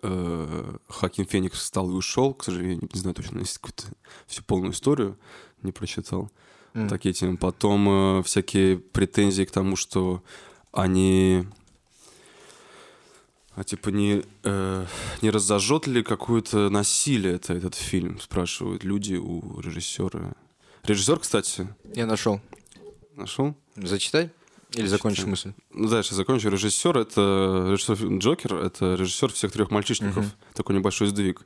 э, 0.01 0.77
Хаким 0.88 1.25
Феникс 1.25 1.60
встал 1.60 1.89
и 1.89 1.93
ушел, 1.93 2.34
к 2.34 2.43
сожалению, 2.43 2.88
не 2.93 2.99
знаю 2.99 3.15
точно, 3.15 3.39
если 3.39 3.60
какую-то 3.60 3.84
всю 4.27 4.43
полную 4.43 4.71
историю 4.73 5.17
не 5.62 5.71
прочитал. 5.71 6.32
М. 6.77 6.87
Такие 6.87 7.13
темы. 7.13 7.37
Потом 7.37 8.19
э, 8.19 8.23
всякие 8.23 8.77
претензии 8.77 9.43
к 9.43 9.51
тому, 9.51 9.75
что 9.75 10.23
они 10.71 11.45
а 13.55 13.63
типа 13.63 13.89
не, 13.89 14.23
э, 14.43 14.85
не 15.23 15.31
разожжет 15.31 15.87
ли 15.87 16.03
какое-то 16.03 16.69
насилие 16.69 17.33
это, 17.33 17.53
этот 17.53 17.73
фильм, 17.73 18.19
спрашивают 18.19 18.83
люди 18.83 19.15
у 19.15 19.59
режиссера. 19.59 20.33
Режиссер, 20.83 21.17
кстати, 21.19 21.67
Я 21.95 22.05
нашел. 22.05 22.39
нашел? 23.15 23.55
Зачитай? 23.75 24.29
Или 24.73 24.85
закончишь 24.85 25.25
мысль? 25.25 25.53
Ну, 25.71 25.87
дальше 25.87 26.13
закончу. 26.13 26.49
Режиссер 26.49 26.97
это 26.99 27.69
режиссер 27.71 28.19
Джокер, 28.19 28.53
это 28.55 28.93
режиссер 28.93 29.31
всех 29.31 29.51
трех 29.51 29.71
мальчишников. 29.71 30.25
Мгм. 30.25 30.31
Такой 30.53 30.75
небольшой 30.75 31.07
сдвиг. 31.07 31.41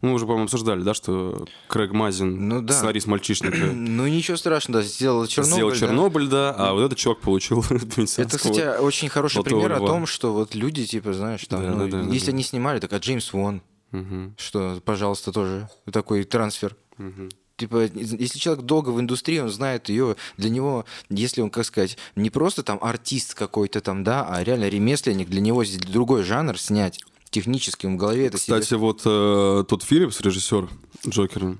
Мы 0.00 0.12
уже, 0.14 0.24
по-моему, 0.24 0.44
обсуждали, 0.44 0.82
да, 0.82 0.94
что 0.94 1.46
Крэг 1.68 1.92
Мазин, 1.92 2.48
Ну 2.48 2.62
да. 2.62 2.72
сценарист 2.72 3.06
мальчишника, 3.06 3.56
Ну 3.74 4.06
ничего 4.06 4.36
страшного, 4.36 4.82
да, 4.82 4.88
сделал 4.88 5.26
Чернобыль. 5.26 5.52
сделал 5.54 5.70
да. 5.72 5.76
Чернобыль, 5.76 6.26
да, 6.28 6.54
а 6.56 6.72
вот 6.72 6.82
этот 6.84 6.98
чувак 6.98 7.20
получил 7.20 7.62
Это, 7.70 8.38
кстати, 8.38 8.78
очень 8.80 9.08
хороший 9.08 9.42
пример 9.42 9.72
о 9.72 9.78
том, 9.78 10.06
что 10.06 10.32
вот 10.32 10.54
люди, 10.54 10.86
типа, 10.86 11.12
знаешь, 11.12 11.44
там, 11.46 11.62
Да, 11.62 11.70
ну, 11.74 11.88
да, 11.88 12.02
да, 12.02 12.12
если 12.12 12.30
да. 12.30 12.32
они 12.32 12.42
снимали, 12.42 12.78
так 12.80 12.92
а 12.92 12.98
Джеймс 12.98 13.32
Вон, 13.32 13.62
Мгм, 13.92 14.34
что, 14.38 14.80
пожалуйста, 14.84 15.32
тоже 15.32 15.68
такой 15.92 16.24
трансфер. 16.24 16.76
мгм. 16.96 17.28
Типа, 17.56 17.90
если 17.92 18.38
человек 18.38 18.64
долго 18.64 18.88
в 18.88 18.98
индустрии, 19.00 19.38
он 19.38 19.50
знает 19.50 19.90
ее, 19.90 20.16
для 20.38 20.48
него, 20.48 20.86
если 21.10 21.42
он, 21.42 21.50
как 21.50 21.66
сказать, 21.66 21.98
не 22.16 22.30
просто 22.30 22.62
там 22.62 22.78
артист 22.80 23.34
какой-то 23.34 23.82
там, 23.82 24.02
да, 24.02 24.26
а 24.26 24.42
реально 24.42 24.70
ремесленник, 24.70 25.28
для 25.28 25.42
него 25.42 25.62
здесь 25.62 25.78
другой 25.80 26.22
жанр 26.22 26.58
снять 26.58 27.00
технически 27.30 27.86
в 27.86 27.96
голове 27.96 28.26
это 28.26 28.38
себе- 28.38 28.60
Кстати, 28.60 28.74
вот 28.74 29.02
э, 29.04 29.64
тот 29.68 29.82
Филлипс, 29.82 30.20
режиссер 30.20 30.68
Джокера, 31.06 31.56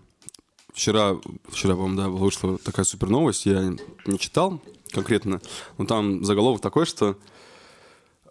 вчера, 0.73 1.17
вчера, 1.49 1.75
по-моему, 1.75 1.97
да, 1.97 2.09
вышла 2.09 2.59
такая 2.59 2.85
супер 2.85 3.09
новость, 3.09 3.47
я 3.47 3.75
не 4.07 4.19
читал 4.19 4.61
конкретно, 4.91 5.41
но 5.79 5.87
там 5.87 6.25
заголовок 6.25 6.61
такой, 6.61 6.87
что 6.87 7.17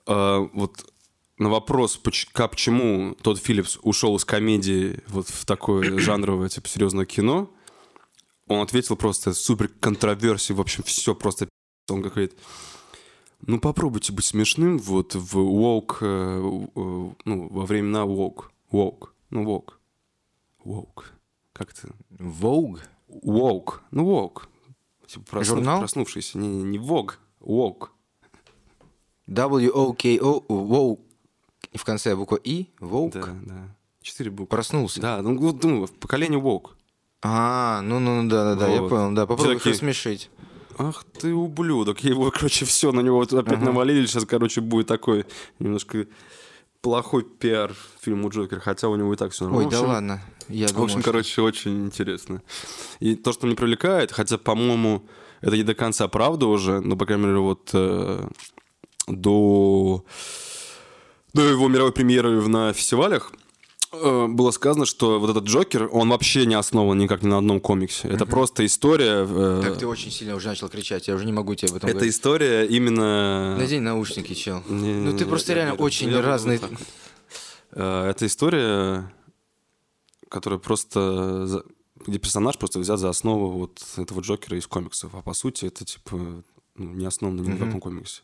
э, 0.05 0.47
вот 0.53 0.85
на 1.37 1.49
вопрос, 1.49 1.99
как, 2.33 2.51
почему 2.51 3.15
тот 3.21 3.39
Филлипс 3.39 3.79
ушел 3.81 4.15
из 4.17 4.25
комедии 4.25 5.01
вот 5.07 5.29
в 5.29 5.45
такое 5.45 5.97
жанровое, 5.99 6.49
типа, 6.49 6.67
серьезное 6.67 7.05
кино, 7.05 7.49
он 8.47 8.61
ответил 8.61 8.95
просто 8.95 9.33
супер 9.33 9.69
контроверсии, 9.79 10.53
в 10.53 10.59
общем, 10.61 10.83
все 10.83 11.15
просто. 11.15 11.47
Он 11.89 12.01
говорит, 12.01 12.33
ну 13.45 13.59
попробуйте 13.59 14.13
быть 14.13 14.25
смешным 14.25 14.77
вот 14.77 15.15
в 15.15 15.37
woke, 15.37 15.97
э, 16.01 16.67
э, 16.75 17.13
ну, 17.25 17.47
во 17.49 17.65
времена 17.65 18.03
woke, 18.05 18.45
woke, 18.71 19.09
ну 19.29 19.43
woke, 19.45 19.73
woke, 20.65 21.03
как 21.53 21.71
это, 21.71 21.89
Vogue? 22.17 22.79
woke, 23.09 23.75
ну 23.91 24.05
woke, 24.09 24.43
типа 25.07 25.25
проснув- 25.37 25.45
Журнал? 25.45 25.79
проснувшийся, 25.79 26.37
не, 26.37 26.47
не, 26.47 26.63
не 26.63 26.77
vogue, 26.77 27.13
woke, 27.41 27.87
W-O-K-O, 29.27 30.43
Vogue. 30.49 30.99
И 31.71 31.77
в 31.77 31.83
конце 31.85 32.15
буква 32.15 32.37
И, 32.43 32.67
Vogue. 32.79 33.11
да, 33.11 33.35
да, 33.45 33.75
четыре 34.01 34.31
буквы. 34.31 34.47
Проснулся. 34.47 34.99
Да, 35.01 35.21
ну 35.21 35.53
думаю, 35.53 35.87
поколение 35.87 36.39
woke. 36.39 36.71
А, 37.21 37.81
ну, 37.81 37.99
ну, 37.99 38.23
ну, 38.23 38.29
да, 38.29 38.55
да, 38.55 38.55
да, 38.55 38.67
я 38.69 38.81
понял, 38.81 39.13
да, 39.13 39.27
попробуй 39.27 39.55
их 39.57 39.65
рассмешить. 39.65 40.31
Ах 40.79 41.03
ты 41.19 41.33
ублюдок, 41.33 41.99
его, 41.99 42.31
короче, 42.31 42.63
все, 42.65 42.91
на 42.91 43.01
него 43.01 43.17
вот 43.17 43.33
опять 43.33 43.55
Ага. 43.57 43.65
навалили, 43.65 44.05
сейчас, 44.05 44.25
короче, 44.25 44.61
будет 44.61 44.87
такой 44.87 45.25
немножко 45.59 46.07
плохой 46.81 47.23
пиар 47.23 47.75
фильму 47.99 48.29
Джокер, 48.29 48.61
хотя 48.61 48.87
у 48.87 48.95
него 48.95 49.13
и 49.13 49.17
так 49.17 49.33
все 49.33 49.45
Ой, 49.45 49.65
нормально. 49.65 49.69
да 49.69 49.77
В 49.77 49.81
общем, 49.81 49.93
ладно. 49.93 50.21
Я 50.47 50.67
В 50.69 50.81
общем, 50.81 51.01
короче, 51.01 51.41
очень 51.41 51.85
интересно. 51.85 52.41
И 53.01 53.15
то, 53.15 53.33
что 53.33 53.45
меня 53.45 53.57
привлекает, 53.57 54.11
хотя, 54.13 54.37
по-моему, 54.37 55.05
это 55.41 55.57
не 55.57 55.63
до 55.63 55.75
конца 55.75 56.07
правда 56.07 56.47
уже, 56.47 56.79
но, 56.79 56.95
по 56.95 57.05
крайней 57.05 57.25
мере, 57.25 57.39
вот 57.39 57.69
э, 57.73 58.27
до, 59.07 60.05
до 61.33 61.41
его 61.41 61.67
мировой 61.67 61.91
премьеры 61.91 62.41
на 62.47 62.71
фестивалях 62.73 63.33
было 63.91 64.51
сказано, 64.51 64.85
что 64.85 65.19
вот 65.19 65.29
этот 65.29 65.45
Джокер, 65.45 65.89
он 65.91 66.09
вообще 66.09 66.45
не 66.45 66.55
основан 66.55 66.97
никак 66.97 67.23
ни 67.23 67.27
на 67.27 67.37
одном 67.39 67.59
комиксе. 67.59 68.07
Это 68.07 68.25
просто 68.25 68.65
история... 68.65 69.25
э, 69.27 69.61
Так 69.63 69.79
ты 69.79 69.87
очень 69.87 70.11
сильно 70.11 70.35
уже 70.35 70.47
начал 70.49 70.69
кричать, 70.69 71.07
я 71.07 71.15
уже 71.15 71.25
не 71.25 71.31
могу 71.31 71.55
тебе 71.55 71.69
об 71.71 71.77
этом 71.77 71.89
это 71.89 71.97
говорить. 71.97 72.13
история 72.13 72.65
именно... 72.65 73.57
Надень 73.57 73.81
наушники, 73.81 74.33
чел. 74.33 74.63
Не, 74.69 74.93
Ну 74.93 75.17
ты 75.17 75.25
просто 75.25 75.53
я 75.53 75.55
реально 75.57 75.73
говорю, 75.75 75.85
очень 75.85 76.09
я 76.09 76.21
разный. 76.21 76.59
Э, 77.71 78.09
Это 78.09 78.25
история, 78.25 79.11
которая 80.29 80.59
просто... 80.59 81.63
Где 82.07 82.17
персонаж 82.17 82.57
просто 82.57 82.79
взят 82.79 82.97
за 82.99 83.09
основу 83.09 83.49
вот 83.51 83.81
этого 83.97 84.21
Джокера 84.21 84.57
из 84.57 84.67
комиксов. 84.67 85.13
А 85.15 85.21
по 85.21 85.33
сути 85.33 85.65
это 85.65 85.83
типа 85.83 86.43
ну, 86.75 86.93
не 86.93 87.05
основано 87.05 87.41
ни 87.41 87.49
на 87.49 87.57
каком 87.57 87.81
комиксе. 87.81 88.21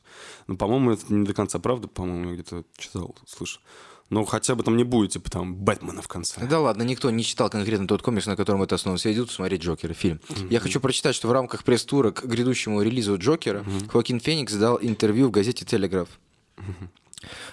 Ну, 0.47 0.55
по-моему, 0.55 0.91
это 0.91 1.13
не 1.13 1.25
до 1.25 1.33
конца 1.33 1.59
правда, 1.59 1.89
по-моему, 1.89 2.29
я 2.29 2.33
где-то 2.35 2.63
читал, 2.77 3.15
слышал. 3.27 3.61
Но 4.09 4.23
хотя 4.23 4.53
бы 4.55 4.63
там 4.63 4.77
не 4.77 4.83
будет, 4.83 5.11
типа, 5.11 5.31
там, 5.31 5.55
Бэтмена 5.55 6.01
в 6.01 6.07
конце. 6.07 6.45
Да 6.45 6.59
ладно, 6.59 6.83
никто 6.83 7.09
не 7.09 7.23
читал 7.23 7.49
конкретно 7.49 7.87
тот 7.87 8.03
комикс, 8.03 8.27
на 8.27 8.35
котором 8.35 8.61
это 8.61 8.75
основано. 8.75 8.99
Все 8.99 9.11
идут 9.11 9.31
смотреть 9.31 9.63
Джокера, 9.63 9.93
фильм. 9.93 10.19
Я 10.49 10.59
хочу 10.59 10.79
прочитать, 10.79 11.15
что 11.15 11.27
в 11.27 11.31
рамках 11.31 11.63
пресс-тура 11.63 12.11
к 12.11 12.23
грядущему 12.23 12.81
релизу 12.81 13.17
Джокера 13.17 13.65
Хоакин 13.89 14.19
Феникс 14.19 14.53
дал 14.53 14.77
интервью 14.81 15.29
в 15.29 15.31
газете 15.31 15.65
«Телеграф». 15.65 16.09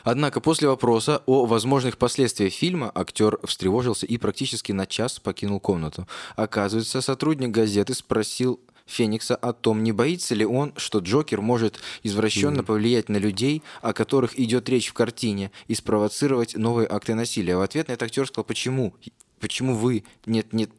Однако 0.04 0.40
после 0.40 0.68
вопроса 0.68 1.22
о 1.26 1.46
возможных 1.46 1.96
последствиях 1.96 2.52
фильма 2.52 2.92
актер 2.94 3.38
встревожился 3.44 4.04
и 4.04 4.18
практически 4.18 4.72
на 4.72 4.86
час 4.86 5.18
покинул 5.18 5.60
комнату. 5.60 6.06
Оказывается, 6.36 7.00
сотрудник 7.00 7.50
газеты 7.50 7.94
спросил 7.94 8.60
Феникса 8.86 9.36
о 9.36 9.52
том, 9.52 9.82
не 9.82 9.92
боится 9.92 10.34
ли 10.34 10.44
он, 10.44 10.72
что 10.76 10.98
Джокер 10.98 11.40
может 11.40 11.80
извращенно 12.02 12.64
повлиять 12.64 13.08
на 13.08 13.16
людей, 13.16 13.62
о 13.80 13.92
которых 13.92 14.38
идет 14.38 14.68
речь 14.68 14.88
в 14.88 14.92
картине, 14.94 15.50
и 15.68 15.74
спровоцировать 15.74 16.56
новые 16.56 16.88
акты 16.88 17.14
насилия. 17.14 17.56
В 17.56 17.62
ответ 17.62 17.88
на 17.88 17.92
это 17.92 18.04
актер 18.04 18.26
сказал, 18.26 18.44
почему? 18.44 18.94
Почему 19.40 19.74
вы? 19.74 20.04
Нет, 20.26 20.52
нет, 20.52 20.70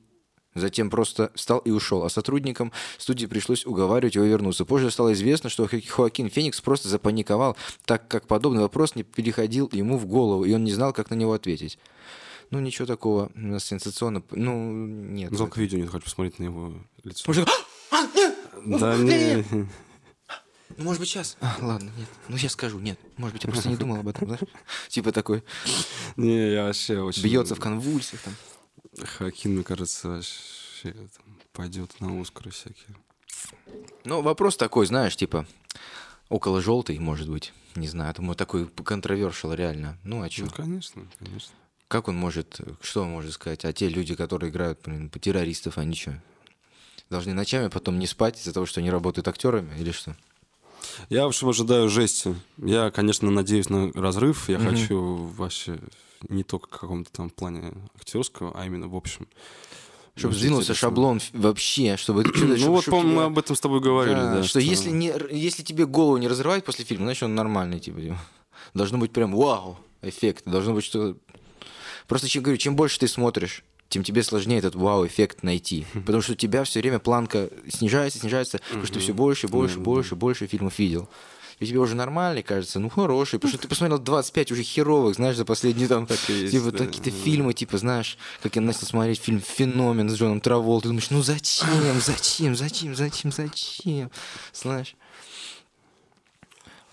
Затем 0.56 0.90
просто 0.90 1.32
встал 1.34 1.60
и 1.60 1.72
ушел, 1.72 2.04
а 2.04 2.10
сотрудникам 2.10 2.72
студии 2.98 3.26
пришлось 3.26 3.66
уговаривать 3.66 4.16
его 4.16 4.26
вернуться. 4.26 4.66
Позже 4.66 4.92
стало 4.92 5.14
известно, 5.14 5.50
что 5.50 5.68
Хо- 5.68 5.82
Хоакин 5.88 6.30
Феникс 6.30 6.62
просто 6.62 6.90
запаниковал, 6.90 7.58
так 7.86 8.08
как 8.08 8.28
подобный 8.28 8.62
вопрос 8.62 8.96
не 8.96 9.04
переходил 9.04 9.70
ему 9.74 9.98
в 9.98 10.06
голову, 10.06 10.46
и 10.46 10.54
он 10.54 10.64
не 10.64 10.72
знал, 10.72 10.94
как 10.94 11.10
на 11.10 11.16
него 11.16 11.34
ответить. 11.34 11.80
Ну, 12.52 12.60
ничего 12.60 12.86
такого 12.86 13.32
у 13.34 13.40
нас 13.40 13.66
сенсационно... 13.66 14.22
Ну, 14.30 14.86
нет. 14.86 15.36
Жалко 15.36 15.60
видео, 15.60 15.80
не 15.80 15.88
хочу 15.88 16.04
посмотреть 16.04 16.38
на 16.38 16.44
его 16.44 16.74
лицо. 17.04 17.24
Может, 17.26 17.48
«А, 17.48 17.52
нет! 17.52 17.66
Да 18.66 18.98
не... 18.98 19.46
Ну, 20.78 20.86
может 20.86 21.00
быть, 21.00 21.10
сейчас. 21.10 21.38
А, 21.40 21.56
ладно, 21.62 21.92
нет. 21.98 22.10
Ну, 22.30 22.38
я 22.38 22.50
скажу, 22.50 22.80
нет. 22.80 23.00
Может 23.18 23.34
быть, 23.34 23.44
я 23.44 23.52
просто 23.52 23.70
не 23.70 23.76
думал 23.76 23.98
об 23.98 24.08
этом, 24.08 24.28
знаешь? 24.28 24.42
Типа 24.90 25.12
такой, 25.12 25.44
Не, 26.16 26.52
я 26.52 26.64
вообще 26.66 27.00
очень... 27.00 27.24
бьется 27.24 27.56
в 27.56 27.60
конвульсиях 27.60 28.22
там. 28.22 28.36
Хакин, 29.18 29.54
мне 29.56 29.64
кажется, 29.64 30.08
вообще 30.10 30.92
там, 30.92 31.38
пойдет 31.52 32.00
на 32.00 32.20
Оскары 32.20 32.52
всякие. 32.52 32.96
Ну, 34.04 34.22
вопрос 34.22 34.58
такой, 34.58 34.86
знаешь, 34.86 35.16
типа, 35.16 35.46
около 36.30 36.62
желтый, 36.62 36.98
может 37.00 37.30
быть. 37.30 37.54
Не 37.76 37.88
знаю, 37.88 38.14
думаю, 38.14 38.36
такой 38.36 38.68
контровершил 38.68 39.54
реально. 39.54 39.98
Ну, 40.04 40.24
а 40.24 40.30
что? 40.30 40.46
Ну, 40.46 40.52
конечно, 40.52 41.08
конечно. 41.20 41.54
Как 41.88 42.08
он 42.08 42.16
может, 42.16 42.60
что 42.82 43.04
он 43.04 43.10
может 43.10 43.34
сказать? 43.34 43.66
А 43.66 43.74
те 43.74 43.90
люди, 43.90 44.16
которые 44.16 44.50
играют, 44.50 44.82
блин, 44.84 45.10
по 45.10 45.20
террористов, 45.20 45.78
они 45.78 45.96
что? 45.96 46.20
Должны 47.10 47.34
ночами 47.34 47.68
потом 47.68 48.00
не 48.00 48.08
спать 48.08 48.40
из-за 48.40 48.54
того, 48.54 48.66
что 48.66 48.80
они 48.80 48.90
работают 48.90 49.28
актерами 49.28 49.78
или 49.80 49.92
что? 49.92 50.16
Я, 51.10 51.26
в 51.26 51.28
общем, 51.28 51.50
ожидаю 51.50 51.90
жести. 51.90 52.36
Я, 52.58 52.92
конечно, 52.92 53.30
надеюсь 53.32 53.70
на 53.70 53.92
разрыв. 53.94 54.50
Я 54.50 54.60
Мгм. 54.60 54.70
хочу 54.70 55.16
вообще 55.38 55.80
не 56.30 56.44
только 56.44 56.68
в 56.68 56.80
каком-то 56.80 57.12
там 57.12 57.30
плане 57.30 57.74
актерского, 57.96 58.52
а 58.56 58.66
именно 58.66 58.88
в 58.88 58.96
общем. 58.96 59.28
Чтобы 60.16 60.34
Ну, 60.34 60.40
сдвинулся 60.40 60.74
шаблон 60.76 61.20
вообще, 61.34 61.98
чтобы... 61.98 62.24
Ну 62.36 62.72
вот, 62.72 62.86
по-моему, 62.86 63.16
мы 63.16 63.24
об 63.24 63.40
этом 63.40 63.56
с 63.56 63.60
тобой 63.60 63.80
говорили, 63.82 64.16
Да, 64.16 64.36
да. 64.36 64.44
что, 64.44 64.60
если, 64.60 64.92
не, 64.92 65.12
если 65.32 65.64
тебе 65.64 65.86
голову 65.88 66.18
не 66.18 66.28
разрывать 66.28 66.64
после 66.64 66.86
фильма, 66.86 67.06
значит, 67.06 67.24
он 67.24 67.34
нормальный, 67.36 67.80
типа. 67.80 68.00
типа. 68.00 68.18
Должно 68.76 69.00
быть 69.00 69.12
прям 69.12 69.36
вау, 69.36 69.80
эффект. 70.02 70.44
Должно 70.46 70.74
быть 70.74 70.86
что... 70.86 71.18
Просто 72.08 72.28
чем, 72.28 72.44
говорю, 72.44 72.58
чем 72.58 72.76
больше 72.76 73.00
ты 73.00 73.08
смотришь, 73.08 73.64
тем 73.94 74.04
тебе 74.04 74.24
сложнее 74.24 74.58
этот 74.58 74.74
вау-эффект 74.74 75.44
найти. 75.44 75.86
Потому 75.94 76.22
что 76.22 76.34
у 76.34 76.36
тебя 76.36 76.64
все 76.64 76.80
время 76.80 76.98
планка 76.98 77.50
снижается, 77.70 78.18
снижается, 78.18 78.60
потому 78.68 78.86
что 78.86 78.96
ты 78.96 79.00
все 79.00 79.14
больше, 79.14 79.48
больше, 79.48 79.80
больше, 79.80 80.16
больше 80.16 80.48
фильмов 80.48 80.80
видел. 80.80 81.08
и 81.60 81.68
тебе 81.68 81.78
уже 81.78 81.96
нормальный 81.96 82.42
кажется, 82.42 82.80
ну 82.80 82.90
хороший, 82.90 83.38
потому 83.38 83.54
что 83.54 83.62
ты 83.62 83.68
посмотрел 83.68 84.00
25 84.00 84.52
уже 84.52 84.64
херовых, 84.64 85.16
знаешь, 85.16 85.36
за 85.36 85.46
последние 85.46 85.88
там, 85.88 86.08
Так 86.08 86.18
есть, 86.28 86.52
типа, 86.52 86.72
да. 86.72 86.86
какие-то 86.86 87.12
фильмы, 87.12 87.54
типа, 87.54 87.78
знаешь, 87.78 88.18
как 88.42 88.56
я 88.56 88.62
начал 88.64 88.88
смотреть 88.88 89.20
фильм 89.20 89.40
«Феномен» 89.40 90.10
с 90.10 90.16
Джоном 90.16 90.42
Траволтой, 90.42 90.82
ты 90.82 90.88
думаешь, 90.88 91.12
ну 91.12 91.22
зачем, 91.22 92.02
зачем, 92.02 92.56
зачем, 92.56 92.96
зачем, 92.96 93.32
зачем, 93.32 94.12
знаешь. 94.54 94.96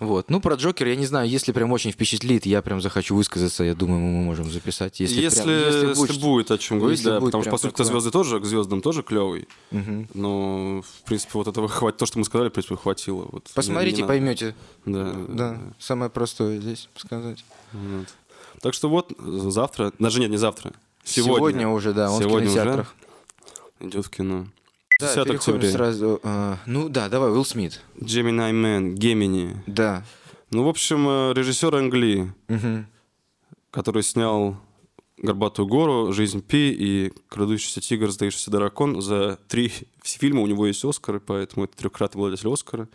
Вот. 0.01 0.31
Ну, 0.31 0.41
про 0.41 0.55
Джокер, 0.57 0.89
я 0.89 0.97
не 0.97 1.05
знаю, 1.05 1.29
если 1.29 1.53
прям 1.53 1.71
очень 1.73 1.93
впечатлит, 1.93 2.47
я 2.47 2.63
прям 2.63 2.81
захочу 2.81 3.15
высказаться, 3.15 3.65
я 3.65 3.75
думаю, 3.75 4.01
мы 4.01 4.23
можем 4.25 4.51
записать. 4.51 4.99
Если, 4.99 5.21
Если, 5.21 5.43
прям- 5.43 5.59
если, 5.59 5.95
будет, 5.95 6.21
будет, 6.21 6.51
о 6.51 6.57
чем 6.59 6.79
говорить, 6.79 6.99
если 7.01 7.11
да, 7.11 7.21
потому 7.21 7.43
что, 7.43 7.51
по 7.51 7.59
сути, 7.59 7.73
такое. 7.73 7.87
звезды 7.87 8.11
тоже, 8.11 8.41
к 8.41 8.45
звездам 8.47 8.81
тоже 8.81 9.03
клевый. 9.03 9.47
Мгм. 9.71 10.09
Но, 10.15 10.81
в 10.83 11.03
принципе, 11.05 11.33
вот 11.35 11.49
этого 11.49 11.69
хватит, 11.69 11.99
то, 11.99 12.07
что 12.07 12.19
мы 12.19 12.25
сказали, 12.25 12.49
в 12.49 12.53
принципе, 12.53 12.77
хватило. 12.77 13.29
Вот, 13.31 13.51
Посмотрите, 13.55 14.05
поймете. 14.07 14.55
Да, 14.87 15.13
Да, 15.29 15.59
самое 15.79 16.11
простое 16.11 16.59
здесь 16.61 16.89
сказать. 16.97 17.45
Вот. 17.73 18.07
Так 18.63 18.73
что 18.75 18.89
вот, 18.89 19.13
завтра, 19.19 19.93
даже 19.99 20.19
нет, 20.21 20.31
не 20.31 20.39
завтра, 20.39 20.73
Сегодня, 21.05 21.37
сегодня, 21.37 21.69
уже, 21.69 21.93
да, 21.93 22.11
он 22.11 22.21
Сегодня 22.23 22.49
в 22.49 22.53
уже 22.53 22.61
кинотеатрах. 22.61 22.95
идет 23.81 24.07
в 24.07 24.11
кино. 24.11 24.47
Да, 25.01 25.07
10 25.15 25.25
переходим 25.25 25.57
октября. 25.59 25.71
сразу. 25.71 26.21
а, 26.23 26.59
ну 26.67 26.89
да, 26.89 27.09
давай, 27.09 27.31
Уилл 27.31 27.45
Смит. 27.45 27.81
Gemini 27.97 28.53
Man, 28.53 28.93
Гемини. 28.95 29.57
Да. 29.67 30.05
Ну, 30.51 30.65
в 30.65 30.69
общем, 30.69 31.07
э, 31.09 31.33
режиссер 31.35 31.75
Англи, 31.75 32.33
Мгм. 32.49 32.87
который 33.71 34.03
снял 34.03 34.57
«Горбатую 35.23 35.69
гору», 35.69 36.13
«Жизнь 36.13 36.43
Пи» 36.43 36.73
и 36.73 37.13
«Крадущийся 37.29 37.81
тигр, 37.83 38.11
сдающийся 38.11 38.51
дракон». 38.51 39.01
За 39.03 39.39
три 39.49 39.71
фильма 40.03 40.41
у 40.41 40.47
него 40.47 40.67
есть 40.67 40.83
Оскары, 40.85 41.21
поэтому 41.21 41.67
это 41.67 41.77
трехкратный 41.77 42.19
обладатель 42.21 42.49
Оскара. 42.51 42.89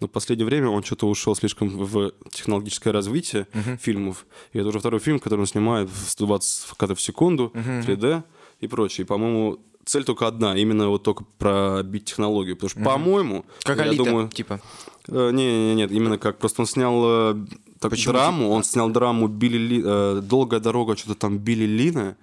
Но 0.00 0.06
в 0.06 0.10
последнее 0.10 0.46
время 0.46 0.68
он 0.68 0.84
что-то 0.84 1.08
ушел 1.08 1.34
слишком 1.34 1.68
в 1.68 2.12
технологическое 2.30 2.92
развитие 2.92 3.46
фильмов. 3.80 4.26
И 4.52 4.58
это 4.60 4.68
уже 4.68 4.78
второй 4.78 5.00
фильм, 5.00 5.18
который 5.18 5.40
он 5.40 5.46
снимает 5.46 5.90
в 5.90 6.08
120 6.08 6.76
кадров 6.76 6.98
в 6.98 7.02
секунду, 7.02 7.50
3D 7.54 8.22
и 8.60 8.66
прочее. 8.68 9.04
И, 9.04 9.06
по-моему, 9.06 9.58
цель 9.84 10.04
только 10.04 10.26
одна, 10.26 10.56
именно 10.56 10.88
вот 10.88 11.02
только 11.02 11.24
пробить 11.38 12.04
технологию. 12.06 12.56
Потому 12.56 12.70
что, 12.70 12.80
по-моему, 12.80 13.44
Как 13.64 13.78
я 13.78 13.84
Алита, 13.84 14.04
думаю... 14.04 14.28
типа. 14.28 14.60
Э, 15.08 15.30
Не, 15.32 15.68
не, 15.70 15.74
нет, 15.74 15.90
именно 15.92 16.18
как 16.18 16.38
просто 16.38 16.62
он 16.62 16.66
снял 16.66 17.02
э, 17.04 17.34
так, 17.80 17.90
Почему 17.90 18.12
драму, 18.14 18.50
он 18.50 18.62
снял 18.64 18.88
драму 18.90 19.26
Билли 19.28 19.58
Ли, 19.58 19.82
э, 19.84 20.20
долгая 20.22 20.60
дорога, 20.60 20.96
что-то 20.96 21.14
там 21.16 21.38
Билли 21.38 21.64
Лина 21.64 22.16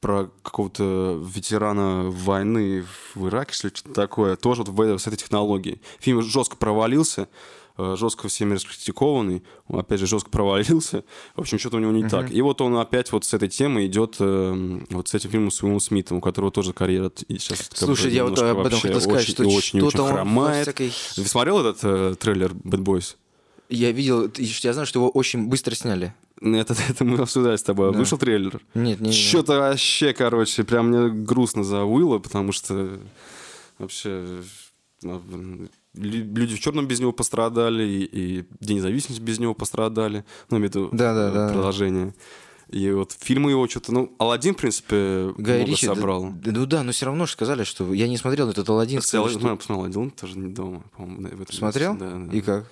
про 0.00 0.28
какого-то 0.42 1.22
ветерана 1.24 2.10
войны 2.10 2.84
в 3.14 3.28
Ираке, 3.28 3.54
что 3.54 3.68
ли, 3.68 3.74
что-то 3.74 3.94
такое, 3.94 4.36
тоже 4.36 4.64
вот 4.64 4.68
в- 4.70 4.98
с 4.98 5.06
этой 5.06 5.16
технологией. 5.16 5.80
Фильм 6.00 6.22
жестко 6.22 6.56
провалился, 6.56 7.28
жестко 7.78 8.28
всеми 8.28 8.54
раскритикованный, 8.54 9.42
он 9.68 9.80
опять 9.80 10.00
же 10.00 10.06
жестко 10.06 10.30
провалился. 10.30 11.04
В 11.34 11.40
общем, 11.40 11.58
что-то 11.58 11.76
у 11.76 11.80
него 11.80 11.92
не 11.92 12.08
так. 12.08 12.30
И 12.32 12.40
вот 12.42 12.60
он 12.60 12.76
опять 12.76 13.10
вот 13.12 13.24
с 13.24 13.34
этой 13.34 13.48
темой 13.48 13.86
идет 13.86 14.16
э, 14.20 14.80
вот 14.90 15.08
с 15.08 15.14
этим 15.14 15.30
фильмом 15.30 15.50
с 15.50 15.62
Уиллом 15.62 15.80
Смитом, 15.80 16.18
у 16.18 16.20
которого 16.20 16.50
тоже 16.50 16.72
карьера 16.72 17.10
сейчас 17.28 17.70
Слушай, 17.74 18.12
я 18.12 18.24
вот 18.24 18.38
немножко 18.38 18.50
об 18.50 18.66
этом 18.66 18.80
хотел 18.80 19.00
сказать, 19.00 19.22
очень- 19.22 19.32
что 19.34 19.44
очень, 19.48 19.80
что-то 19.80 19.86
очень 19.86 20.00
он 20.00 20.12
хромает. 20.12 20.62
всякой- 20.62 20.92
Ты 21.16 21.24
смотрел 21.28 21.60
этот 21.60 21.78
э, 21.84 22.14
трейлер 22.18 22.52
Bad 22.52 22.82
Boys? 22.84 23.16
Я 23.68 23.90
видел, 23.90 24.30
я 24.36 24.72
знаю, 24.74 24.86
что 24.86 24.98
его 24.98 25.08
очень 25.08 25.46
быстро 25.46 25.74
сняли. 25.74 26.14
Ну, 26.40 26.58
Это, 26.58 26.74
это 26.88 27.04
мы 27.04 27.18
обсуждали 27.18 27.56
с 27.56 27.62
тобой. 27.62 27.92
Да. 27.92 27.98
Вышел 27.98 28.18
трейлер. 28.18 28.60
Нет, 28.74 29.00
не, 29.00 29.06
не. 29.08 29.12
Что-то 29.12 29.58
вообще, 29.58 30.12
короче, 30.12 30.64
прям 30.64 30.88
мне 30.88 31.08
грустно 31.08 31.64
за 31.64 31.84
Уилла, 31.84 32.18
потому 32.18 32.52
что 32.52 32.98
вообще 33.78 34.42
э, 35.04 35.18
люди 35.94 36.56
в 36.56 36.60
черном 36.60 36.86
без 36.86 37.00
него 37.00 37.12
пострадали, 37.12 37.84
и, 37.84 38.44
День 38.60 38.78
независимости 38.78 39.22
без 39.22 39.38
него 39.38 39.54
пострадали. 39.54 40.24
Ну, 40.50 40.58
имею 40.58 40.70
в 40.70 40.74
виду 40.74 40.88
Да, 40.92 41.14
да, 41.14 41.28
э, 41.28 41.32
да. 41.32 41.48
продолжение. 41.52 42.14
И 42.68 42.90
вот 42.90 43.12
фильмы 43.20 43.50
его 43.50 43.68
что-то... 43.68 43.92
Ну, 43.92 44.14
Алладин, 44.18 44.54
в 44.54 44.56
принципе, 44.56 45.34
Гай 45.36 45.58
много 45.58 45.70
Ричи, 45.72 45.86
собрал. 45.86 46.30
да- 46.32 46.52
ну 46.52 46.64
да, 46.64 46.82
но 46.82 46.92
все 46.92 47.04
равно 47.04 47.26
же 47.26 47.32
сказали, 47.32 47.64
что 47.64 47.92
я 47.92 48.08
не 48.08 48.16
смотрел 48.16 48.48
этот 48.48 48.66
Аладдин. 48.66 48.96
Я 48.96 49.02
сказали, 49.02 49.28
что- 49.28 49.56
посмотрел 49.56 49.80
Алладин 49.80 50.10
тоже 50.10 50.38
не 50.38 50.50
дома, 50.50 50.82
по-моему, 50.96 51.44
Смотрел? 51.50 51.96
Да, 51.96 52.10
да. 52.10 52.34
И 52.34 52.40
как? 52.40 52.64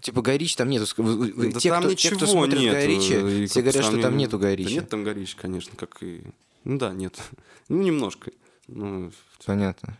Типа 0.00 0.22
Гай 0.22 0.38
Ричи 0.38 0.56
там 0.56 0.68
нету. 0.70 0.86
Да 0.96 1.60
те, 1.60 1.70
там 1.70 1.82
кто, 1.82 1.92
ничего 1.92 2.10
те, 2.10 2.16
кто 2.16 2.26
смотрит 2.26 2.58
нет. 2.60 2.72
Гай 2.72 2.86
Ричи, 2.88 3.46
все 3.46 3.62
говорят, 3.62 3.84
что 3.84 4.00
там 4.00 4.16
нету 4.16 4.38
Гай 4.40 4.56
Да 4.56 4.68
нет 4.70 4.88
там 4.88 5.04
Гай 5.04 5.14
Ричи, 5.14 5.36
конечно, 5.40 5.76
как 5.76 5.98
и... 6.02 6.22
Ну 6.64 6.78
да, 6.78 6.92
нет. 6.92 7.16
Ну, 7.68 7.82
немножко. 7.82 8.30
Ну, 8.66 9.12
Понятно. 9.44 9.96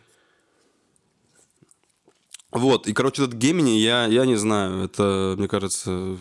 Вот, 2.51 2.87
и, 2.87 2.93
короче, 2.93 3.23
этот 3.23 3.35
Гемини, 3.35 3.77
я, 3.77 4.05
я 4.05 4.25
не 4.25 4.35
знаю, 4.35 4.83
это, 4.83 5.35
мне 5.37 5.47
кажется... 5.47 6.17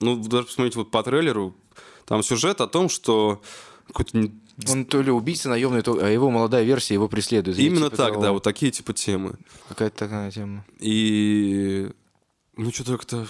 Ну, 0.00 0.16
даже 0.16 0.46
посмотрите 0.46 0.78
вот 0.78 0.90
по 0.90 1.02
трейлеру, 1.02 1.56
там 2.04 2.22
сюжет 2.22 2.60
о 2.60 2.66
том, 2.66 2.88
что 2.88 3.42
какой-то... 3.86 4.30
Он 4.68 4.84
то 4.84 5.00
ли 5.02 5.10
убийца 5.10 5.48
наемный, 5.48 5.82
то, 5.82 5.98
а 6.00 6.08
его 6.08 6.30
молодая 6.30 6.64
версия 6.64 6.94
его 6.94 7.08
преследует. 7.08 7.58
Именно 7.58 7.86
типа 7.86 7.96
так, 7.96 8.12
того. 8.12 8.22
да, 8.22 8.32
вот 8.32 8.42
такие 8.42 8.72
типа 8.72 8.92
темы. 8.92 9.36
Какая-то 9.68 9.96
такая 9.96 10.30
тема. 10.30 10.64
И... 10.78 11.90
Ну, 12.56 12.72
что-то 12.72 12.96
как-то 12.98 13.26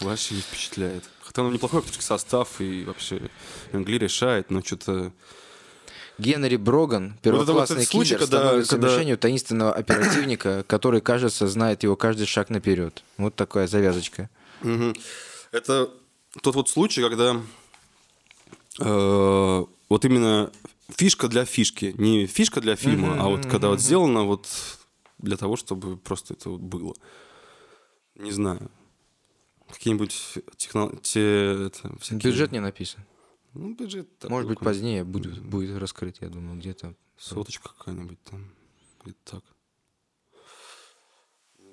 вообще 0.00 0.36
не 0.36 0.40
впечатляет. 0.42 1.04
Хотя 1.20 1.42
ну, 1.42 1.50
неплохой 1.50 1.80
актерский 1.80 2.04
состав, 2.04 2.60
и 2.60 2.84
вообще 2.84 3.30
Энгли 3.72 3.98
решает, 3.98 4.50
но 4.50 4.62
что-то... 4.62 5.12
Генри 6.18 6.56
Броган, 6.56 7.10
вот 7.12 7.20
первоклассный 7.22 7.76
этот 7.78 7.88
случай, 7.90 8.08
киллер, 8.14 8.20
когда- 8.20 8.38
становится 8.38 8.70
когда- 8.72 8.88
мишенью 8.96 9.18
таинственного 9.18 9.72
оперативника, 9.72 10.62
который, 10.66 11.00
кажется, 11.00 11.46
знает 11.48 11.82
его 11.84 11.96
каждый 11.96 12.26
шаг 12.26 12.50
наперед. 12.50 13.02
Вот 13.18 13.34
такая 13.36 13.66
завязочка. 13.66 14.28
Мгм. 14.62 14.94
Это 15.52 15.90
тот 16.42 16.54
вот 16.56 16.68
случай, 16.68 17.02
когда 17.02 17.40
э, 18.80 19.64
вот 19.88 20.04
именно 20.04 20.50
фишка 20.88 21.28
для 21.28 21.44
фишки. 21.44 21.94
Не 21.98 22.26
фишка 22.26 22.60
для 22.60 22.76
фильма, 22.76 23.16
а 23.20 23.28
вот 23.28 23.46
когда 23.46 23.68
вот 23.68 23.80
сделано 23.80 24.24
вот 24.24 24.46
для 25.18 25.36
того, 25.36 25.56
чтобы 25.56 25.96
просто 25.96 26.34
это 26.34 26.50
вот 26.50 26.60
было. 26.60 26.94
Не 28.16 28.32
знаю. 28.32 28.70
Какие-нибудь 29.70 30.38
техно... 30.56 30.90
те, 31.02 31.66
это, 31.66 31.92
всякие- 32.00 32.30
Бюджет 32.30 32.52
не 32.52 32.60
написан. 32.60 33.04
Ну, 33.54 33.74
бюджет. 33.74 34.08
Может 34.28 34.48
быть, 34.48 34.60
позднее 34.60 35.04
будет, 35.04 35.42
будет 35.42 35.78
раскрыт, 35.78 36.20
я 36.20 36.28
думаю, 36.28 36.58
где-то. 36.58 36.94
Соточка 37.16 37.70
какая-нибудь 37.76 38.22
там. 38.24 38.50
Где-то 39.02 39.40
так. 39.40 39.44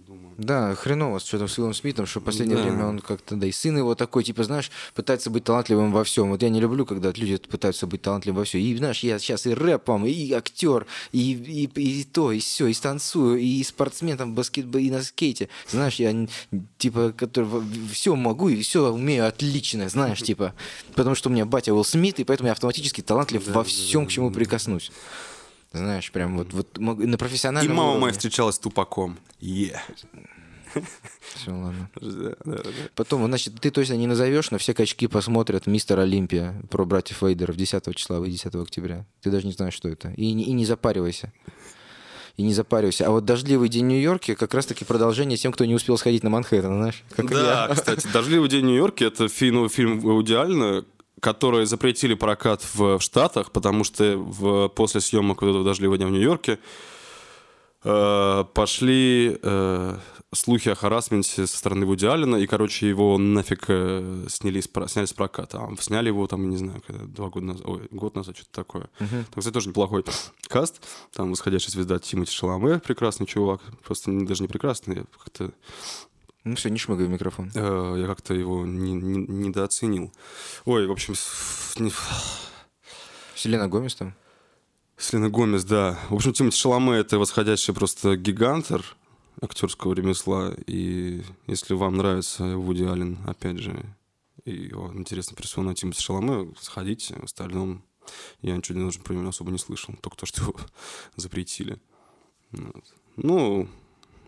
Думаю. 0.07 0.35
Да, 0.37 0.75
хреново 0.75 1.19
что-то 1.19 1.47
с 1.47 1.57
Уиллом 1.57 1.73
Смитом, 1.73 2.05
что 2.05 2.19
в 2.19 2.23
последнее 2.23 2.57
Да. 2.57 2.63
время 2.63 2.85
он 2.85 2.99
как-то, 2.99 3.35
да 3.35 3.47
и 3.47 3.51
сын 3.51 3.75
его 3.75 3.95
такой, 3.95 4.23
типа, 4.23 4.43
знаешь, 4.43 4.69
пытается 4.93 5.31
быть 5.31 5.45
талантливым 5.45 5.91
во 5.91 6.03
всем. 6.03 6.29
Вот 6.29 6.43
я 6.43 6.49
не 6.49 6.59
люблю, 6.59 6.85
когда 6.85 7.11
люди 7.11 7.37
пытаются 7.37 7.87
быть 7.87 8.03
талантливым 8.03 8.37
во 8.37 8.43
всем. 8.43 8.61
И, 8.61 8.75
знаешь, 8.75 8.99
я 8.99 9.17
сейчас 9.17 9.47
и 9.47 9.53
рэпом, 9.53 10.05
и 10.05 10.31
актер, 10.33 10.85
и, 11.11 11.33
и, 11.33 11.81
и 11.81 12.03
то, 12.03 12.31
и 12.31 12.39
все, 12.39 12.67
и 12.67 12.73
станцую, 12.73 13.39
и 13.39 13.63
спортсмен 13.63 14.15
там 14.17 14.33
в 14.33 14.35
баскетбол, 14.35 14.79
и 14.79 14.91
на 14.91 15.01
скейте. 15.01 15.49
Знаешь, 15.67 15.95
я 15.95 16.27
типа, 16.77 17.11
который 17.17 17.63
все 17.91 18.15
могу 18.15 18.49
и 18.49 18.61
все 18.61 18.91
умею 18.91 19.27
отлично, 19.27 19.89
знаешь, 19.89 20.21
типа. 20.21 20.53
Потому 20.93 21.15
что 21.15 21.29
у 21.29 21.31
меня 21.31 21.45
батя 21.45 21.73
Уилл 21.73 21.83
Смит, 21.83 22.19
и 22.19 22.23
поэтому 22.23 22.47
я 22.47 22.51
автоматически 22.51 23.01
талантлив 23.01 23.47
во 23.47 23.63
всем, 23.63 24.05
к 24.05 24.11
чему 24.11 24.29
прикоснусь. 24.29 24.91
Знаешь, 25.77 26.11
прям 26.11 26.37
вот, 26.37 26.53
вот 26.53 26.77
на 26.77 27.15
И 27.15 27.17
профессиональном 27.17 27.75
мама 27.75 27.89
уровне. 27.89 28.01
моя 28.01 28.13
встречалась 28.13 28.55
с 28.55 28.59
тупаком. 28.59 29.17
Е. 29.39 29.79
Всё, 31.35 31.51
ладно. 31.57 31.89
Да, 32.01 32.35
да, 32.43 32.55
да. 32.57 32.69
Потом, 32.95 33.25
значит, 33.25 33.59
ты 33.59 33.71
точно 33.71 33.93
не 33.93 34.07
назовешь, 34.07 34.51
но 34.51 34.57
все 34.57 34.73
качки 34.73 35.07
посмотрят 35.07 35.67
«Мистер 35.67 35.99
Олимпия» 35.99 36.55
про 36.69 36.85
братьев 36.85 37.21
Вейдеров 37.21 37.55
10 37.55 37.95
числа, 37.95 38.19
выйдет 38.19 38.41
10 38.43 38.55
октября. 38.55 39.05
Ты 39.21 39.31
даже 39.31 39.45
не 39.47 39.53
знаешь, 39.53 39.73
что 39.73 39.87
это. 39.89 40.09
И, 40.17 40.25
и 40.25 40.51
не 40.51 40.65
запаривайся. 40.65 41.31
И 42.37 42.43
не 42.43 42.53
запаривайся. 42.53 43.07
А 43.07 43.11
вот 43.11 43.23
«Дождливый 43.23 43.69
день 43.69 43.85
в 43.85 43.89
Нью-Йорке» 43.89 44.35
как 44.35 44.53
раз-таки 44.53 44.83
продолжение 44.83 45.37
тем, 45.37 45.53
кто 45.53 45.63
не 45.63 45.73
успел 45.73 45.97
сходить 45.97 46.23
на 46.23 46.29
Манхэттен, 46.29 46.73
знаешь? 46.73 47.03
Как 47.15 47.29
да, 47.29 47.67
я. 47.69 47.73
кстати, 47.73 48.07
«Дождливый 48.11 48.49
день 48.49 48.65
в 48.65 48.67
Нью-Йорке»— 48.67 49.05
это 49.07 49.29
фильм, 49.29 49.55
ну, 49.55 49.69
фильм 49.69 49.99
идеально, 50.21 50.83
который 51.19 51.65
запретили 51.65 52.13
прокат 52.13 52.65
в, 52.73 52.99
Штатах, 52.99 53.51
потому 53.51 53.83
что 53.83 54.17
в, 54.17 54.67
после 54.69 55.01
съемок 55.01 55.41
вот 55.41 55.49
этого 55.49 55.63
«Дождливого 55.63 55.97
дня 55.97 56.07
в 56.07 56.11
Нью-Йорке» 56.11 56.59
э, 57.83 58.45
пошли 58.53 59.37
э, 59.41 59.97
слухи 60.33 60.69
о 60.69 60.75
харасменте 60.75 61.47
со 61.47 61.57
стороны 61.57 61.85
Вуди 61.85 62.05
Аллена, 62.05 62.35
и, 62.35 62.47
короче, 62.47 62.87
его 62.87 63.17
нафиг 63.17 63.65
э, 63.67 64.25
сняли, 64.27 64.61
с, 64.61 64.69
сняли 64.91 65.05
с 65.05 65.13
проката. 65.13 65.59
А 65.59 65.81
сняли 65.81 66.07
его 66.07 66.27
там, 66.27 66.49
не 66.49 66.57
знаю, 66.57 66.81
когда, 66.85 67.05
два 67.05 67.29
года 67.29 67.45
назад, 67.45 67.65
ой, 67.65 67.87
год 67.91 68.15
назад, 68.15 68.35
что-то 68.35 68.51
такое. 68.51 68.89
Там, 68.99 69.25
кстати, 69.37 69.53
тоже 69.53 69.69
неплохой 69.69 70.03
каст. 70.47 70.81
Там 71.13 71.31
восходящая 71.31 71.71
звезда 71.71 71.99
Тимоти 71.99 72.31
Шаломе, 72.31 72.79
прекрасный 72.79 73.25
чувак. 73.25 73.61
Просто 73.83 74.11
даже 74.11 74.43
не 74.43 74.47
прекрасный, 74.47 75.01
а 75.01 75.05
как-то 75.17 75.51
Ну 76.45 76.55
все, 76.55 76.69
не 76.69 76.77
шмыгай 76.77 77.05
в 77.07 77.09
микрофон. 77.09 77.51
Э, 77.55 77.95
Я 77.99 78.07
как-то 78.07 78.33
его 78.33 78.65
не- 78.65 78.93
не- 78.93 79.25
недооценил. 79.27 80.11
Ой, 80.65 80.87
в 80.87 80.91
общем, 80.91 81.15
с- 81.15 81.73
Селена 83.35 83.67
Гомес 83.67 83.95
там? 83.95 84.13
Селена 84.97 85.29
Гомес, 85.29 85.63
да. 85.65 85.99
В 86.09 86.15
общем, 86.15 86.33
Тимати 86.33 86.55
Шаломе— 86.57 86.93
это 86.99 87.17
восходящий 87.19 87.73
просто 87.73 88.15
гигантер. 88.15 88.83
актерского 89.41 89.93
ремесла. 89.93 90.53
И 90.65 91.21
если 91.47 91.73
вам 91.73 91.97
нравится 91.97 92.55
Вуди 92.55 92.83
Аллен, 92.85 93.17
опять 93.27 93.57
же, 93.59 93.83
и 94.45 94.51
его 94.69 94.89
интересная 94.93 95.35
персона 95.35 95.75
Тимати 95.75 95.99
Шаломе, 96.01 96.53
сходите. 96.57 97.15
В 97.15 97.25
остальном 97.25 97.83
я 98.41 98.55
ничего 98.55 98.79
не 98.79 98.85
даже 98.85 98.99
про 99.01 99.13
него 99.13 99.27
особо 99.27 99.51
не 99.51 99.57
слышал. 99.57 99.93
Только 100.01 100.15
то, 100.15 100.25
что 100.25 100.41
его 100.43 100.55
запретили. 101.17 101.77
Вот. 102.51 102.85
Ну, 103.17 103.67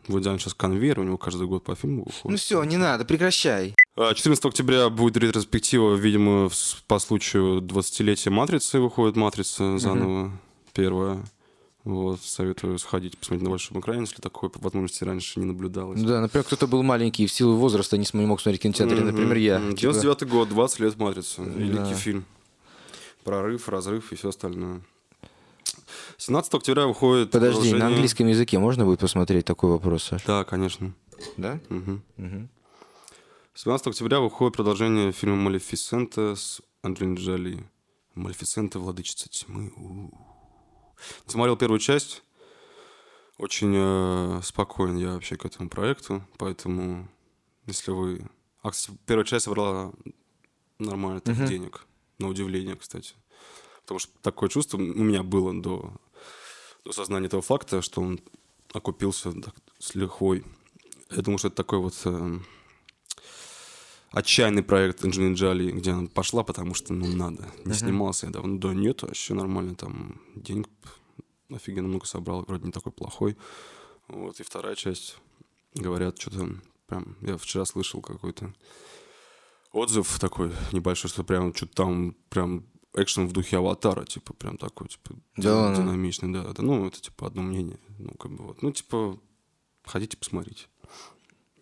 Вуди 0.08 0.28
Аллен 0.28 0.40
сейчас 0.40 0.54
конвейер, 0.54 1.00
у 1.00 1.04
него 1.04 1.18
каждый 1.18 1.48
год 1.48 1.64
по 1.64 1.76
фильму 1.76 2.04
выходит. 2.06 2.26
Ну 2.32 2.38
все, 2.38 2.64
не 2.64 2.78
надо, 2.78 3.06
прекращай. 3.06 3.76
14 3.98 4.46
А, 4.46 4.48
октября 4.48 4.90
будет 4.90 5.18
ретроспектива, 5.18 5.96
видимо, 5.96 6.50
по 6.88 7.00
случаю 7.00 7.62
20-летия 7.62 8.30
«Матрицы» 8.32 8.80
выходит 8.80 9.16
«Матрица» 9.16 9.78
заново, 9.78 10.32
первая. 10.74 11.24
Вот, 11.84 12.20
советую 12.22 12.78
сходить, 12.80 13.18
посмотреть 13.18 13.44
на 13.46 13.50
большом 13.50 13.80
экране, 13.80 14.02
если 14.02 14.22
такое 14.22 14.50
по 14.50 14.60
возможности 14.60 15.06
раньше 15.06 15.40
не 15.40 15.46
наблюдалось. 15.46 16.02
Да, 16.02 16.20
например, 16.20 16.44
кто-то 16.44 16.68
был 16.68 16.84
маленький 16.84 17.24
и 17.24 17.28
в 17.28 17.32
силу 17.32 17.56
возраста 17.56 17.98
не 17.98 18.06
мог 18.26 18.42
смотреть 18.42 18.60
в 18.60 18.64
кинотеатре, 18.64 18.98
Мгм. 18.98 19.06
например, 19.08 19.38
я. 19.38 19.58
Мгм. 19.60 19.70
Типа, 19.78 19.94
99 19.94 20.24
год, 20.28 20.50
20 20.50 20.80
лет 20.82 20.98
«Матрица». 20.98 21.42
Великий 21.44 21.76
Да. 21.78 21.94
фильм. 21.94 22.26
Прорыв, 23.24 23.70
разрыв 23.70 24.12
и 24.12 24.16
все 24.16 24.30
остальное. 24.30 24.82
17 26.18 26.54
октября 26.56 26.88
выходит... 26.88 27.32
Подожди, 27.32 27.58
на 27.58 27.62
продолжение- 27.62 27.86
английском 27.96 28.28
языке 28.28 28.58
можно 28.60 28.86
будет 28.86 29.00
посмотреть 29.00 29.46
такой 29.46 29.70
вопрос, 29.70 30.04
Саш? 30.04 30.24
Да, 30.24 30.44
конечно. 30.44 30.94
Да? 31.38 31.60
Мгм. 31.70 32.04
Мгм. 32.18 32.50
17 33.54 33.88
октября 33.88 34.20
выходит 34.20 34.56
продолжение 34.56 35.12
фильма 35.12 35.36
«Малефисента» 35.36 36.36
с 36.36 36.62
Анджелиной 36.82 37.18
Джоли. 37.18 37.70
«Малефисента. 38.16 38.80
Владычица 38.80 39.30
тьмы». 39.30 39.72
У-у-у. 39.76 40.12
Смотрел 41.28 41.56
первую 41.56 41.80
часть. 41.80 42.24
Очень 43.38 43.74
э, 43.76 44.42
спокоен 44.44 44.98
я 44.98 45.14
вообще 45.14 45.38
к 45.38 45.46
этому 45.46 45.70
проекту, 45.70 46.24
поэтому 46.40 47.08
если 47.68 47.92
вы... 47.92 48.28
А, 48.64 48.72
кстати, 48.72 48.98
первая 49.06 49.26
часть 49.26 49.46
собрала 49.46 49.94
нормально 50.80 51.22
так 51.22 51.36
Мгм. 51.36 51.46
денег, 51.46 51.86
на 52.18 52.28
удивление, 52.30 52.76
кстати. 52.76 53.14
Потому 53.84 54.00
что 54.00 54.12
такое 54.24 54.50
чувство 54.50 54.78
у 54.78 54.82
меня 54.82 55.22
было 55.22 55.54
до, 55.60 55.94
до 56.88 56.94
сознания 56.94 57.28
этого 57.28 57.42
факта, 57.42 57.82
что 57.82 58.02
он 58.02 58.20
окупился 58.74 59.32
так 59.34 59.54
с 59.80 59.96
лихвой. 59.96 60.44
Я 61.12 61.22
думаю, 61.22 61.38
что 61.38 61.50
это 61.50 61.58
такой 61.58 61.80
вот 61.80 61.94
э, 62.06 62.40
отчаянный 64.12 64.64
проект 64.64 65.04
Анджелины 65.04 65.36
Джоли, 65.36 65.72
где 65.72 65.92
она 65.92 66.08
пошла, 66.08 66.44
потому 66.44 66.74
что, 66.74 66.94
ну, 66.94 67.08
надо. 67.08 67.50
Не 67.66 67.74
снимался 67.74 68.28
я 68.28 68.32
давно. 68.32 68.58
Да 68.58 68.74
нет, 68.74 69.02
вообще 69.02 69.34
нормально. 69.34 69.76
Там 69.76 70.22
денег 70.36 70.70
офигенно 71.50 71.88
много 71.88 72.06
собрал. 72.06 72.44
Вроде 72.48 72.66
не 72.66 72.72
такой 72.72 72.92
плохой. 72.92 73.38
Вот. 74.08 74.40
И 74.40 74.44
вторая 74.44 74.76
часть, 74.76 75.18
говорят, 75.76 76.20
что-то 76.20 76.50
прям... 76.88 77.18
Я 77.22 77.38
вчера 77.38 77.66
слышал 77.66 78.02
какой-то 78.02 78.54
отзыв 79.72 80.20
такой 80.20 80.52
небольшой, 80.72 81.10
что 81.10 81.24
прям 81.24 81.54
что-то 81.54 81.74
там 81.74 82.16
прям 82.30 82.66
экшен 82.98 83.28
в 83.28 83.32
духе 83.32 83.58
аватара, 83.58 84.06
типа, 84.06 84.34
прям 84.34 84.58
такой, 84.58 84.88
типа, 84.88 85.16
Да 85.36 85.76
динамичный, 85.76 86.34
да, 86.34 86.44
да. 86.54 86.64
Ну, 86.64 86.88
это, 86.88 87.00
типа, 87.00 87.28
одно 87.28 87.42
мнение. 87.42 87.80
Ну, 88.00 88.12
как 88.12 88.32
бы 88.32 88.46
вот. 88.46 88.62
Ну, 88.62 88.72
типа, 88.72 89.20
ходите, 89.86 90.18
посмотрите. 90.18 90.66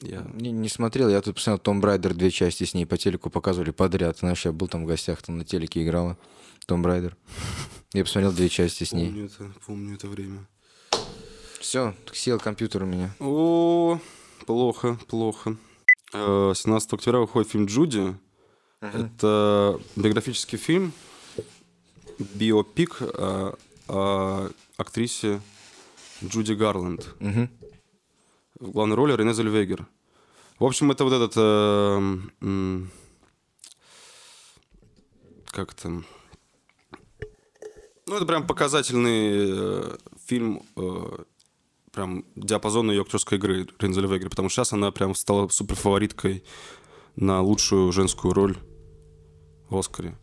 Я... 0.02 0.28
Не, 0.34 0.52
не 0.52 0.70
смотрел, 0.70 1.10
я 1.10 1.22
тут 1.22 1.36
посмотрел 1.36 1.60
Том 1.60 1.82
Брайдер, 1.82 2.14
две 2.14 2.30
части 2.30 2.64
с 2.64 2.74
ней 2.74 2.86
по 2.86 2.98
телеку 2.98 3.30
показывали 3.30 3.72
подряд. 3.72 4.20
Знаешь, 4.20 4.46
я 4.46 4.52
был 4.52 4.68
там 4.68 4.84
в 4.84 4.88
гостях, 4.88 5.22
там 5.22 5.38
на 5.38 5.46
телеке 5.46 5.84
играла 5.84 6.18
Том 6.66 6.82
Брайдер. 6.82 7.16
Я 7.94 8.04
посмотрел 8.04 8.34
две 8.34 8.50
части 8.50 8.84
с 8.84 8.92
ней. 8.92 9.08
Помню 9.08 9.26
это, 9.26 9.54
помню 9.66 9.96
это 9.96 10.08
время. 10.08 10.48
Все, 11.60 11.96
сел 12.14 12.40
компьютер 12.40 12.84
у 12.84 12.86
меня. 12.86 13.16
О, 13.20 14.00
плохо, 14.46 15.00
плохо. 15.08 15.58
Э, 16.14 16.54
17 16.56 16.94
октября 16.94 17.20
выходит 17.20 17.50
фильм 17.50 17.66
«Джуди». 17.66 18.16
Это 18.82 19.80
биографический 19.96 20.58
фильм, 20.58 20.94
биопик 22.20 22.98
о, 23.02 23.58
о 23.88 24.50
актрисе 24.78 25.42
Джуди 26.24 26.54
Гарленд. 26.54 27.16
Мгм. 27.20 27.50
В 28.60 28.72
главной 28.72 28.96
роли 28.96 29.16
Рене 29.16 29.34
Зельвегер. 29.34 29.86
В 30.60 30.64
общем, 30.64 30.92
это 30.92 31.04
вот 31.04 31.14
этот... 31.14 31.34
э, 31.36 32.18
м, 32.42 32.92
как 35.48 35.74
это... 35.74 36.04
Ну, 38.08 38.16
это 38.16 38.26
прям 38.26 38.48
показательный 38.48 39.32
э, 39.50 39.98
фильм 40.26 40.62
э, 40.78 41.24
прям 41.92 42.24
диапазона 42.36 42.92
ее 42.92 43.02
актерской 43.02 43.38
игры 43.38 43.68
Рене 43.80 43.94
Зельвегер, 43.94 44.30
потому 44.30 44.50
что 44.50 44.62
сейчас 44.62 44.74
она 44.74 44.92
прям 44.92 45.16
стала 45.16 45.48
супер 45.50 45.76
фавориткой 45.76 46.44
на 47.16 47.42
лучшую 47.42 47.92
женскую 47.92 48.34
роль 48.34 48.58
в 49.70 49.78
Оскаре. 49.78 50.16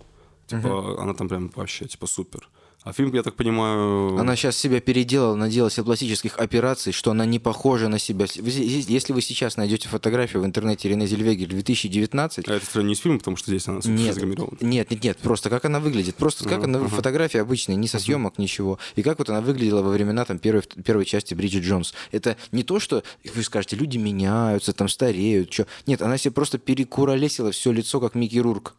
Типа, 0.61 1.03
она 1.03 1.15
там 1.15 1.29
прям 1.29 1.51
вообще, 1.55 1.87
типа, 1.87 2.07
супер. 2.07 2.49
А 2.85 2.93
фильм, 2.93 3.15
я 3.15 3.23
так 3.23 3.37
понимаю... 3.37 4.19
Она 4.19 4.35
сейчас 4.35 4.57
себя 4.57 4.81
переделала, 4.81 5.37
наделала 5.37 5.71
себе 5.71 5.85
пластических 5.85 6.37
операций, 6.39 6.93
что 6.93 7.13
она 7.13 7.25
не 7.25 7.39
похожа 7.39 7.87
на 7.87 8.01
себя. 8.01 8.27
Если 8.35 9.13
вы 9.13 9.23
сейчас 9.23 9.57
найдете 9.57 9.89
фотографию 9.89 10.43
в 10.43 10.47
интернете 10.47 10.89
Рене 10.89 11.07
Зельвегер 11.07 11.49
2019, 11.49 12.49
А 12.49 12.55
это 12.55 12.83
не 12.83 12.95
из 12.95 12.99
фильма, 12.99 13.19
потому 13.19 13.37
что 13.37 13.53
здесь 13.53 13.69
она 13.69 13.81
Нет, 13.85 14.17
нет, 14.61 14.91
нет, 14.91 15.05
нет, 15.05 15.19
просто 15.19 15.49
как 15.49 15.65
она 15.65 15.79
выглядит. 15.79 16.17
Просто 16.17 16.43
как 16.43 16.59
Ага, 16.59 16.65
она 16.65 16.79
ага. 16.81 16.89
фотография 16.89 17.43
обычная, 17.43 17.77
не 17.77 17.87
со 17.87 18.01
съемок, 18.01 18.39
ничего. 18.39 18.81
И 18.97 19.03
как 19.03 19.21
вот 19.21 19.31
она 19.31 19.43
выглядела 19.43 19.83
во 19.83 19.91
времена 19.91 20.25
там, 20.25 20.41
первой, 20.41 20.63
первой 20.85 21.05
части 21.05 21.35
Бриджит 21.35 21.63
Джонс. 21.63 21.95
Это 22.11 22.37
не 22.51 22.65
то, 22.65 22.81
что 22.81 23.05
вы 23.33 23.45
скажете, 23.45 23.77
люди 23.77 23.97
меняются, 23.97 24.73
там 24.73 24.89
стареют. 24.89 25.51
Чё. 25.51 25.67
Нет, 25.87 26.03
она 26.03 26.19
себе 26.19 26.33
просто 26.33 26.59
перекуролесила 26.59 27.53
все 27.53 27.71
лицо, 27.71 28.01
как 28.01 28.17
Микки 28.17 28.39
Рурк. 28.39 28.75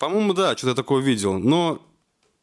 По-моему, 0.00 0.32
да, 0.32 0.56
что-то 0.56 0.74
такое 0.74 1.02
видел. 1.02 1.38
Но 1.38 1.78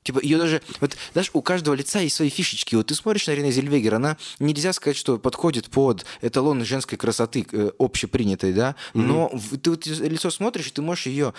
Типа, 0.08 0.20
ее 0.24 0.38
даже, 0.38 0.62
вот, 0.80 0.96
знаешь, 1.12 1.30
у 1.34 1.41
каждого 1.41 1.76
лица 1.76 2.00
есть 2.00 2.15
свои 2.15 2.30
фишечки. 2.30 2.76
Вот 2.76 2.88
ты 2.88 2.96
смотришь 2.96 3.28
на 3.28 3.32
Рене 3.32 3.52
Зельвегер, 3.52 3.96
она 3.96 4.15
нельзя 4.39 4.72
сказать, 4.72 4.96
что 4.96 5.17
подходит 5.17 5.70
под 5.70 6.06
эталон 6.22 6.63
женской 6.63 6.98
красоты 6.98 7.46
э, 7.52 7.72
общепринятой, 7.78 8.54
да, 8.54 8.76
но 8.93 9.30
в- 9.34 9.58
ты 9.58 9.72
вот 9.72 9.86
лицо 9.86 10.32
смотришь, 10.32 10.67
и 10.67 10.72
ты 10.72 10.82
можешь 10.82 11.08
ее 11.08 11.34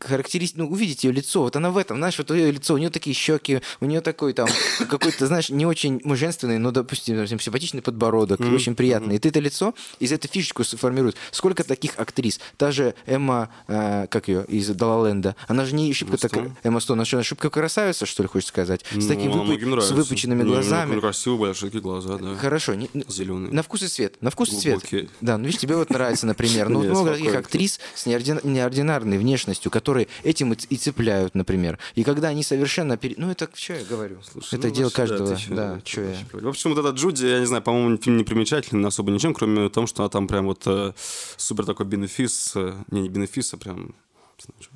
характеристику, 0.00 0.62
ну, 0.62 0.68
увидеть 0.70 1.04
ее 1.04 1.12
лицо. 1.12 1.42
Вот 1.42 1.54
она 1.56 1.70
в 1.70 1.76
этом, 1.76 1.98
знаешь, 1.98 2.16
вот 2.16 2.30
ее 2.30 2.50
лицо, 2.50 2.72
у 2.74 2.78
нее 2.78 2.88
такие 2.88 3.14
щеки, 3.14 3.60
у 3.80 3.84
нее 3.84 4.00
такой 4.00 4.32
там 4.32 4.48
какой-то, 4.88 5.26
знаешь, 5.26 5.50
не 5.50 5.66
очень 5.66 6.00
мужественный, 6.04 6.58
но, 6.58 6.70
допустим, 6.70 7.16
допустим, 7.16 7.40
симпатичный 7.40 7.82
подбородок, 7.82 8.40
очень 8.40 8.74
приятный. 8.74 9.16
И 9.16 9.18
ты 9.18 9.28
это 9.28 9.40
лицо 9.40 9.74
из 9.98 10.12
этой 10.12 10.28
фишечку 10.28 10.64
сформирует. 10.64 11.16
Сколько 11.30 11.62
таких 11.64 11.98
актрис? 11.98 12.40
Та 12.56 12.72
же 12.72 12.94
Эмма, 13.06 13.50
э, 13.68 14.06
как 14.08 14.28
ее, 14.28 14.44
из 14.48 14.68
Далаленда, 14.68 15.36
она 15.48 15.66
же 15.66 15.74
не 15.74 15.92
шибко 15.92 16.12
Эмма 16.14 16.18
так... 16.18 16.30
Стоун? 16.30 16.56
Эмма 16.62 16.80
Стоун, 16.80 16.98
она 17.00 17.04
что, 17.04 17.22
шибко 17.22 17.50
красавица, 17.50 17.81
что 17.92 18.22
ли, 18.22 18.28
хочешь 18.28 18.48
сказать? 18.48 18.84
С 18.90 18.94
ну, 18.94 19.08
такими 19.08 19.32
она 19.32 19.42
выпу- 19.42 19.80
с 19.80 19.90
выпученными 19.90 20.42
ну, 20.42 20.52
глазами. 20.52 20.98
красивые 21.00 21.38
большие 21.38 21.70
глаза, 21.70 22.18
да. 22.18 22.34
Хорошо, 22.36 22.74
не- 22.74 22.90
ну, 22.94 23.04
Зеленые. 23.08 23.52
на 23.52 23.62
вкус 23.62 23.82
и 23.82 23.88
цвет. 23.88 24.16
На 24.20 24.30
вкус 24.30 24.52
и 24.52 24.56
цвет. 24.56 24.82
Да, 25.20 25.38
ну 25.38 25.44
видишь, 25.46 25.60
тебе 25.60 25.76
вот 25.76 25.90
нравится, 25.90 26.26
например. 26.26 26.68
Ну, 26.68 26.82
много 26.88 27.12
таких 27.12 27.34
актрис 27.34 27.80
с 27.94 28.06
неордина- 28.06 28.46
неординарной 28.46 29.18
внешностью, 29.18 29.70
которые 29.70 30.08
этим 30.22 30.52
и 30.52 30.76
цепляют, 30.76 31.34
например. 31.34 31.78
И 31.94 32.04
когда 32.04 32.28
они 32.28 32.42
совершенно... 32.42 32.96
пере- 32.96 33.14
Ну, 33.18 33.30
это 33.30 33.48
что 33.54 33.74
я 33.74 33.84
говорю? 33.84 34.18
Слушай, 34.22 34.58
это 34.58 34.68
ну, 34.68 34.74
дело 34.74 34.90
каждого. 34.90 35.36
Да, 35.50 35.80
что 35.84 36.00
я... 36.00 36.06
говоришь. 36.06 36.18
В 36.32 36.48
общем, 36.48 36.70
вот 36.74 36.78
этот 36.78 36.96
Джуди, 36.96 37.26
я 37.26 37.40
не 37.40 37.46
знаю, 37.46 37.62
по-моему, 37.62 37.96
фильм 37.98 38.16
не 38.16 38.24
примечательный 38.24 38.88
особо 38.88 39.10
ничем, 39.10 39.34
кроме 39.34 39.68
того, 39.68 39.86
что 39.86 40.02
она 40.02 40.08
там 40.10 40.28
прям 40.28 40.46
вот 40.46 40.62
э, 40.66 40.92
супер 41.36 41.64
такой 41.64 41.86
бенефис, 41.86 42.52
э, 42.54 42.74
не, 42.90 43.02
не 43.02 43.08
бенефис, 43.08 43.54
а 43.54 43.56
прям 43.56 43.94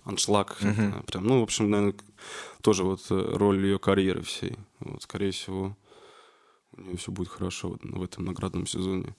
аншлаг. 0.05 0.57
это 0.61 1.03
прям, 1.07 1.25
ну, 1.25 1.41
в 1.41 1.43
общем, 1.43 1.71
наверное, 1.71 1.95
тоже 2.63 2.85
вот 2.85 3.01
э, 3.11 3.31
роль 3.35 3.65
ее 3.65 3.79
карьеры 3.79 4.23
всей. 4.23 4.57
Вот, 4.81 5.03
скорее 5.03 5.31
всего, 5.31 5.77
у 6.77 6.81
нее 6.81 6.97
все 6.97 7.13
будет 7.13 7.29
хорошо 7.29 7.69
вот 7.71 7.81
в 7.83 8.03
этом 8.03 8.25
наградном 8.25 8.67
сезоне. 8.67 9.15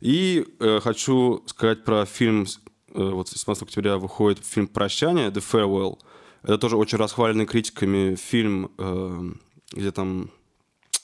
И 0.00 0.46
э, 0.60 0.80
хочу 0.80 1.42
сказать 1.46 1.84
про 1.84 2.06
фильм, 2.06 2.46
э, 2.94 3.02
вот 3.02 3.28
17 3.28 3.64
октября 3.64 3.98
выходит 3.98 4.44
фильм 4.44 4.66
«Прощание», 4.66 5.28
«The 5.28 5.42
Farewell». 5.42 5.98
Это 6.42 6.58
тоже 6.58 6.76
очень 6.76 6.98
расхваленный 6.98 7.46
критиками 7.46 8.14
фильм, 8.14 8.72
э, 8.78 9.32
где 9.72 9.92
там 9.92 10.30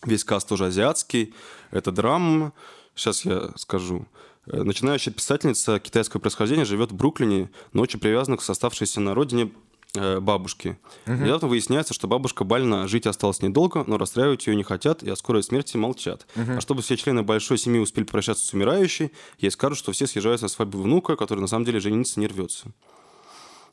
весь 0.04 0.24
каст 0.24 0.48
тоже 0.48 0.66
азиатский. 0.66 1.34
Это 1.70 1.92
драма. 1.92 2.52
Сейчас 2.94 3.24
я 3.26 3.52
скажу. 3.56 4.06
Э, 4.46 4.62
Начинающая 4.62 5.12
писательница 5.12 5.78
китайского 5.78 6.20
происхождения 6.20 6.64
живет 6.64 6.92
в 6.92 6.94
Бруклине, 6.94 7.50
но 7.72 7.82
очень 7.82 8.00
привязана 8.00 8.36
к 8.36 8.48
оставшейся 8.48 9.00
на 9.00 9.14
родине 9.14 9.50
э, 9.94 10.20
бабушке. 10.20 10.78
Недавно 11.06 11.48
выясняется, 11.48 11.94
что 11.94 12.08
бабушка 12.08 12.44
больна, 12.44 12.86
жить 12.86 13.06
осталось 13.06 13.42
недолго, 13.42 13.84
но 13.86 13.98
расстраивать 13.98 14.46
ее 14.46 14.56
не 14.56 14.62
хотят 14.62 15.02
и 15.02 15.10
о 15.10 15.16
скорой 15.16 15.42
смерти 15.42 15.76
молчат. 15.76 16.26
А 16.36 16.60
чтобы 16.60 16.82
все 16.82 16.96
члены 16.96 17.22
большой 17.22 17.58
семьи 17.58 17.80
успели 17.80 18.04
попрощаться 18.04 18.44
с 18.44 18.52
умирающей, 18.52 19.12
ей 19.38 19.50
скажут, 19.50 19.78
что 19.78 19.92
все 19.92 20.06
съезжаются 20.06 20.44
на 20.44 20.48
свадьбу 20.48 20.80
внука, 20.80 21.16
который 21.16 21.40
на 21.40 21.48
самом 21.48 21.64
деле 21.64 21.80
жениться 21.80 22.20
не 22.20 22.26
рвется. 22.26 22.72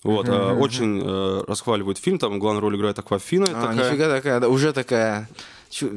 Вот, 0.04 0.28
а, 0.28 0.54
очень 0.54 1.02
э, 1.02 1.44
расхваливают 1.48 1.98
фильм, 1.98 2.20
там 2.20 2.38
главную 2.38 2.62
роль 2.62 2.76
играет 2.76 3.00
Аквафина. 3.00 3.46
А, 3.46 3.68
такая. 3.68 3.90
нифига 3.90 4.10
такая, 4.10 4.40
да, 4.42 4.50
уже 4.50 4.74
такая, 4.74 5.30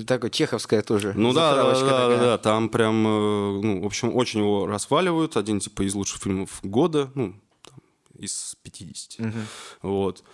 такой 0.07 0.31
чеховская 0.31 0.83
тоже. 0.83 1.13
Ну 1.17 1.33
да, 1.33 1.51
да, 1.51 1.57
затравочка 1.57 1.87
да, 1.87 2.09
да, 2.09 2.17
такая. 2.17 2.39
там 2.39 2.69
прям, 2.69 3.07
э, 3.07 3.61
ну, 3.63 3.83
в 3.83 3.87
общем, 3.87 4.15
очень 4.15 4.41
его 4.41 4.67
расхваливают. 4.67 5.37
Один, 5.37 5.61
типа, 5.61 5.83
из 5.83 5.95
лучших 5.95 6.23
фильмов 6.23 6.61
года, 6.63 7.11
ну, 7.15 7.35
там, 7.63 7.79
из 8.19 8.57
50. 8.63 9.35
Вот. 9.83 10.25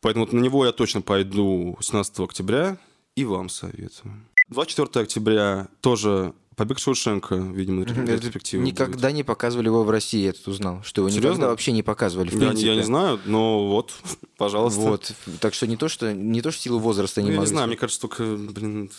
Поэтому 0.00 0.24
вот 0.24 0.32
на 0.32 0.40
него 0.40 0.64
я 0.64 0.72
точно 0.72 1.02
пойду 1.02 1.76
17 1.80 2.20
октября 2.20 2.78
и 3.14 3.24
вам 3.24 3.48
советую. 3.48 4.14
24 4.48 5.02
октября 5.02 5.68
тоже 5.80 6.32
«Побег 6.56 6.78
Шоушенка», 6.78 7.34
видимо, 7.34 7.84
ретроспектива 7.84 8.62
будет. 8.62 8.72
Никогда 8.72 9.12
не 9.12 9.22
показывали 9.22 9.66
его 9.66 9.84
в 9.84 9.90
России, 9.90 10.24
я 10.24 10.32
тут 10.32 10.48
узнал. 10.48 10.82
Что 10.82 11.02
его 11.02 11.10
Серьезно? 11.10 11.28
никогда 11.28 11.48
вообще 11.50 11.72
не 11.72 11.82
показывали, 11.82 12.30
в 12.30 12.40
Я, 12.40 12.52
я 12.52 12.74
не 12.76 12.82
знаю, 12.82 13.20
но 13.26 13.68
вот, 13.68 13.92
пожалуйста. 14.38 14.80
Вот. 14.80 15.12
Так 15.40 15.52
что 15.52 15.66
не 15.66 15.76
то, 15.76 15.88
что 15.88 16.14
не 16.14 16.40
то, 16.40 16.50
что 16.50 16.62
силу 16.62 16.78
возраста 16.78 17.20
Ну, 17.20 17.26
не 17.26 17.32
я 17.32 17.34
не 17.34 17.38
могли. 17.40 17.50
знаю, 17.52 17.68
мне 17.68 17.76
кажется, 17.76 18.00
только, 18.00 18.24
блин, 18.24 18.90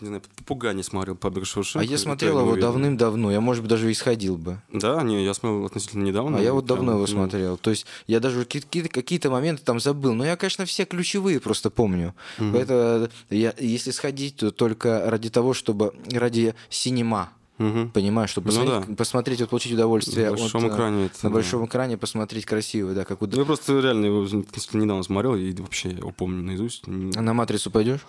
не 0.00 0.08
знаю, 0.08 0.22
попугай 0.36 0.74
не 0.74 0.82
смотрел 0.82 1.14
«Побег 1.16 1.46
Шоушенка». 1.46 1.80
А 1.80 1.82
я 1.84 1.94
это 1.94 2.02
смотрел 2.02 2.40
его 2.40 2.56
давным-давно. 2.56 3.30
Я, 3.32 3.40
может 3.40 3.62
быть, 3.62 3.70
даже 3.70 3.90
и 3.90 3.94
сходил 3.94 4.36
бы. 4.36 4.60
Да, 4.72 5.02
не, 5.02 5.24
я 5.24 5.34
смотрел 5.34 5.64
относительно 5.66 6.04
недавно. 6.04 6.38
А 6.38 6.40
я 6.40 6.52
вот 6.52 6.66
Прям, 6.66 6.76
давно 6.78 6.92
его 6.92 7.00
ну, 7.02 7.06
смотрел. 7.06 7.56
То 7.56 7.70
есть 7.70 7.86
я 8.06 8.20
даже 8.20 8.44
какие-то, 8.44 8.88
какие-то 8.88 9.30
моменты 9.30 9.62
там 9.64 9.80
забыл. 9.80 10.14
Но 10.14 10.24
я, 10.24 10.36
конечно, 10.36 10.64
все 10.66 10.84
ключевые 10.84 11.40
просто 11.40 11.70
помню. 11.70 12.14
Поэтому 12.38 13.08
я, 13.30 13.54
если 13.58 13.90
сходить, 13.90 14.36
то 14.36 14.50
только 14.50 15.10
ради 15.10 15.30
того, 15.30 15.54
чтобы 15.54 15.92
ради 16.12 16.54
синема. 16.68 17.30
мгм. 17.58 17.90
Понимаешь, 17.90 18.30
чтобы 18.30 18.50
Ну 18.52 18.60
посмотреть, 18.60 18.88
да. 18.88 18.94
посмотреть, 18.96 19.40
вот 19.40 19.50
получить 19.50 19.72
удовольствие. 19.72 20.30
На 20.30 20.36
большом 20.36 20.64
от, 20.66 20.70
э, 20.72 20.74
экране 20.74 21.06
это, 21.06 21.14
На 21.22 21.30
да. 21.30 21.34
большом 21.34 21.64
экране 21.66 21.96
посмотреть 21.96 22.44
красиво, 22.44 22.92
да, 22.92 23.04
как 23.06 23.22
у... 23.22 23.26
Ну, 23.26 23.38
я 23.38 23.44
просто 23.46 23.80
реально 23.80 24.06
его 24.06 24.26
недавно 24.74 25.02
смотрел, 25.02 25.34
и 25.36 25.52
вообще 25.54 25.90
его 25.90 26.10
помню 26.10 26.42
наизусть. 26.42 26.82
А 26.86 27.22
на 27.22 27.32
«Матрицу» 27.32 27.70
пойдешь? 27.70 28.00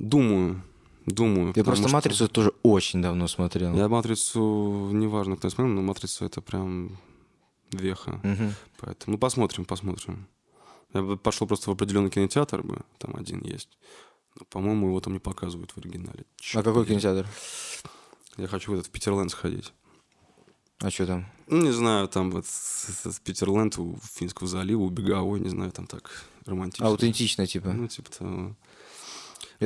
Думаю, 0.00 0.60
думаю. 1.06 1.52
Я 1.56 1.64
просто 1.64 1.88
что 1.88 1.92
«Матрицу» 1.92 2.28
тоже 2.28 2.52
очень 2.62 3.02
давно 3.02 3.28
смотрел. 3.28 3.74
Я 3.74 3.88
«Матрицу», 3.88 4.90
неважно, 4.92 5.36
кто 5.36 5.50
смотрел, 5.50 5.74
но 5.74 5.82
«Матрицу» 5.82 6.24
это 6.24 6.40
прям 6.40 6.98
веха. 7.72 8.20
Мгм. 8.22 8.54
Поэтому, 8.80 9.12
ну, 9.14 9.18
посмотрим, 9.18 9.64
посмотрим. 9.64 10.26
Я 10.92 11.02
бы 11.02 11.16
пошел 11.16 11.46
просто 11.46 11.70
в 11.70 11.72
определенный 11.72 12.10
кинотеатр 12.10 12.62
бы, 12.62 12.80
там 12.98 13.16
один 13.16 13.42
есть. 13.42 13.78
Но, 14.38 14.46
по-моему, 14.46 14.88
его 14.88 15.00
там 15.00 15.12
не 15.12 15.18
показывают 15.18 15.72
в 15.72 15.78
оригинале. 15.78 16.24
А 16.38 16.42
Чёрт 16.42 16.64
какой 16.64 16.86
кинотеатр? 16.86 17.28
Я 18.36 18.48
хочу 18.48 18.72
в 18.72 18.74
этот 18.74 18.86
в 18.86 18.90
Питерленд 18.90 19.30
сходить. 19.30 19.72
А 20.80 20.90
что 20.90 21.06
там? 21.06 21.26
Ну, 21.46 21.62
не 21.62 21.72
знаю, 21.72 22.08
там 22.08 22.30
вот 22.30 22.44
Питерленд 23.24 23.78
у 23.78 23.96
Финского 24.02 24.48
залива, 24.48 24.82
у 24.82 24.90
Беговой, 24.90 25.40
не 25.40 25.48
знаю, 25.48 25.70
там 25.72 25.86
так 25.86 26.10
романтично. 26.46 26.86
Аутентично, 26.86 27.46
типа. 27.46 27.72
Ну, 27.72 27.88
типа 27.88 28.10
того. 28.10 28.56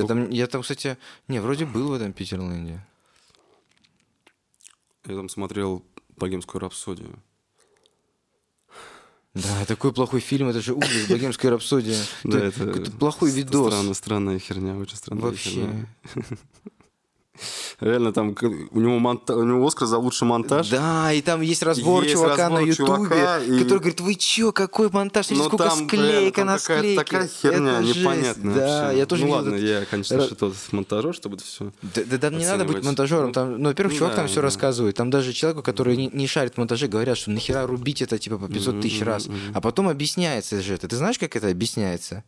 Я 0.00 0.06
там, 0.06 0.30
я 0.30 0.46
там, 0.46 0.62
кстати, 0.62 0.96
не, 1.28 1.40
вроде 1.40 1.66
был 1.66 1.88
в 1.88 1.92
этом 1.92 2.12
Питерленде. 2.12 2.84
Я 5.06 5.14
там 5.16 5.28
смотрел 5.28 5.84
«Богемскую 6.16 6.60
рапсодию». 6.60 7.18
Да, 9.34 9.64
такой 9.66 9.92
плохой 9.92 10.20
фильм, 10.20 10.48
это 10.48 10.60
же 10.60 10.74
ужас, 10.74 11.06
богемская 11.08 11.50
рапсодия. 11.52 11.98
Да, 12.24 12.38
Это 12.38 12.64
это 12.64 12.90
плохой 12.90 13.30
видос. 13.30 13.68
Странная, 13.72 13.94
странная 13.94 14.38
херня, 14.38 14.76
очень 14.76 14.96
странная 14.96 15.24
Вообще. 15.24 15.50
херня. 15.50 15.86
Реально, 17.80 18.12
там 18.12 18.34
у 18.70 18.80
него, 18.80 18.98
монта- 18.98 19.34
у 19.36 19.44
него 19.44 19.66
Оскар 19.66 19.86
за 19.86 19.98
лучший 19.98 20.26
монтаж. 20.26 20.68
Да, 20.68 21.12
и 21.12 21.22
там 21.22 21.40
есть 21.40 21.62
разбор 21.62 22.02
Есть 22.02 22.14
чувака 22.14 22.48
на 22.48 22.56
разбор 22.60 22.68
Ютубе, 22.68 22.86
чувака, 22.86 23.38
и- 23.38 23.58
который 23.58 23.78
говорит, 23.78 24.00
вы 24.00 24.14
чё, 24.14 24.52
какой 24.52 24.90
монтаж, 24.90 25.26
смотрите, 25.26 25.42
Ну, 25.44 25.48
сколько 25.56 25.64
там, 25.76 25.86
склейка 25.88 26.44
на 26.44 26.58
склейке. 26.58 26.96
такая 27.02 27.28
херня 27.28 27.72
Это 27.78 27.82
жесть. 27.84 28.00
непонятная 28.00 28.54
Да, 28.54 28.82
вообще. 28.84 28.98
я 28.98 29.06
тоже 29.06 29.24
ну, 29.26 29.30
ладно, 29.32 29.54
этот- 29.54 29.68
я, 29.68 29.84
конечно, 29.84 30.20
что-то 30.22 30.52
монтажер, 30.72 31.14
чтобы 31.14 31.36
это 31.36 31.44
все... 31.44 31.72
Да, 31.82 32.02
да 32.04 32.18
там 32.18 32.38
не 32.38 32.46
надо 32.46 32.64
быть 32.64 32.84
монтажером. 32.84 33.32
Там, 33.32 33.60
ну, 33.62 33.68
во-первых, 33.68 33.96
чувак 33.96 34.12
да, 34.12 34.16
там 34.18 34.26
все 34.26 34.36
да. 34.36 34.42
рассказывает. 34.42 34.96
Там 34.96 35.10
даже 35.10 35.32
человеку, 35.32 35.62
который 35.62 35.96
не, 35.96 36.08
не 36.12 36.26
шарит 36.26 36.54
в 36.54 36.58
монтаже, 36.58 36.88
говорят, 36.88 37.16
что 37.18 37.30
нахера 37.30 37.66
рубить 37.66 38.02
это 38.02 38.18
типа 38.18 38.38
по 38.38 38.48
500 38.48 38.80
тысяч 38.80 39.02
раз. 39.02 39.28
А 39.54 39.60
потом 39.60 39.88
объясняется 39.88 40.60
же 40.62 40.74
это. 40.74 40.88
Ты 40.88 40.96
знаешь, 40.96 41.18
как 41.18 41.36
это 41.36 41.48
объясняется? 41.48 42.24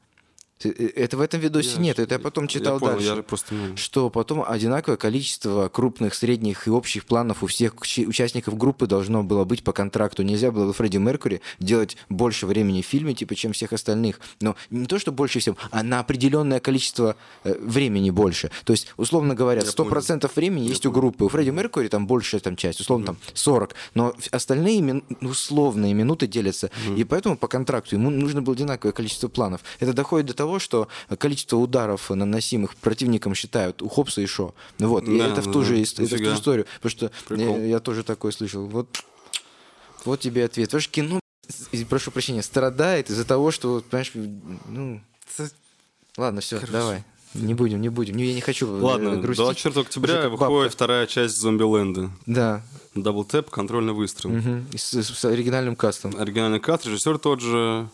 Ты- 0.60 0.68
э, 0.78 0.90
Это 0.94 1.16
в 1.16 1.20
этом 1.22 1.40
видосе 1.40 1.76
Я- 1.76 1.80
нет. 1.80 1.98
Это 1.98 2.14
я 2.16 2.18
потом 2.18 2.46
читал 2.46 2.74
я 2.74 2.80
понял, 2.80 2.92
дальше. 2.96 3.14
Я 3.16 3.22
просто... 3.22 3.54
что 3.76 4.10
потом 4.10 4.44
одинаковое 4.46 4.96
количество 4.98 5.68
крупных, 5.68 6.14
средних 6.14 6.66
и 6.66 6.70
общих 6.70 7.06
планов 7.06 7.42
у 7.42 7.46
всех 7.46 7.74
участников 7.80 8.56
группы 8.58 8.86
должно 8.86 9.22
было 9.22 9.44
быть 9.44 9.64
по 9.64 9.72
контракту. 9.72 10.22
Нельзя 10.22 10.50
было 10.50 10.72
Фредди 10.72 10.98
Меркури 10.98 11.40
делать 11.60 11.96
больше 12.08 12.46
времени 12.46 12.82
в 12.82 12.86
фильме, 12.86 13.14
типа, 13.14 13.34
чем 13.34 13.52
всех 13.52 13.72
остальных. 13.72 14.20
Но 14.40 14.54
не 14.70 14.86
то, 14.86 14.98
что 14.98 15.12
больше 15.12 15.38
всем, 15.38 15.56
а 15.70 15.82
на 15.82 16.00
определенное 16.00 16.60
количество 16.60 17.16
э, 17.44 17.54
времени 17.60 18.10
больше. 18.10 18.50
То 18.64 18.72
есть, 18.74 18.88
условно 18.98 19.34
говоря, 19.34 19.62
Я 19.62 19.68
100% 19.68 20.30
времени 20.36 20.68
есть 20.68 20.84
у 20.84 20.92
группы. 20.92 21.24
У 21.24 21.28
Фредди 21.28 21.50
Меркури 21.50 21.88
там 21.88 22.06
большая 22.06 22.40
там 22.42 22.56
часть, 22.56 22.80
условно 22.80 23.06
там 23.06 23.16
40. 23.34 23.74
Но 23.94 24.14
остальные 24.30 24.82
мин- 24.82 25.04
условные 25.22 25.94
минуты 25.94 26.26
делятся. 26.26 26.70
И 26.96 27.04
поэтому 27.04 27.36
по 27.36 27.48
контракту 27.48 27.96
ему 27.96 28.10
нужно 28.10 28.42
было 28.42 28.54
одинаковое 28.54 28.92
количество 28.92 29.28
планов. 29.28 29.62
Это 29.78 29.92
доходит 29.92 30.26
до 30.26 30.34
того, 30.34 30.49
что 30.58 30.88
количество 31.18 31.56
ударов, 31.56 32.10
наносимых 32.10 32.74
противникам, 32.76 33.34
считают 33.34 33.82
у 33.82 33.88
Хопса 33.88 34.20
и 34.20 34.26
Шо. 34.26 34.54
Вот. 34.78 35.06
И 35.08 35.18
Да, 35.18 35.28
это 35.28 35.42
в 35.42 35.46
да, 35.46 35.52
ту 35.52 35.62
же 35.64 35.80
это 35.80 35.90
в 35.92 35.94
ту 35.96 36.02
Нифига. 36.02 36.30
же 36.30 36.36
историю. 36.36 36.66
Потому 36.80 36.90
что 36.90 37.10
Прикол. 37.28 37.58
я, 37.58 37.64
я 37.66 37.80
тоже 37.80 38.02
такое 38.02 38.32
слышал. 38.32 38.66
Вот, 38.66 38.98
вот 40.04 40.20
тебе 40.20 40.44
ответ. 40.44 40.68
Потому 40.68 40.80
что 40.80 40.92
кино, 40.92 41.20
и- 41.72 41.84
прошу 41.84 42.10
прощения, 42.10 42.42
страдает 42.42 43.10
из-за 43.10 43.24
того, 43.24 43.50
что, 43.50 43.82
понимаешь, 43.88 44.12
ну... 44.68 45.00
Ладно, 46.16 46.40
все, 46.40 46.60
давай. 46.70 47.04
Не 47.34 47.54
будем, 47.54 47.80
не 47.80 47.88
будем. 47.88 48.16
Не, 48.16 48.24
Я 48.24 48.34
не 48.34 48.40
хочу 48.40 48.66
э, 48.66 48.80
Ладно, 48.80 49.16
грустить. 49.16 49.44
24 49.44 49.80
октября 49.82 50.18
Уже 50.18 50.28
выходит 50.30 50.52
бабка. 50.52 50.68
вторая 50.70 51.06
часть 51.06 51.36
«Зомбиленда». 51.38 52.10
Да. 52.26 52.62
Double 52.96 53.22
Tap, 53.24 53.50
контрольный 53.50 53.92
выстрел. 53.92 54.30
Мгм. 54.30 54.66
И 54.72 54.76
С, 54.76 54.92
с 55.00 55.24
оригинальным 55.24 55.76
кастом. 55.76 56.12
Оригинальный 56.18 56.58
каст, 56.58 56.86
режиссер 56.86 57.18
тот 57.18 57.40
же. 57.40 57.88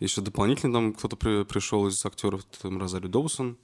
Еще 0.00 0.20
дополнительно 0.20 0.72
там 0.74 0.92
кто-то 0.92 1.16
при- 1.16 1.44
пришел 1.44 1.86
из 1.86 2.04
актеров. 2.04 2.44
Там 2.60 2.78
Розарио 2.80 3.08
Доусон, 3.08 3.56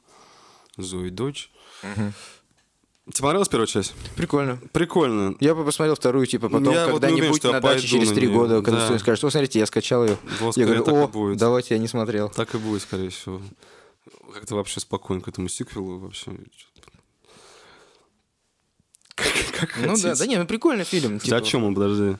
Зои 0.77 1.11
Дойч. 1.11 1.51
Тебе 1.83 3.23
понравилась 3.23 3.49
первая 3.49 3.67
часть? 3.67 3.95
Прикольно. 4.17 4.59
Прикольно. 4.73 5.35
Я 5.41 5.55
бы 5.57 5.65
посмотрел 5.65 5.97
вторую, 5.97 6.25
типа, 6.27 6.49
потом 6.49 6.73
Я 6.73 6.87
вот 6.87 7.03
не 7.03 7.09
уверен, 7.09 7.33
когда-нибудь 7.33 7.45
я 7.45 7.51
на 7.53 7.61
даче 7.61 7.87
через 7.89 8.13
три 8.13 8.29
года, 8.29 8.63
когда 8.63 8.73
Да. 8.79 8.85
кто-нибудь 8.85 9.01
скажет, 9.03 9.25
о, 9.25 9.31
смотрите, 9.31 9.59
я 9.59 9.67
скачал 9.67 10.07
ее. 10.07 10.17
Вот, 10.41 10.57
Я 10.57 10.67
говорю, 10.67 10.85
о, 10.87 11.09
будет. 11.09 11.37
давайте, 11.37 11.75
я 11.75 11.81
не 11.81 11.89
смотрел. 11.89 12.29
Так 12.31 12.55
и 12.55 12.59
будет, 12.59 12.83
скорее 12.83 13.09
всего. 13.11 13.43
Как-то 14.33 14.55
вообще 14.55 14.79
спокойно 14.81 15.21
к 15.21 15.27
этому 15.29 15.49
сиквелу 15.49 15.99
вообще. 15.99 16.31
Как, 19.15 19.27
как 19.59 19.77
Ну 19.79 19.83
да, 19.89 19.91
хотите. 19.95 20.15
да 20.15 20.27
не, 20.27 20.37
ну 20.39 20.47
прикольный 20.47 20.85
фильм. 20.85 21.19
Хотя 21.21 21.37
о 21.37 21.41
чем 21.43 21.65
он, 21.65 21.75
подожди? 21.75 22.17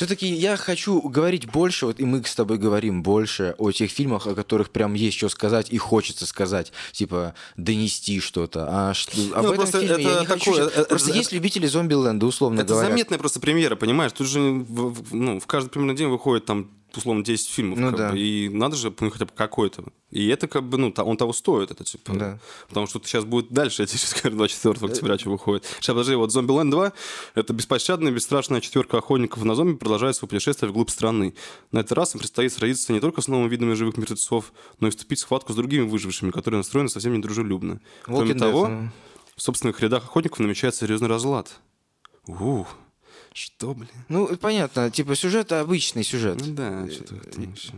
Все-таки 0.00 0.26
я 0.28 0.56
хочу 0.56 0.98
говорить 1.02 1.44
больше, 1.50 1.84
вот 1.84 2.00
и 2.00 2.06
мы 2.06 2.24
с 2.24 2.34
тобой 2.34 2.56
говорим 2.56 3.02
больше 3.02 3.54
о 3.58 3.70
тех 3.70 3.90
фильмах, 3.90 4.26
о 4.26 4.34
которых 4.34 4.70
прям 4.70 4.94
есть 4.94 5.18
что 5.18 5.28
сказать 5.28 5.66
и 5.70 5.76
хочется 5.76 6.24
сказать, 6.24 6.72
типа 6.92 7.34
донести 7.58 8.18
что-то. 8.18 8.66
А 8.66 8.94
что, 8.94 9.12
об 9.34 9.42
Ну, 9.44 9.52
этом 9.52 9.56
просто 9.56 9.80
фильме 9.82 10.02
я 10.02 10.10
это 10.12 10.20
не 10.20 10.26
хочу 10.26 10.52
такое, 10.52 10.64
щас- 10.64 10.72
это- 10.78 10.88
Просто 10.88 11.10
это- 11.10 11.18
есть 11.18 11.32
любители 11.32 11.66
зомби-ленда, 11.66 12.24
условно 12.24 12.60
Это 12.60 12.68
говоря. 12.70 12.88
заметная 12.88 13.18
просто 13.18 13.40
премьера, 13.40 13.76
понимаешь? 13.76 14.12
Тут 14.12 14.26
же 14.26 14.40
ну, 14.40 15.38
в 15.38 15.46
каждый 15.46 15.68
премьерный 15.68 15.96
день 15.98 16.08
выходит 16.08 16.46
там 16.46 16.70
условно 16.96 17.24
10 17.24 17.48
фильмов. 17.48 17.78
Ну 17.78 17.90
да. 17.92 18.10
бы, 18.10 18.18
и 18.18 18.48
надо 18.48 18.76
же 18.76 18.92
ну, 19.00 19.10
хотя 19.10 19.24
бы 19.24 19.32
какой-то. 19.34 19.84
И 20.10 20.26
это 20.28 20.48
как 20.48 20.64
бы, 20.64 20.76
ну, 20.76 20.92
он 20.96 21.16
того 21.16 21.32
стоит, 21.32 21.70
это 21.70 21.84
типа. 21.84 22.12
Да. 22.14 22.38
Потому 22.68 22.86
что 22.86 23.00
сейчас 23.04 23.24
будет 23.24 23.50
дальше, 23.50 23.82
я 23.82 23.86
тебе 23.86 23.98
сейчас 23.98 24.10
скажу, 24.10 24.36
24 24.36 24.86
октября, 24.86 25.18
что 25.18 25.30
выходит. 25.30 25.64
Сейчас, 25.64 25.94
подожди, 25.94 26.14
вот 26.14 26.32
«Зомбиленд 26.32 26.74
2»— 26.74 26.92
это 27.34 27.52
беспощадная, 27.52 28.12
бесстрашная 28.12 28.60
четверка 28.60 28.98
охотников 28.98 29.44
на 29.44 29.54
зомби 29.54 29.76
продолжает 29.76 30.16
свое 30.16 30.28
путешествие 30.28 30.70
вглубь 30.70 30.90
страны. 30.90 31.34
На 31.70 31.80
этот 31.80 31.92
раз 31.92 32.14
им 32.14 32.18
предстоит 32.18 32.52
сразиться 32.52 32.92
не 32.92 33.00
только 33.00 33.20
с 33.20 33.28
новыми 33.28 33.48
видами 33.48 33.74
живых 33.74 33.96
мертвецов, 33.96 34.52
но 34.80 34.88
и 34.88 34.90
вступить 34.90 35.18
в 35.18 35.22
схватку 35.22 35.52
с 35.52 35.56
другими 35.56 35.88
выжившими, 35.88 36.30
которые 36.30 36.58
настроены 36.58 36.88
совсем 36.88 37.12
недружелюбно. 37.16 37.80
Кроме 38.02 38.32
Walking 38.32 38.34
Dead, 38.34 38.38
того, 38.38 38.68
ну. 38.68 38.90
в 39.36 39.42
собственных 39.42 39.80
рядах 39.80 40.04
охотников 40.04 40.40
намечается 40.40 40.80
серьезный 40.80 41.08
разлад. 41.08 41.60
Ух, 42.26 42.76
что, 43.32 43.74
блин? 43.74 43.88
Ну, 44.08 44.36
понятно, 44.36 44.90
типа 44.90 45.14
сюжет 45.14 45.52
обычный 45.52 46.04
сюжет. 46.04 46.38
Ну 46.40 46.54
да, 46.54 46.88
что-то 46.90 47.14
вообще. 47.14 47.72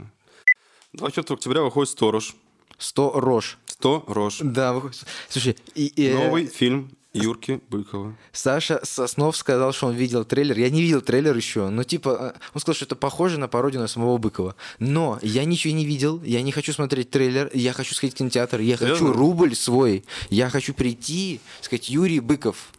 24 0.94 1.36
октября 1.36 1.62
выходит 1.62 1.90
«Сторож». 1.90 2.34
Сто 2.78 3.12
рож. 3.18 3.58
«Сто 3.66 4.04
рож». 4.06 4.38
Да, 4.40 4.72
выходит. 4.72 5.04
Слушай, 5.28 5.56
и, 5.74 5.86
и, 5.86 6.08
э, 6.08 6.14
Новый 6.26 6.46
фильм 6.46 6.90
Юрки 7.12 7.60
Быкова. 7.68 8.16
Саша 8.32 8.80
Соснов 8.82 9.36
сказал, 9.36 9.72
что 9.72 9.88
он 9.88 9.94
видел 9.94 10.24
трейлер. 10.24 10.58
Я 10.58 10.70
не 10.70 10.80
видел 10.80 11.02
трейлер 11.02 11.36
еще, 11.36 11.68
но 11.68 11.84
типа 11.84 12.34
э, 12.34 12.40
он 12.54 12.60
сказал, 12.60 12.74
что 12.74 12.84
это 12.86 12.96
похоже 12.96 13.38
на 13.38 13.48
пародию 13.48 13.80
на 13.80 13.88
самого 13.88 14.16
Быкова. 14.18 14.56
Но 14.78 15.18
я 15.22 15.44
ничего 15.44 15.74
не 15.74 15.84
видел, 15.84 16.22
я 16.22 16.42
не 16.42 16.52
хочу 16.52 16.72
смотреть 16.72 17.10
трейлер, 17.10 17.50
я 17.52 17.72
хочу 17.72 17.94
сходить 17.94 18.14
в 18.14 18.18
кинотеатр, 18.18 18.60
я 18.60 18.76
хочу 18.76 18.96
Серьезно? 18.96 19.12
рубль 19.12 19.54
свой, 19.54 20.04
я 20.30 20.48
хочу 20.48 20.72
прийти, 20.72 21.40
сказать, 21.60 21.90
Юрий 21.90 22.20
Быков, 22.20 22.72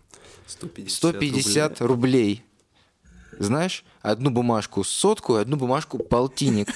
150, 0.48 0.92
150 0.92 1.82
рублей. 1.82 2.44
Знаешь, 3.40 3.84
одну 4.02 4.30
бумажку 4.30 4.84
сотку, 4.84 5.36
одну 5.36 5.58
бумажку 5.58 5.98
полтинник. 5.98 6.70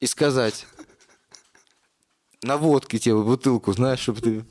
и 0.00 0.06
сказать 0.06 0.66
на 2.42 2.56
водке 2.56 2.98
тебе 2.98 3.16
бутылку, 3.16 3.72
знаешь, 3.72 4.00
чтобы 4.00 4.20
ты... 4.20 4.44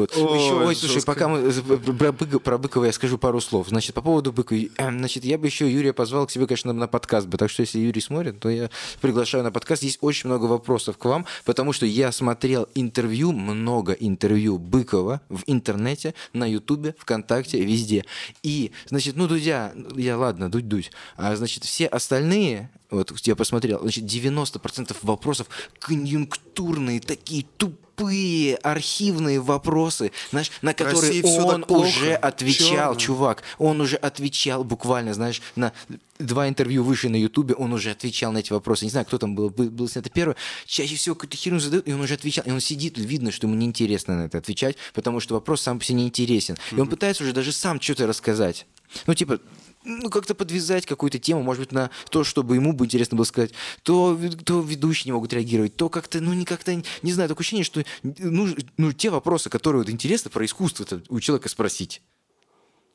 Вот. 0.00 0.16
Ой, 0.16 0.38
Еще, 0.38 0.54
ой, 0.54 0.74
жестко. 0.74 0.88
слушай, 0.88 1.04
пока 1.04 1.28
мы 1.28 1.50
про, 1.52 2.08
Быка- 2.12 2.38
про 2.38 2.58
Быкова 2.58 2.84
я 2.86 2.92
скажу 2.92 3.18
пару 3.18 3.40
слов. 3.40 3.68
Значит, 3.68 3.94
по 3.94 4.02
поводу 4.02 4.32
Быкова. 4.32 4.58
эм, 4.78 4.98
Значит, 4.98 5.24
я 5.24 5.38
бы 5.38 5.46
еще 5.46 5.70
Юрия 5.70 5.92
позвал 5.92 6.26
к 6.26 6.30
себе, 6.30 6.46
конечно, 6.46 6.72
на 6.72 6.88
подкаст 6.88 7.26
бы. 7.26 7.36
Так 7.38 7.50
что, 7.50 7.62
если 7.62 7.78
Юрий 7.78 8.00
смотрит, 8.00 8.40
то 8.40 8.48
я 8.48 8.70
приглашаю 9.00 9.44
на 9.44 9.50
подкаст. 9.52 9.82
Есть 9.82 9.98
очень 10.00 10.28
много 10.28 10.44
вопросов 10.46 10.96
к 10.98 11.04
вам, 11.04 11.26
потому 11.44 11.72
что 11.72 11.86
я 11.86 12.12
смотрел 12.12 12.66
интервью, 12.74 13.32
много 13.32 13.92
интервью 13.92 14.58
Быкова 14.58 15.20
в 15.28 15.42
интернете, 15.46 16.14
на 16.32 16.46
Ютубе, 16.46 16.94
ВКонтакте, 16.98 17.62
везде. 17.64 18.04
И, 18.42 18.72
значит, 18.88 19.16
ну, 19.16 19.26
Дудя, 19.28 19.72
я, 19.96 20.16
ладно, 20.16 20.50
Дудь-Дудь. 20.50 20.90
А, 21.16 21.36
значит, 21.36 21.64
все 21.64 21.86
остальные, 21.86 22.70
вот 22.90 23.12
я 23.22 23.36
посмотрел, 23.36 23.80
значит, 23.80 24.04
90% 24.04 24.96
вопросов 25.02 25.48
конъюнктурные, 25.78 27.00
такие 27.00 27.46
тупые 27.56 28.56
архивные 28.56 29.40
вопросы, 29.40 30.10
знаешь, 30.30 30.50
на 30.62 30.74
которые 30.74 31.22
России 31.22 31.42
он 31.42 31.64
уже 31.68 32.14
отвечал, 32.14 32.94
Чёрно. 32.94 33.00
чувак. 33.00 33.42
Он 33.58 33.80
уже 33.80 33.96
отвечал 33.96 34.64
буквально, 34.64 35.14
знаешь, 35.14 35.42
на 35.54 35.72
два 36.18 36.48
интервью 36.48 36.82
выше 36.82 37.08
на 37.08 37.16
Ютубе, 37.16 37.54
он 37.54 37.72
уже 37.72 37.90
отвечал 37.90 38.32
на 38.32 38.38
эти 38.38 38.52
вопросы. 38.52 38.84
Не 38.84 38.90
знаю, 38.90 39.06
кто 39.06 39.18
там 39.18 39.34
был, 39.34 39.50
был, 39.50 39.70
был 39.70 39.88
снято 39.88 40.10
первое. 40.10 40.36
Чаще 40.66 40.96
всего 40.96 41.14
какую-то 41.14 41.36
херню 41.36 41.60
задают, 41.60 41.88
и 41.88 41.92
он 41.92 42.00
уже 42.00 42.14
отвечал. 42.14 42.44
И 42.46 42.50
он 42.50 42.60
сидит, 42.60 42.98
видно, 42.98 43.30
что 43.32 43.46
ему 43.46 43.56
неинтересно 43.56 44.16
на 44.16 44.22
это 44.26 44.38
отвечать, 44.38 44.76
потому 44.94 45.20
что 45.20 45.34
вопрос 45.34 45.62
сам 45.62 45.78
по 45.78 45.84
себе 45.84 45.98
неинтересен. 45.98 46.56
И 46.72 46.80
он 46.80 46.88
пытается 46.88 47.22
уже 47.22 47.32
даже 47.32 47.52
сам 47.52 47.80
что-то 47.80 48.06
рассказать. 48.06 48.66
Ну, 49.06 49.14
типа, 49.14 49.40
ну, 49.84 50.10
как-то 50.10 50.34
подвязать 50.34 50.86
какую-то 50.86 51.18
тему, 51.18 51.42
может 51.42 51.60
быть, 51.60 51.72
на 51.72 51.90
то, 52.10 52.24
чтобы 52.24 52.56
ему 52.56 52.72
бы 52.72 52.84
интересно 52.84 53.16
было 53.16 53.24
сказать, 53.24 53.52
то, 53.82 54.18
то 54.44 54.60
ведущие 54.60 55.06
не 55.06 55.12
могут 55.12 55.32
реагировать, 55.32 55.76
то 55.76 55.88
как-то, 55.88 56.20
ну, 56.20 56.32
не 56.32 56.44
как-то, 56.44 56.74
не 57.02 57.12
знаю, 57.12 57.28
такое 57.28 57.42
ощущение, 57.42 57.64
что 57.64 57.82
ну, 58.02 58.48
ну, 58.76 58.92
те 58.92 59.10
вопросы, 59.10 59.48
которые 59.50 59.82
вот 59.82 59.90
интересны 59.90 60.30
про 60.30 60.44
искусство 60.44 60.86
у 61.08 61.20
человека 61.20 61.48
спросить. 61.48 62.02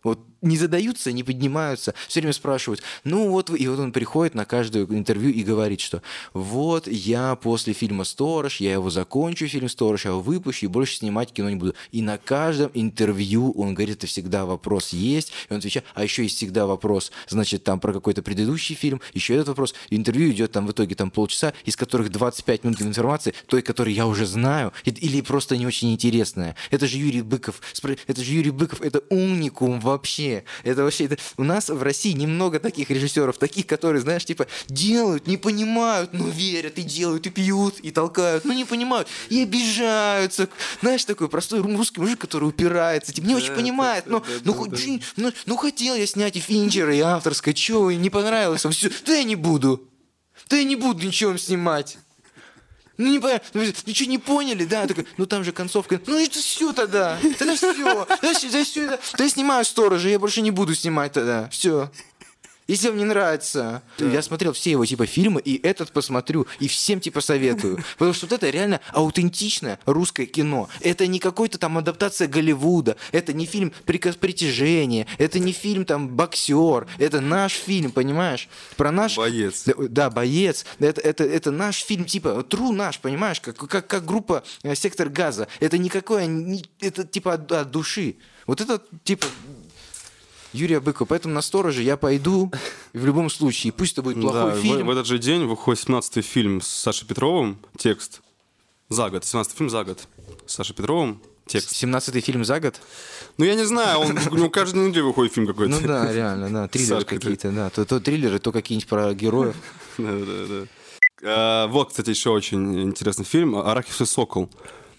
Вот 0.06 0.20
не 0.46 0.56
задаются, 0.56 1.12
не 1.12 1.24
поднимаются, 1.24 1.96
все 2.08 2.20
время 2.20 2.32
спрашивают. 2.32 2.84
Ну 3.04 3.30
вот, 3.30 3.50
и 3.50 3.68
вот 3.68 3.80
он 3.80 3.92
приходит 3.92 4.36
на 4.36 4.46
каждое 4.46 4.86
интервью 4.86 5.32
и 5.32 5.44
говорит, 5.44 5.82
что 5.82 6.04
вот 6.34 6.88
я 6.88 7.36
после 7.36 7.74
фильма 7.74 8.04
«Сторож», 8.04 8.62
я 8.62 8.74
его 8.74 8.92
закончу, 8.92 9.48
фильм 9.48 9.68
«Сторож», 9.68 10.06
я 10.06 10.12
его 10.12 10.22
выпущу 10.22 10.66
и 10.66 10.70
больше 10.70 10.98
снимать 10.98 11.34
кино 11.34 11.50
не 11.50 11.56
буду. 11.56 11.74
И 11.92 12.04
на 12.04 12.20
каждом 12.20 12.70
интервью 12.76 13.52
он 13.54 13.74
говорит, 13.74 13.98
это 13.98 14.08
всегда 14.08 14.46
вопрос 14.46 14.90
есть, 14.90 15.32
и 15.50 15.54
он 15.54 15.58
отвечает, 15.58 15.88
а 15.96 16.04
еще 16.04 16.22
есть 16.22 16.38
всегда 16.38 16.68
вопрос, 16.68 17.12
значит, 17.28 17.64
там 17.64 17.80
про 17.80 17.92
какой-то 17.92 18.22
предыдущий 18.22 18.76
фильм, 18.76 19.02
еще 19.14 19.34
этот 19.34 19.48
вопрос. 19.48 19.74
Интервью 19.90 20.30
идет 20.30 20.52
там 20.52 20.68
в 20.68 20.72
итоге 20.72 20.94
там 20.94 21.10
полчаса, 21.10 21.54
из 21.64 21.76
которых 21.76 22.12
25 22.12 22.64
минут 22.64 22.82
информации, 22.84 23.34
той, 23.48 23.64
которую 23.64 23.96
я 23.96 24.06
уже 24.06 24.28
знаю, 24.28 24.74
или 24.84 25.22
просто 25.22 25.58
не 25.58 25.66
очень 25.66 25.92
интересная. 25.92 26.56
Это 26.70 26.86
же 26.88 27.00
Юрий 27.00 27.24
Быков, 27.24 27.62
это 27.82 28.24
же 28.24 28.32
Юрий 28.32 28.52
Быков, 28.52 28.82
это 28.82 29.00
уникум 29.10 29.80
вообще. 29.96 30.44
Это 30.64 30.84
вообще, 30.84 31.06
это- 31.06 31.18
у 31.38 31.44
нас 31.44 31.70
в 31.70 31.82
России 31.82 32.12
немного 32.12 32.60
таких 32.60 32.90
режиссеров, 32.90 33.38
таких, 33.38 33.66
которые, 33.66 34.02
знаешь, 34.02 34.26
типа, 34.26 34.48
делают, 34.68 35.28
не 35.28 35.38
понимают, 35.38 36.14
но 36.14 36.28
верят, 36.28 36.78
и 36.78 36.84
делают, 36.84 37.26
и 37.28 37.30
пьют, 37.30 37.80
и 37.80 37.92
толкают, 37.92 38.46
но 38.46 38.54
не 38.54 38.66
понимают, 38.66 39.08
и 39.30 39.42
обижаются. 39.44 40.50
Знаешь, 40.82 41.06
такой 41.06 41.30
простой 41.30 41.60
ру- 41.62 41.76
русский 41.78 42.00
мужик, 42.02 42.20
который 42.20 42.46
упирается, 42.50 43.14
типа, 43.14 43.26
не 43.28 43.36
очень 43.36 43.50
Да, 43.50 43.56
понимает, 43.56 44.04
да, 44.06 44.12
но, 44.12 44.20
да, 44.20 44.26
ну, 44.44 44.52
да, 44.54 44.58
хоть 44.60 44.70
да. 44.72 44.78
ну, 45.18 45.32
ну, 45.46 45.58
хотел 45.58 45.96
я 45.96 46.06
снять 46.06 46.36
и 46.36 46.40
Финчера, 46.40 46.94
и 46.96 47.00
авторское, 47.00 47.54
чё, 47.54 47.90
и 47.90 47.96
не 47.96 48.10
понравилось, 48.10 48.66
все, 48.66 48.90
да 49.06 49.16
я 49.16 49.24
не 49.24 49.36
буду. 49.36 49.82
Да 50.50 50.58
я 50.58 50.64
не 50.64 50.76
буду 50.76 51.06
ничего 51.08 51.38
снимать. 51.38 51.98
Ну, 52.98 53.08
не 53.08 53.20
понятно, 53.20 53.62
ну, 53.62 53.94
что, 53.94 54.06
не 54.06 54.18
поняли, 54.18 54.66
да? 54.66 54.88
Такой, 54.88 55.06
ну, 55.18 55.26
там 55.26 55.44
же 55.44 55.52
концовка. 55.52 56.00
Ну, 56.06 56.18
это 56.18 56.40
все 56.40 56.72
тогда. 56.72 57.18
Тогда 57.38 57.56
все. 57.56 57.74
Да, 58.22 58.34
всё, 58.34 58.50
да, 58.52 58.64
всё 58.64 58.84
это. 58.86 59.00
Да 59.18 59.24
я 59.24 59.30
снимаю 59.30 59.66
сторожа, 59.66 60.10
я 60.10 60.20
больше 60.20 60.42
не 60.42 60.52
буду 60.52 60.76
снимать 60.76 61.12
тогда. 61.12 61.50
Все. 61.52 61.90
Если 62.68 62.88
вам 62.90 62.98
не 62.98 63.06
нравится, 63.06 63.84
я 64.00 64.22
смотрел 64.22 64.54
все 64.54 64.72
его 64.72 64.86
типа 64.86 65.06
фильмы, 65.06 65.40
и 65.42 65.60
этот 65.66 65.92
посмотрю, 65.92 66.48
и 66.60 66.68
всем 66.68 67.00
типа 67.00 67.22
советую. 67.22 67.78
Потому 67.98 68.14
что 68.14 68.26
вот 68.26 68.34
это 68.34 68.50
реально 68.50 68.82
аутентичное 68.92 69.80
русское 69.86 70.26
кино. 70.26 70.68
Это 70.82 71.06
не 71.08 71.20
какой-то 71.20 71.58
там 71.58 71.78
адаптация 71.78 72.28
Голливуда, 72.28 72.98
это 73.12 73.34
не 73.34 73.46
фильм 73.46 73.72
«Приказ 73.86 74.16
притяжения», 74.16 75.06
это 75.18 75.40
не 75.40 75.52
фильм 75.52 75.86
там 75.86 76.10
«Боксер», 76.10 76.88
это 76.98 77.22
наш 77.22 77.54
фильм, 77.54 77.92
понимаешь? 77.92 78.50
Про 78.78 78.92
наш... 78.92 79.16
Боец. 79.18 79.64
Да, 79.66 79.74
Да, 79.78 80.10
боец. 80.10 80.66
Это, 80.80 81.02
это, 81.02 81.24
это 81.24 81.52
наш 81.52 81.78
фильм, 81.84 82.06
типа, 82.06 82.44
тру 82.44 82.72
наш, 82.72 83.00
понимаешь, 83.00 83.40
как, 83.42 83.58
как, 83.58 83.88
как 83.88 84.06
группа 84.06 84.44
э, 84.64 84.76
Сектор 84.76 85.10
Газа. 85.10 85.48
Это 85.60 85.78
никакое, 85.78 86.26
не- 86.26 86.66
это 86.80 87.06
типа 87.06 87.34
от, 87.34 87.52
от 87.52 87.72
души. 87.72 88.16
Вот 88.48 88.62
это 88.62 88.82
типа 89.04 89.28
Юрия 90.56 90.80
Быкова. 90.80 91.06
Поэтому 91.08 91.34
на 91.34 91.42
стороже 91.42 91.84
я 91.84 91.98
пойду 91.98 92.52
в 92.94 93.06
любом 93.06 93.30
случае. 93.30 93.74
Пусть 93.74 93.94
это 93.94 94.02
будет 94.02 94.22
плохой 94.22 94.52
Да, 94.52 94.56
в- 94.58 94.60
фильм. 94.62 94.88
В, 94.88 94.90
этот 94.90 95.06
же 95.06 95.18
день 95.20 95.46
выходит 95.46 95.88
17-й 95.88 96.22
фильм 96.22 96.62
с 96.62 96.68
Сашей 96.68 97.08
Петровым, 97.08 97.58
текст. 97.78 98.22
За 98.90 99.10
год. 99.10 99.24
17-й 99.24 99.56
фильм 99.58 99.70
за 99.70 99.84
год. 99.84 100.08
С 100.46 100.54
Сашей 100.54 100.76
Петровым, 100.76 101.22
текст. 101.48 101.72
17-й 101.72 102.22
фильм 102.22 102.46
за 102.46 102.60
год? 102.60 102.80
Ну, 103.38 103.46
я 103.46 103.56
не 103.56 103.66
знаю, 103.66 104.00
он, 104.00 104.18
у 104.32 104.36
него 104.36 104.50
каждую 104.50 104.90
неделю 104.90 105.08
выходит 105.08 105.34
фильм 105.34 105.48
какой-то. 105.48 105.72
Ну 105.80 105.88
да, 105.88 106.12
реально, 106.14 106.50
да. 106.50 106.68
Триллеры 106.68 107.04
какие-то, 107.06 107.52
да. 107.52 107.70
То, 107.70 107.86
то 107.86 108.00
триллеры, 108.00 108.40
то 108.40 108.52
какие-нибудь 108.52 108.88
про 108.90 109.14
героев. 109.14 109.56
Да, 109.98 110.12
да, 110.12 110.46
да. 110.48 110.68
А, 111.24 111.68
вот, 111.68 111.90
кстати, 111.90 112.10
еще 112.10 112.30
очень 112.30 112.82
интересный 112.84 113.26
фильм 113.26 113.56
«Арахисовый 113.56 114.08
сокол». 114.08 114.50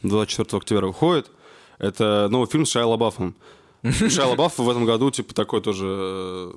24 0.03 0.59
октября 0.59 0.87
выходит. 0.87 1.31
Это 1.79 2.29
новый 2.31 2.49
фильм 2.49 2.65
с 2.65 2.71
Шайа 2.71 2.87
Лабафом. 2.87 3.35
Шайа 4.11 4.27
Лабаф 4.29 4.59
в 4.59 4.69
этом 4.69 4.85
году, 4.85 5.11
типа, 5.11 5.35
такой 5.35 5.61
тоже... 5.61 5.87
э, 5.87 6.53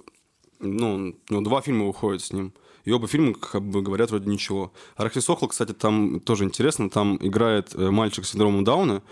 Ну, 0.60 1.14
у 1.30 1.34
него 1.34 1.42
два 1.42 1.62
фильма 1.62 1.86
выходят 1.86 2.22
с 2.22 2.34
ним. 2.34 2.54
И 2.86 2.92
оба 2.92 3.08
фильма, 3.08 3.34
как 3.34 3.62
бы, 3.62 3.82
говорят 3.82 4.10
вроде 4.10 4.30
ничего. 4.30 4.72
«Арахисовый 4.96 5.36
сокол», 5.38 5.48
кстати, 5.50 5.74
там 5.74 6.20
тоже 6.22 6.46
интересно. 6.46 6.90
Там 6.90 7.18
играет 7.22 7.76
э, 7.76 7.90
мальчик 7.92 8.26
с 8.26 8.32
синдромом 8.32 8.64
Дауна. 8.64 9.04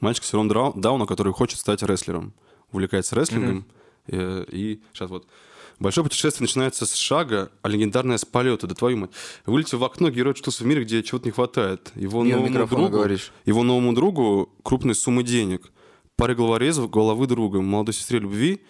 Мальчик 0.00 0.24
с 0.24 0.28
синдромом 0.30 0.80
Дауна, 0.80 1.06
который 1.06 1.32
хочет 1.32 1.58
стать 1.58 1.82
рестлером. 1.82 2.34
Увлекается 2.72 3.14
рестлингом. 3.16 3.64
Э, 4.08 4.44
И 4.50 4.82
сейчас 4.92 5.08
вот 5.10 5.26
Большое 5.78 6.04
путешествие 6.04 6.44
начинается 6.46 6.86
с 6.86 6.94
шага, 6.94 7.50
а 7.60 7.68
легендарное 7.68 8.16
с 8.16 8.24
полета, 8.24 8.66
да 8.66 8.74
твою 8.74 8.96
мать. 8.96 9.10
Вылетев 9.44 9.78
в 9.78 9.84
окно, 9.84 10.08
герой 10.08 10.32
очутился 10.32 10.64
в 10.64 10.66
мире, 10.66 10.84
где 10.84 11.02
чего-то 11.02 11.26
не 11.26 11.32
хватает. 11.32 11.92
Его 11.94 12.22
Мимо 12.24 12.48
новому, 12.48 12.66
другу, 12.66 12.88
говоришь. 12.88 13.30
его 13.44 13.62
новому 13.62 13.92
другу 13.92 14.48
крупные 14.62 14.94
суммы 14.94 15.22
денег. 15.22 15.70
Паре 16.16 16.34
головорезов, 16.34 16.90
головы 16.90 17.26
друга, 17.26 17.60
молодой 17.60 17.94
сестре 17.94 18.18
любви. 18.18 18.62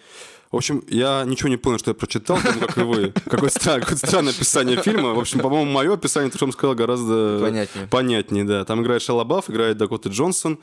В 0.51 0.55
общем, 0.55 0.81
я 0.87 1.23
ничего 1.25 1.49
не 1.49 1.57
понял, 1.57 1.77
что 1.77 1.91
я 1.91 1.95
прочитал, 1.95 2.37
потому 2.37 2.59
как 2.61 2.77
и 2.77 2.81
вы. 2.81 3.11
Какое-то 3.25 3.59
странное 3.97 4.31
описание 4.31 4.81
фильма. 4.81 5.13
В 5.13 5.19
общем, 5.19 5.39
по-моему, 5.39 5.69
мое 5.69 5.93
описание, 5.93 6.31
то, 6.31 6.37
что 6.37 6.45
вам 6.45 6.53
сказал, 6.53 6.73
гораздо 6.75 7.39
Понятнее. 7.41 7.87
понятнее, 7.87 8.43
да. 8.45 8.63
Там 8.63 8.81
играет 8.81 9.01
Шайа 9.01 9.17
Лабаф, 9.17 9.49
играет 9.49 9.77
Дакота 9.77 10.09
Джонсон. 10.09 10.59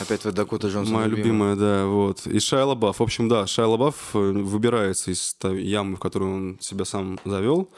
Опять 0.00 0.24
вот 0.24 0.34
Дакота 0.34 0.68
Джонсон. 0.68 0.94
Моя 0.94 1.06
любимая, 1.06 1.54
да, 1.54 1.86
вот. 1.86 2.26
И 2.26 2.40
Шайа 2.40 2.64
Лабаф. 2.64 2.98
В 2.98 3.02
общем, 3.02 3.28
да, 3.28 3.46
Шайа 3.46 3.68
Лабаф 3.68 3.94
э, 4.14 4.18
выбирается 4.18 5.12
из 5.12 5.34
той 5.34 5.62
ямы, 5.62 5.96
в 5.96 6.00
которую 6.00 6.34
он 6.34 6.58
себя 6.60 6.84
сам 6.84 7.20
завел. 7.24 7.70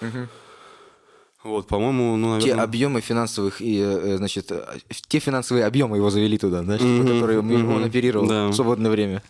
Вот, 1.45 1.67
по-моему, 1.67 2.17
ну, 2.17 2.39
Те 2.39 2.47
наверное... 2.47 2.65
объемы 2.65 3.01
финансовых 3.01 3.61
и, 3.61 3.81
э, 3.81 4.17
значит, 4.17 4.53
э, 4.53 4.65
те 5.09 5.19
финансовые 5.19 5.65
объемы 5.67 5.97
его 5.97 6.09
завели 6.09 6.39
туда, 6.39 6.63
знаешь, 6.63 6.81
Мгм, 6.81 7.09
которые 7.09 7.41
он 7.41 7.47
мгм, 7.47 7.85
оперировал 7.85 8.29
да. 8.29 8.47
в 8.47 8.53
свободное 8.55 8.91
время. 8.91 9.23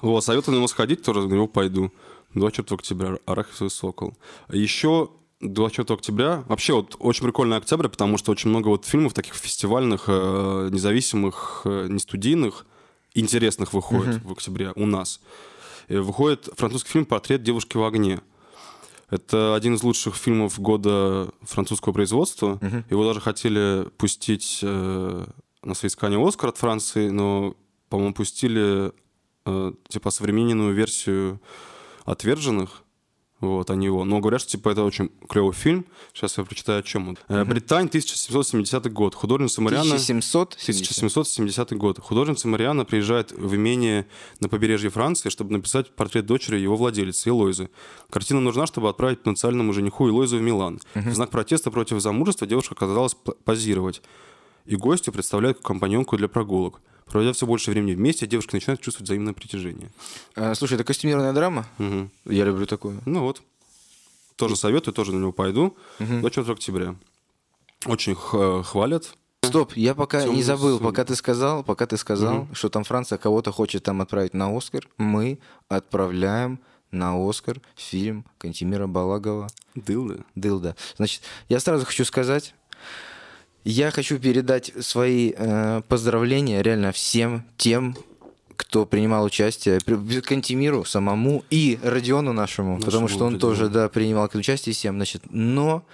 Вот, 0.00 0.24
советую 0.24 0.54
на 0.54 0.58
него 0.58 0.68
сходить, 0.68 1.02
тоже 1.02 1.28
на 1.28 1.34
него 1.34 1.46
пойду. 1.46 1.92
24 2.34 2.76
октября, 2.76 3.18
Арахисовый 3.26 3.70
сокол. 3.70 4.14
Еще 4.50 5.10
24 5.40 5.94
октября, 5.94 6.44
вообще 6.48 6.72
вот 6.72 6.96
очень 6.98 7.24
прикольный 7.24 7.58
октябрь, 7.58 7.88
потому 7.88 8.16
что 8.16 8.32
очень 8.32 8.50
много 8.50 8.68
вот 8.68 8.86
фильмов 8.86 9.12
таких 9.12 9.34
фестивальных, 9.34 10.04
э, 10.06 10.68
независимых, 10.72 11.62
э, 11.64 11.86
не 11.90 11.98
студийных, 11.98 12.64
интересных 13.14 13.72
выходит 13.72 14.24
в 14.24 14.32
октябре 14.32 14.72
у 14.74 14.86
нас. 14.86 15.20
Выходит 15.88 16.48
французский 16.56 16.90
фильм 16.90 17.04
«Портрет 17.04 17.42
девушки 17.42 17.76
в 17.76 17.84
огне». 17.84 18.20
Это 19.14 19.54
один 19.54 19.74
из 19.74 19.84
лучших 19.84 20.16
фильмов 20.16 20.58
года 20.58 21.30
французского 21.42 21.92
производства. 21.92 22.58
Его 22.90 23.04
даже 23.06 23.20
хотели 23.20 23.88
пустить 23.96 24.58
э, 24.60 25.26
на 25.62 25.74
соискание 25.74 26.20
Оскар 26.20 26.48
от 26.48 26.56
Франции, 26.56 27.10
но, 27.10 27.54
по-моему, 27.90 28.12
пустили 28.12 28.90
э, 29.46 29.72
типа 29.86 30.10
современную 30.10 30.74
версию 30.74 31.40
«Отверженных». 32.04 32.82
Вот, 33.44 33.70
а 33.70 33.74
не 33.74 33.86
его. 33.86 34.04
Но 34.04 34.20
говорят, 34.20 34.40
что 34.40 34.52
типа 34.52 34.70
это 34.70 34.84
очень 34.84 35.10
клевый 35.28 35.52
фильм. 35.52 35.84
Сейчас 36.12 36.38
я 36.38 36.44
прочитаю, 36.44 36.80
о 36.80 36.82
чем 36.82 37.08
он. 37.10 37.18
Э, 37.28 37.44
Британь, 37.44 37.86
1770 37.86 38.92
год. 38.92 39.14
Художница 39.14 39.60
Марианна... 39.60 39.94
1700? 39.94 40.54
1770 40.54 41.72
год. 41.76 41.98
Художница 42.00 42.48
Марианна 42.48 42.84
приезжает 42.84 43.32
в 43.32 43.54
имение 43.54 44.06
на 44.40 44.48
побережье 44.48 44.90
Франции, 44.90 45.28
чтобы 45.28 45.52
написать 45.52 45.90
портрет 45.90 46.26
дочери 46.26 46.58
его 46.58 46.76
владелицы 46.76 47.28
Элойзы. 47.28 47.68
Картина 48.10 48.40
нужна, 48.40 48.66
чтобы 48.66 48.88
отправить 48.88 49.18
потенциальному 49.18 49.72
жениху 49.72 50.08
Элойзу 50.08 50.38
в 50.38 50.40
Милан. 50.40 50.80
В 50.94 51.14
знак 51.14 51.30
протеста 51.30 51.70
против 51.70 52.00
замужества 52.00 52.46
девушка 52.46 52.74
оказалась 52.74 53.16
позировать. 53.44 54.02
И 54.64 54.76
гостю 54.76 55.12
представляют 55.12 55.60
компаньонку 55.60 56.16
для 56.16 56.28
прогулок. 56.28 56.80
Проводя 57.06 57.32
все 57.32 57.46
больше 57.46 57.70
времени 57.70 57.94
вместе, 57.94 58.26
девушка 58.26 58.56
начинает 58.56 58.80
чувствовать 58.80 59.08
взаимное 59.08 59.32
притяжение. 59.34 59.90
А, 60.36 60.54
слушай, 60.54 60.74
это 60.74 60.84
костюмированная 60.84 61.32
драма? 61.32 61.66
Мгм. 61.78 62.10
Я 62.24 62.44
люблю 62.44 62.66
такую. 62.66 63.00
Ну 63.06 63.20
вот. 63.20 63.42
Тоже 64.36 64.56
советую, 64.56 64.94
тоже 64.94 65.12
на 65.12 65.20
него 65.20 65.32
пойду. 65.32 65.76
До 65.98 66.28
4 66.30 66.52
октября. 66.52 66.96
Очень 67.86 68.14
х- 68.14 68.62
хвалят. 68.62 69.14
Стоп, 69.42 69.74
я 69.74 69.94
пока 69.94 70.20
не 70.20 70.26
Тёмный 70.26 70.42
забыл, 70.42 70.78
сон. 70.78 70.86
пока 70.86 71.04
ты 71.04 71.14
сказал, 71.14 71.62
пока 71.62 71.86
ты 71.86 71.96
сказал, 71.98 72.48
что 72.54 72.70
там 72.70 72.82
Франция 72.82 73.18
кого-то 73.18 73.52
хочет 73.52 73.82
там 73.82 74.00
отправить 74.00 74.32
на 74.34 74.56
Оскар, 74.56 74.88
мы 74.96 75.38
отправляем 75.68 76.58
на 76.90 77.14
Оскар 77.28 77.60
фильм 77.76 78.24
Кантимира 78.38 78.86
Балагова 78.86 79.48
Дылды. 79.74 80.24
Дылда. 80.34 80.76
Значит, 80.96 81.22
я 81.50 81.60
сразу 81.60 81.84
хочу 81.84 82.04
сказать, 82.06 82.54
я 83.64 83.90
хочу 83.90 84.18
передать 84.18 84.72
свои 84.80 85.32
э, 85.36 85.82
поздравления 85.88 86.62
реально 86.62 86.92
всем 86.92 87.44
тем, 87.56 87.96
кто 88.56 88.86
принимал 88.86 89.24
участие, 89.24 89.80
Кантимиру 89.80 90.84
самому 90.84 91.42
и 91.50 91.78
Родиону 91.82 92.32
нашему, 92.32 92.74
Нашему 92.74 92.84
потому 92.84 93.08
что 93.08 93.24
он 93.24 93.34
Родиону. 93.34 93.40
тоже, 93.40 93.68
да, 93.68 93.88
принимал 93.88 94.30
участие 94.32 94.74
всем, 94.74 94.96
значит, 94.96 95.22
но 95.30 95.84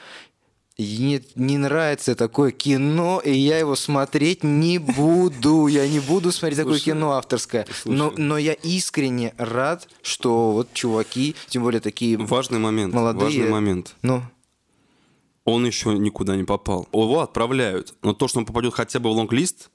не, 0.78 1.22
не 1.34 1.58
нравится 1.58 2.14
такое 2.14 2.52
кино, 2.52 3.20
и 3.24 3.32
я 3.32 3.58
его 3.58 3.76
смотреть 3.76 4.42
не 4.42 4.78
буду. 4.78 5.66
Я 5.66 5.86
не 5.86 6.00
буду 6.00 6.32
смотреть 6.32 6.58
такое 6.58 6.74
Слушай, 6.74 6.84
кино 6.94 7.12
авторское. 7.12 7.66
слушай. 7.82 7.96
Но, 7.96 8.12
но 8.16 8.38
я 8.38 8.54
искренне 8.54 9.34
рад, 9.36 9.88
что 10.02 10.52
вот 10.52 10.72
чуваки, 10.72 11.36
тем 11.48 11.62
более 11.62 11.80
такие 11.80 12.16
Важный 12.16 12.58
момент. 12.58 12.94
молодые... 12.94 13.24
Важный 13.24 13.50
момент. 13.50 13.94
Ну, 14.02 14.22
Он 15.44 15.64
еще 15.66 15.96
никуда 15.96 16.36
не 16.36 16.44
попал. 16.44 16.88
Его 16.92 17.20
отправляют. 17.20 17.94
Но 18.02 18.12
то, 18.12 18.28
что 18.28 18.38
он 18.38 18.46
попадет 18.46 18.74
хотя 18.74 18.98
бы 19.00 19.10
в 19.10 19.12
лонг-лист, 19.12 19.70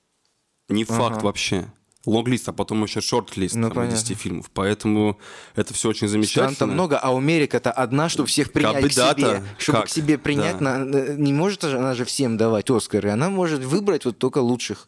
не 0.69 0.83
факт 0.83 1.17
Ага. 1.17 1.25
вообще. 1.25 1.71
Лонг-лист, 2.05 2.47
а 2.49 2.53
потом 2.53 2.83
еще 2.83 3.01
шорт-лист 3.01 3.55
Ну, 3.55 3.69
там, 3.69 3.71
из 3.71 3.75
понятно. 3.75 3.97
10 3.99 4.17
фильмов. 4.17 4.51
Поэтому 4.53 5.17
это 5.55 5.73
все 5.73 5.89
очень 5.89 6.07
замечательно. 6.07 6.51
Стран-то 6.53 6.67
много, 6.71 6.99
а 6.99 7.09
у 7.11 7.17
Америка-то 7.17 7.71
одна, 7.71 8.09
чтобы 8.09 8.27
всех 8.29 8.51
принять 8.51 8.75
Кабы 8.75 8.89
к 8.89 8.91
себе. 8.93 9.43
Чтобы 9.57 9.77
Как? 9.79 9.87
к 9.87 9.89
себе 9.89 10.17
принять, 10.19 10.59
Да. 10.59 10.77
на- 10.77 10.85
на- 10.85 11.13
не 11.15 11.33
может 11.33 11.63
же 11.63 11.77
она 11.79 11.95
же 11.95 12.05
всем 12.05 12.37
давать 12.37 12.69
Оскары. 12.69 13.09
Она 13.09 13.31
может 13.31 13.63
выбрать 13.63 14.05
вот 14.05 14.19
только 14.19 14.37
лучших. 14.37 14.87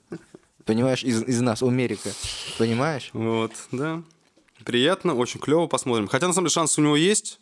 Понимаешь, 0.63 1.03
из, 1.03 1.23
из 1.23 1.41
нас, 1.41 1.63
Америка. 1.63 2.11
Понимаешь? 2.59 3.09
Вот, 3.13 3.51
да. 3.71 4.03
Приятно, 4.63 5.15
очень 5.15 5.39
клево, 5.39 5.65
посмотрим. 5.65 6.07
Хотя, 6.07 6.28
на 6.28 6.34
самом 6.34 6.45
деле, 6.45 6.53
шанс 6.53 6.78
у 6.78 6.82
него 6.84 6.95
есть. 6.95 7.39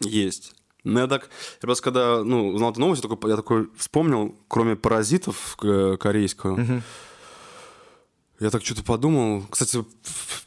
Есть. 0.00 0.53
Но 0.84 1.00
я 1.00 1.06
так, 1.06 1.30
я 1.62 1.66
просто 1.66 1.82
когда, 1.82 2.22
ну, 2.22 2.50
узнал 2.50 2.70
эту 2.70 2.80
новость, 2.80 3.02
я 3.02 3.08
такой, 3.08 3.30
я 3.30 3.36
такой 3.36 3.68
вспомнил, 3.76 4.36
кроме 4.48 4.76
«Паразитов» 4.76 5.56
э, 5.62 5.96
корейского, 5.98 6.82
я 8.40 8.50
так 8.50 8.64
что-то 8.64 8.82
подумал. 8.82 9.44
Кстати, 9.48 9.82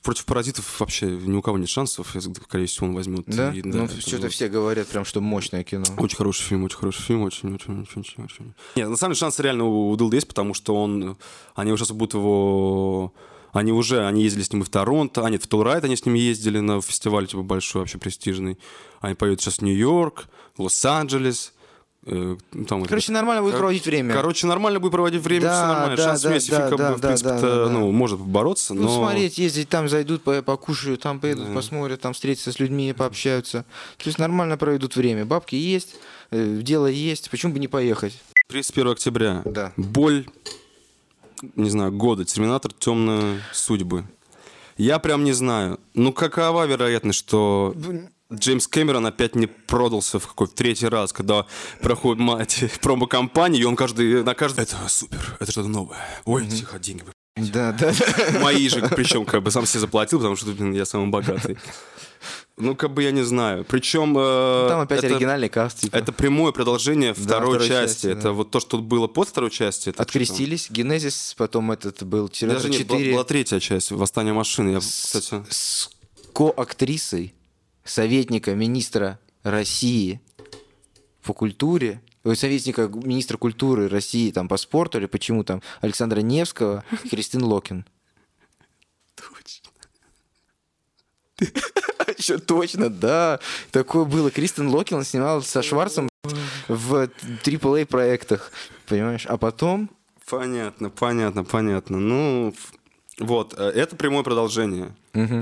против 0.04 0.26
«Паразитов» 0.26 0.80
вообще 0.80 1.08
ни 1.08 1.36
у 1.36 1.42
кого 1.42 1.58
нет 1.58 1.70
шансов, 1.70 2.16
скорее 2.44 2.68
всего, 2.68 2.88
он 2.88 2.94
возьмет. 2.94 3.24
Да? 3.26 3.52
И, 3.52 3.64
ну, 3.64 3.86
это 3.86 4.00
что-то 4.00 4.24
вот. 4.24 4.32
все 4.32 4.50
говорят 4.50 4.88
прям, 4.88 5.06
что 5.06 5.22
мощное 5.22 5.64
кино. 5.64 5.86
Очень 5.98 6.18
хороший 6.18 6.44
фильм, 6.44 6.64
очень 6.66 6.78
хороший 6.78 7.02
фильм, 7.02 7.24
очень, 7.24 7.54
очень, 7.56 7.82
очень, 7.82 8.02
очень. 8.02 8.24
очень. 8.26 8.54
Нет, 8.76 8.90
на 8.90 8.98
самом 8.98 9.14
деле 9.14 9.20
шанс 9.20 9.40
реально 9.40 9.66
у, 9.66 9.96
Дылды 9.96 10.18
есть, 10.18 10.28
потому 10.28 10.54
что 10.54 10.76
он, 10.76 11.18
они 11.56 11.72
уже 11.72 11.86
сейчас 11.86 11.96
будут 11.96 12.14
его, 12.14 13.14
они 13.54 13.72
уже, 13.72 14.06
они 14.06 14.24
ездили 14.24 14.44
с 14.44 14.52
ним 14.54 14.62
и 14.62 14.66
в 14.66 14.70
Торонто, 14.70 15.26
а 15.26 15.30
нет, 15.30 15.44
в 15.44 15.48
Толрайт 15.48 15.84
они 15.84 15.96
с 15.96 16.06
ним 16.06 16.16
ездили 16.16 16.60
на 16.60 16.82
фестиваль, 16.82 17.28
типа, 17.28 17.42
большой, 17.44 17.82
вообще 17.82 17.98
престижный. 17.98 18.58
Они 19.02 19.16
поедут 19.16 19.42
сейчас 19.42 19.58
в 19.58 19.62
Нью-Йорк, 19.64 20.26
Лос-Анджелес. 20.58 21.54
э, 22.10 22.38
ну, 22.54 22.66
там 22.66 22.86
Короче, 22.86 23.06
это- 23.08 23.14
нормально 23.14 23.42
будет 23.44 23.58
проводить 23.58 23.86
время. 23.86 24.14
Короче, 24.14 24.48
нормально 24.48 24.80
будет 24.80 24.92
проводить 24.94 25.22
время, 25.22 25.42
Да, 25.42 25.54
все 25.58 25.68
нормально. 25.74 25.98
да, 25.98 26.04
Шанс 26.04 26.22
да, 26.22 26.30
вместе 26.30 26.52
да, 26.52 26.70
как 26.70 26.78
да, 26.78 26.92
бы, 26.92 26.98
в 26.98 27.02
да, 27.02 27.08
принципе, 27.10 27.30
да, 27.32 27.42
да, 27.42 27.66
да. 27.66 27.70
ну, 27.70 27.92
может 27.92 28.20
бороться, 28.20 28.74
Ну, 28.74 28.84
но... 28.84 28.96
смотреть, 28.96 29.38
ездить, 29.38 29.68
там 29.68 29.90
зайдут, 29.90 30.24
по- 30.24 30.42
покушают, 30.42 31.02
там 31.02 31.20
поедут, 31.20 31.48
Да. 31.50 31.54
посмотрят, 31.54 32.00
там 32.00 32.14
встретятся 32.14 32.54
с 32.54 32.60
людьми, 32.60 32.94
пообщаются. 32.94 33.66
То 33.98 34.08
есть 34.08 34.20
нормально 34.20 34.56
проведут 34.58 34.96
время. 34.96 35.26
Бабки 35.26 35.56
есть, 35.56 35.96
э, 36.32 36.60
дело 36.62 36.88
есть, 36.88 37.30
почему 37.30 37.52
бы 37.54 37.60
не 37.60 37.68
поехать? 37.68 38.18
31 38.48 38.92
октября. 38.94 39.42
Да. 39.44 39.74
Боль, 39.76 40.26
не 41.56 41.70
знаю, 41.70 41.92
года. 41.92 42.26
Терминатор 42.26 42.72
темные 42.74 43.42
судьбы. 43.54 44.06
Я 44.78 45.00
прям 45.00 45.24
не 45.24 45.34
знаю. 45.34 45.80
Ну, 45.94 46.14
какова 46.14 46.66
вероятность, 46.66 47.18
что 47.18 47.76
Джеймс 48.32 48.68
Кэмерон 48.68 49.06
опять 49.06 49.36
не 49.36 49.48
продался 49.48 50.20
в 50.20 50.28
какой 50.28 50.48
в 50.48 50.54
третий 50.54 50.88
раз, 50.88 51.14
когда 51.14 51.46
проходит 51.82 52.22
мать 52.22 52.64
промо-компании, 52.82 53.62
и 53.62 53.64
он 53.64 53.76
каждый 53.76 54.24
на 54.24 54.36
каждый... 54.36 54.64
Это 54.64 54.76
супер, 54.88 55.38
это 55.40 55.52
что-то 55.52 55.70
новое. 55.70 55.98
Ой, 56.26 56.48
тихо, 56.48 56.78
деньги. 56.78 57.04
вы». 57.04 57.14
Да, 57.38 57.72
да. 57.72 57.94
Мои 58.42 58.68
же, 58.68 58.82
причем 58.90 59.26
как 59.26 59.44
бы 59.44 59.52
сам 59.52 59.66
себе 59.66 59.82
заплатил, 59.82 60.20
потому 60.20 60.36
что 60.36 60.48
блин, 60.48 60.74
я 60.74 60.86
самый 60.86 61.10
богатый. 61.10 61.58
Ну, 62.60 62.76
как 62.76 62.92
бы 62.92 63.04
я 63.04 63.12
не 63.12 63.22
знаю. 63.22 63.66
Причем... 63.66 64.18
э, 64.18 64.66
Там 64.68 64.82
опять 64.82 65.04
это- 65.04 65.14
оригинальный 65.14 65.48
каст. 65.48 65.82
Типа. 65.82 65.96
Это 65.96 66.12
прямое 66.12 66.52
продолжение 66.52 67.14
Да, 67.14 67.22
второй, 67.22 67.60
второй 67.60 67.68
части. 67.68 67.94
части, 67.94 68.08
это 68.08 68.22
да. 68.24 68.32
вот 68.32 68.50
то, 68.50 68.60
что 68.60 68.80
было 68.80 69.08
под 69.08 69.30
второй 69.30 69.52
части. 69.52 69.94
Открестились, 69.96 70.72
Генезис, 70.72 71.36
потом 71.38 71.72
этот 71.72 72.02
был 72.04 72.30
Терминатор 72.30 72.68
Даже 72.68 72.80
нет, 72.80 72.88
была, 72.88 72.98
4 72.98 73.14
была 73.14 73.24
третья 73.26 73.60
часть 73.60 73.92
«Восстание 73.92 74.34
машины». 74.34 74.72
Я, 74.72 74.82
с, 74.82 74.86
кстати... 75.14 75.46
с 75.50 75.92
коактрисой 76.34 77.36
советника 77.84 78.56
министра 78.56 79.20
России 79.44 80.20
по 81.24 81.34
культуре, 81.34 82.02
советника 82.34 82.88
министра 82.88 83.38
культуры 83.38 83.88
России 83.88 84.32
там 84.32 84.48
по 84.48 84.58
спорту 84.58 84.98
или 84.98 85.06
почему 85.06 85.44
там 85.44 85.62
Александра 85.82 86.22
Невского, 86.22 86.84
Кристин 87.12 87.44
Локин. 87.44 87.86
Еще 92.18 92.38
точно, 92.38 92.90
да. 92.90 93.40
Такое 93.72 94.06
было. 94.06 94.32
Кристин 94.32 94.70
Локин 94.70 95.04
снимал 95.04 95.42
со 95.42 95.62
Шварцем 95.62 96.10
в 96.68 97.10
AAA 97.44 97.86
проектах, 97.86 98.52
понимаешь? 98.88 99.26
А 99.28 99.38
потом 99.38 99.90
Понятно, 100.30 100.90
понятно, 100.90 101.46
понятно. 101.46 101.98
Ну, 102.00 102.54
вот, 103.18 103.56
э, 103.58 103.64
это 103.64 103.96
прямое 103.96 104.24
продолжение. 104.24 104.94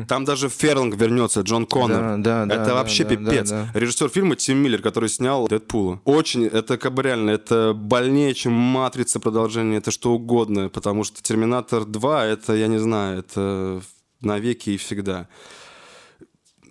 Там 0.07 0.23
даже 0.23 0.47
Ферлинг 0.47 0.95
вернется, 0.95 1.41
Джон 1.41 1.65
Коннор. 1.65 2.17
Да, 2.19 2.45
да, 2.45 2.55
это 2.55 2.65
да, 2.67 2.73
вообще 2.75 3.03
да, 3.03 3.09
пипец. 3.09 3.49
да, 3.49 3.69
да. 3.73 3.77
Режиссер 3.79 4.07
фильма 4.07 4.37
Тим 4.37 4.59
Миллер, 4.59 4.81
который 4.81 5.09
снял 5.09 5.47
Дэдпула. 5.49 5.99
Очень, 6.05 6.45
это 6.45 6.77
как 6.77 6.93
бы 6.93 7.03
реально, 7.03 7.31
это 7.31 7.73
больнее, 7.73 8.33
чем 8.33 8.53
Матрица 8.53 9.19
продолжение, 9.19 9.79
это 9.79 9.91
что 9.91 10.13
угодно, 10.13 10.69
потому 10.69 11.03
что 11.03 11.21
Терминатор 11.21 11.83
2, 11.83 12.25
это, 12.25 12.53
я 12.53 12.67
не 12.67 12.77
знаю, 12.77 13.19
это 13.19 13.81
навеки 14.21 14.69
и 14.69 14.77
всегда. 14.77 15.27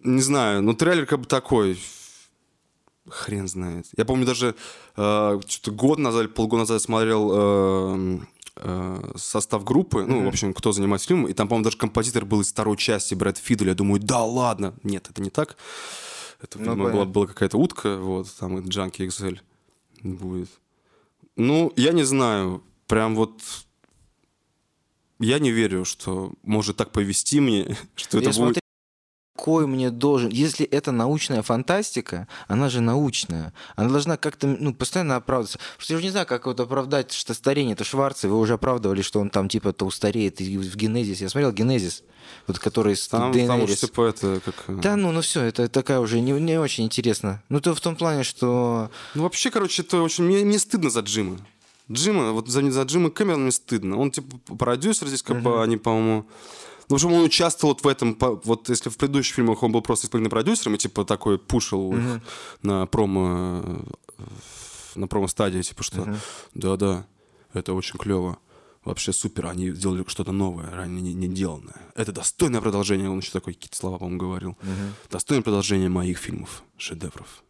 Не 0.05 0.23
знаю, 0.23 0.63
ну 0.63 0.75
трейлер 0.75 1.07
как 1.07 1.21
бы 1.21 1.27
такой, 1.27 1.79
Хрен 3.09 3.49
знает. 3.49 3.87
Я 3.97 4.05
помню 4.05 4.25
даже 4.25 4.55
э, 4.97 5.41
что-то 5.47 5.71
год 5.73 5.99
назад, 5.99 6.23
или 6.23 6.29
полгода 6.29 6.61
назад 6.61 6.81
смотрел 6.81 7.31
э, 7.35 8.19
э, 8.57 9.13
состав 9.17 9.65
группы, 9.65 10.05
ну, 10.05 10.25
в 10.25 10.29
общем, 10.29 10.55
кто 10.55 10.73
занимается 10.73 11.09
фильмом, 11.09 11.29
и 11.29 11.35
там, 11.35 11.49
по-моему, 11.49 11.65
даже 11.65 11.77
композитор 11.77 12.25
был 12.25 12.41
из 12.41 12.51
второй 12.51 12.77
части, 12.77 13.15
Брэд 13.15 13.37
Фидель. 13.37 13.69
Я 13.69 13.75
думаю, 13.75 14.01
да 14.01 14.23
ладно. 14.23 14.75
Нет, 14.83 15.09
это 15.11 15.21
не 15.21 15.31
так. 15.31 15.57
Это, 16.41 16.59
Ну, 16.59 16.73
видимо, 16.73 16.91
была, 16.91 17.05
была 17.05 17.27
какая-то 17.27 17.59
утка, 17.59 17.99
вот, 17.99 18.29
там 18.39 18.59
Джанки 18.61 19.03
XL 19.03 19.39
будет. 20.03 20.49
Ну, 21.37 21.73
я 21.77 21.93
не 21.93 22.05
знаю, 22.05 22.63
прям 22.87 23.15
вот... 23.17 23.41
Я 25.21 25.39
не 25.39 25.53
верю, 25.53 25.85
что 25.85 26.33
может 26.43 26.77
так 26.77 26.91
повести 26.91 27.41
мне, 27.41 27.77
что 27.97 28.19
это 28.19 28.31
Я 28.31 28.37
будет... 28.37 28.64
какой 29.37 29.67
мне 29.67 29.91
должен... 29.91 30.31
Если 30.31 30.65
это 30.65 30.93
научная 30.93 31.43
фантастика, 31.43 32.29
она 32.47 32.69
же 32.69 32.81
научная. 32.81 33.53
Она 33.77 33.91
должна 33.91 34.17
как-то 34.17 34.47
ну, 34.47 34.73
постоянно 34.73 35.17
оправдываться. 35.17 35.59
Просто 35.77 35.95
я 35.95 35.97
уже 35.97 36.05
не 36.07 36.11
знаю, 36.11 36.27
как 36.27 36.47
вот 36.47 36.61
оправдать, 36.61 37.13
что 37.13 37.35
старение. 37.35 37.75
Это 37.75 37.85
Шварц, 37.85 38.25
вы 38.25 38.39
уже 38.39 38.55
оправдывали, 38.55 39.03
что 39.03 39.21
он 39.21 39.31
там 39.31 39.49
типа 39.49 39.73
то 39.73 39.87
устареет. 39.87 40.41
И 40.41 40.57
в 40.57 40.77
Генезис. 40.77 41.21
Я 41.21 41.29
смотрел 41.29 41.53
Генезис, 41.53 42.05
вот 42.47 42.59
который 42.59 42.97
с 42.97 43.09
Там, 43.09 43.21
там 43.21 43.31
уж 43.31 43.35
Дейенерис. 43.37 43.81
типа 43.81 44.07
это 44.07 44.41
как... 44.45 44.55
э, 44.69 44.75
Да, 44.81 44.97
ну, 44.97 45.11
ну 45.11 45.21
все, 45.21 45.43
это 45.43 45.69
такая 45.69 45.99
уже 46.01 46.21
не, 46.21 46.33
не 46.33 46.59
очень 46.59 46.85
интересно. 46.85 47.43
Ну, 47.49 47.61
то 47.61 47.75
в 47.75 47.81
том 47.81 47.97
плане, 47.97 48.23
что... 48.23 48.91
Ну, 49.15 49.25
вообще, 49.25 49.51
короче, 49.51 49.83
это 49.83 50.01
очень... 50.01 50.25
Мне, 50.25 50.45
мне 50.45 50.59
стыдно 50.59 50.91
за 50.91 51.01
Джима. 51.01 51.39
Джима, 51.91 52.33
вот 52.33 52.49
за, 52.49 52.71
за 52.71 52.83
Джима 52.83 53.11
Кэмерона 53.11 53.43
мне 53.43 53.53
стыдно. 53.53 53.99
Он, 53.99 54.11
типа, 54.11 54.55
продюсер 54.57 55.09
здесь, 55.09 55.23
как 55.23 55.43
бы, 55.43 55.63
они, 55.63 55.77
по-моему... 55.77 56.25
Ну, 56.89 56.97
общем, 56.97 57.13
он 57.13 57.25
участвовал 57.25 57.75
вот 57.75 57.85
в 57.85 57.89
этом, 57.89 58.17
вот 58.45 58.69
если 58.69 58.91
в 58.91 58.97
предыдущих 58.97 59.37
фильмах 59.37 59.63
он 59.63 59.73
был 59.73 59.83
просто 59.83 60.07
исполнительным 60.07 60.31
продюсером 60.31 60.75
и 60.75 60.79
типа 60.79 61.05
такой 61.05 61.39
пушил 61.39 61.97
их 61.97 62.21
на 62.63 62.87
промо, 62.87 63.85
на 64.95 65.07
промо-стадии, 65.07 65.63
типа 65.63 65.83
что, 65.83 66.17
да-да, 66.55 67.07
это 67.53 67.73
очень 67.73 67.99
клево. 67.99 68.39
Вообще 68.85 69.15
супер, 69.15 69.47
они 69.47 69.71
сделали 69.71 70.05
что-то 70.07 70.33
новое, 70.33 70.71
ранее 70.71 71.01
не, 71.01 71.15
не 71.15 71.29
деланное. 71.29 71.81
Это 71.95 72.13
достойное 72.13 72.61
продолжение, 72.61 73.09
он 73.09 73.21
еще 73.21 73.31
такой 73.31 73.55
какие-то 73.55 73.77
слова, 73.77 73.97
по-моему, 73.97 74.21
говорил. 74.21 74.59
Достойное 75.11 75.43
продолжение 75.43 75.89
моих 75.89 76.19
фильмов, 76.19 76.63
шедевров. 76.77 77.43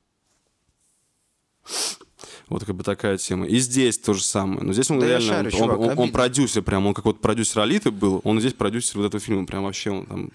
Вот 2.49 2.65
как 2.65 2.75
бы 2.77 2.85
такая 2.85 3.17
тема. 3.17 3.47
И 3.47 3.59
здесь 3.59 3.99
то 3.99 4.13
же 4.13 4.23
самое. 4.23 4.61
Но 4.63 4.73
здесь 4.73 4.91
он 4.91 4.99
Да 5.01 5.07
реально, 5.07 5.27
шарю, 5.29 5.47
он, 5.47 5.51
чувак, 5.59 5.79
он- 5.79 5.85
он 5.85 5.91
обидно. 5.93 6.13
продюсер 6.13 6.63
прям, 6.63 6.87
он 6.87 6.95
как 6.95 7.05
вот 7.07 7.21
продюсер 7.21 7.61
Алиты 7.61 7.91
был, 7.91 8.21
он 8.25 8.39
здесь 8.41 8.53
продюсер 8.53 8.99
вот 8.99 9.07
этого 9.07 9.21
фильма, 9.21 9.47
прям 9.47 9.65
вообще 9.65 9.91
он 9.91 10.07
там 10.07 10.31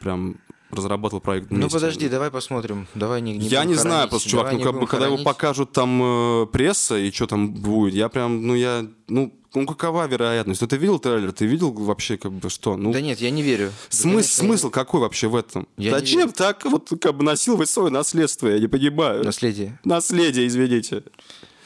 прям 0.00 0.36
разрабатывал 0.70 1.20
проект 1.20 1.50
Ну 1.50 1.56
вместе. 1.56 1.74
подожди, 1.74 2.08
давай 2.08 2.30
посмотрим. 2.30 2.86
Давай 2.94 3.20
не, 3.20 3.36
не 3.36 3.48
я 3.48 3.64
не 3.64 3.74
знаю 3.74 4.08
просто, 4.08 4.28
чувак, 4.28 4.46
Давай 4.46 4.54
ну 4.54 4.58
не 4.60 4.64
как 4.72 4.80
бы, 4.80 4.86
когда 4.86 5.06
его 5.06 5.16
хоронить. 5.16 5.26
покажут 5.26 5.72
там 5.72 6.00
э, 6.02 6.46
пресса 6.46 6.96
и 6.96 7.10
что 7.10 7.26
там 7.26 7.52
будет, 7.52 7.92
я 7.94 8.08
прям, 8.08 8.46
ну 8.46 8.54
я, 8.54 8.86
ну, 9.08 9.34
ну 9.52 9.66
какова 9.66 10.06
вероятность? 10.06 10.60
Ну 10.60 10.68
ты 10.68 10.76
видел 10.76 11.00
трейлер, 11.00 11.32
ты 11.32 11.44
видел 11.44 11.72
вообще 11.72 12.16
как 12.16 12.30
бы 12.32 12.48
что? 12.50 12.76
Ну, 12.76 12.92
Да 12.92 13.00
нет, 13.00 13.20
я 13.20 13.30
не 13.30 13.42
верю. 13.42 13.72
смысл, 13.88 14.08
Конечно, 14.14 14.44
смысл 14.44 14.70
какой 14.70 15.00
вообще 15.00 15.26
в 15.26 15.34
этом? 15.34 15.66
Я 15.76 15.90
не 15.90 15.98
Зачем 15.98 16.20
верю. 16.20 16.32
так 16.36 16.64
вот 16.64 16.88
как 17.00 17.16
бы 17.16 17.24
насиловать 17.24 17.68
свое 17.68 17.90
наследство, 17.90 18.46
я 18.46 18.60
не 18.60 18.68
понимаю. 18.68 19.24
Наследие. 19.24 19.76
Наследие, 19.84 20.46
извините. 20.46 21.02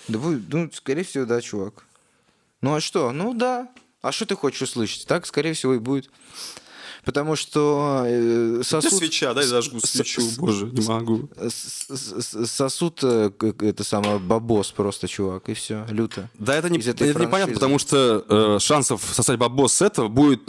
Да 0.08 0.18
будет, 0.18 0.42
ну, 0.52 0.70
скорее 0.72 1.02
всего, 1.04 1.24
да, 1.24 1.40
чувак. 1.40 1.84
Ну 2.60 2.74
а 2.74 2.80
что? 2.80 3.12
Ну 3.12 3.34
да. 3.34 3.68
А 4.02 4.12
что 4.12 4.26
ты 4.26 4.36
хочешь 4.36 4.62
услышать? 4.62 5.06
Так, 5.06 5.26
скорее 5.26 5.52
всего, 5.54 5.74
и 5.74 5.78
будет. 5.78 6.10
Потому 7.04 7.36
что 7.36 8.02
э, 8.06 8.54
Где 8.56 8.64
сосуд... 8.64 8.94
свеча, 8.94 9.34
дай 9.34 9.44
зажгу 9.44 9.78
свечу, 9.80 10.22
с- 10.22 10.38
боже, 10.38 10.66
не 10.66 10.80
могу. 10.86 11.28
Сосуд 12.46 13.00
э, 13.02 13.30
это 13.60 13.84
самое 13.84 14.18
бабос 14.18 14.72
просто, 14.72 15.06
чувак, 15.08 15.48
и 15.50 15.54
все, 15.54 15.84
люто. 15.90 16.30
Да 16.38 16.54
это, 16.56 16.70
не, 16.70 16.78
это 16.78 17.04
непонятно, 17.06 17.54
потому 17.54 17.78
что 17.78 18.24
э, 18.28 18.58
шансов 18.60 19.02
сосать 19.12 19.38
бабос 19.38 19.74
с 19.74 19.82
этого 19.82 20.08
будет 20.08 20.40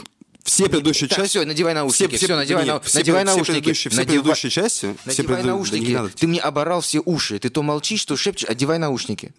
все 0.44 0.68
предыдущие 0.68 1.08
Так, 1.08 1.18
части... 1.18 1.38
всё, 1.38 1.44
надевай 1.46 1.74
наушники, 1.74 2.16
всё, 2.16 2.36
надевай 2.36 2.64
нет, 2.64 2.74
на- 2.74 2.80
все, 2.80 2.98
надевай 2.98 3.24
все 3.24 3.34
наушники, 3.34 3.50
предыдущие, 3.56 3.90
все 3.90 4.00
надевай- 4.00 4.06
предыдущие 4.22 4.50
части... 4.50 4.96
все 5.06 5.22
Надевай 5.22 5.36
преду- 5.36 5.42
да 5.42 5.52
наушники. 5.54 5.90
надо. 5.90 6.08
Ты 6.10 6.26
мне 6.26 6.40
оборал 6.40 6.80
все 6.80 7.02
уши. 7.04 7.38
Ты 7.38 7.50
то 7.50 7.62
молчишь, 7.62 8.04
то 8.04 8.16
шепчешь. 8.16 8.48
Одевай 8.48 8.78
наушники. 8.78 9.34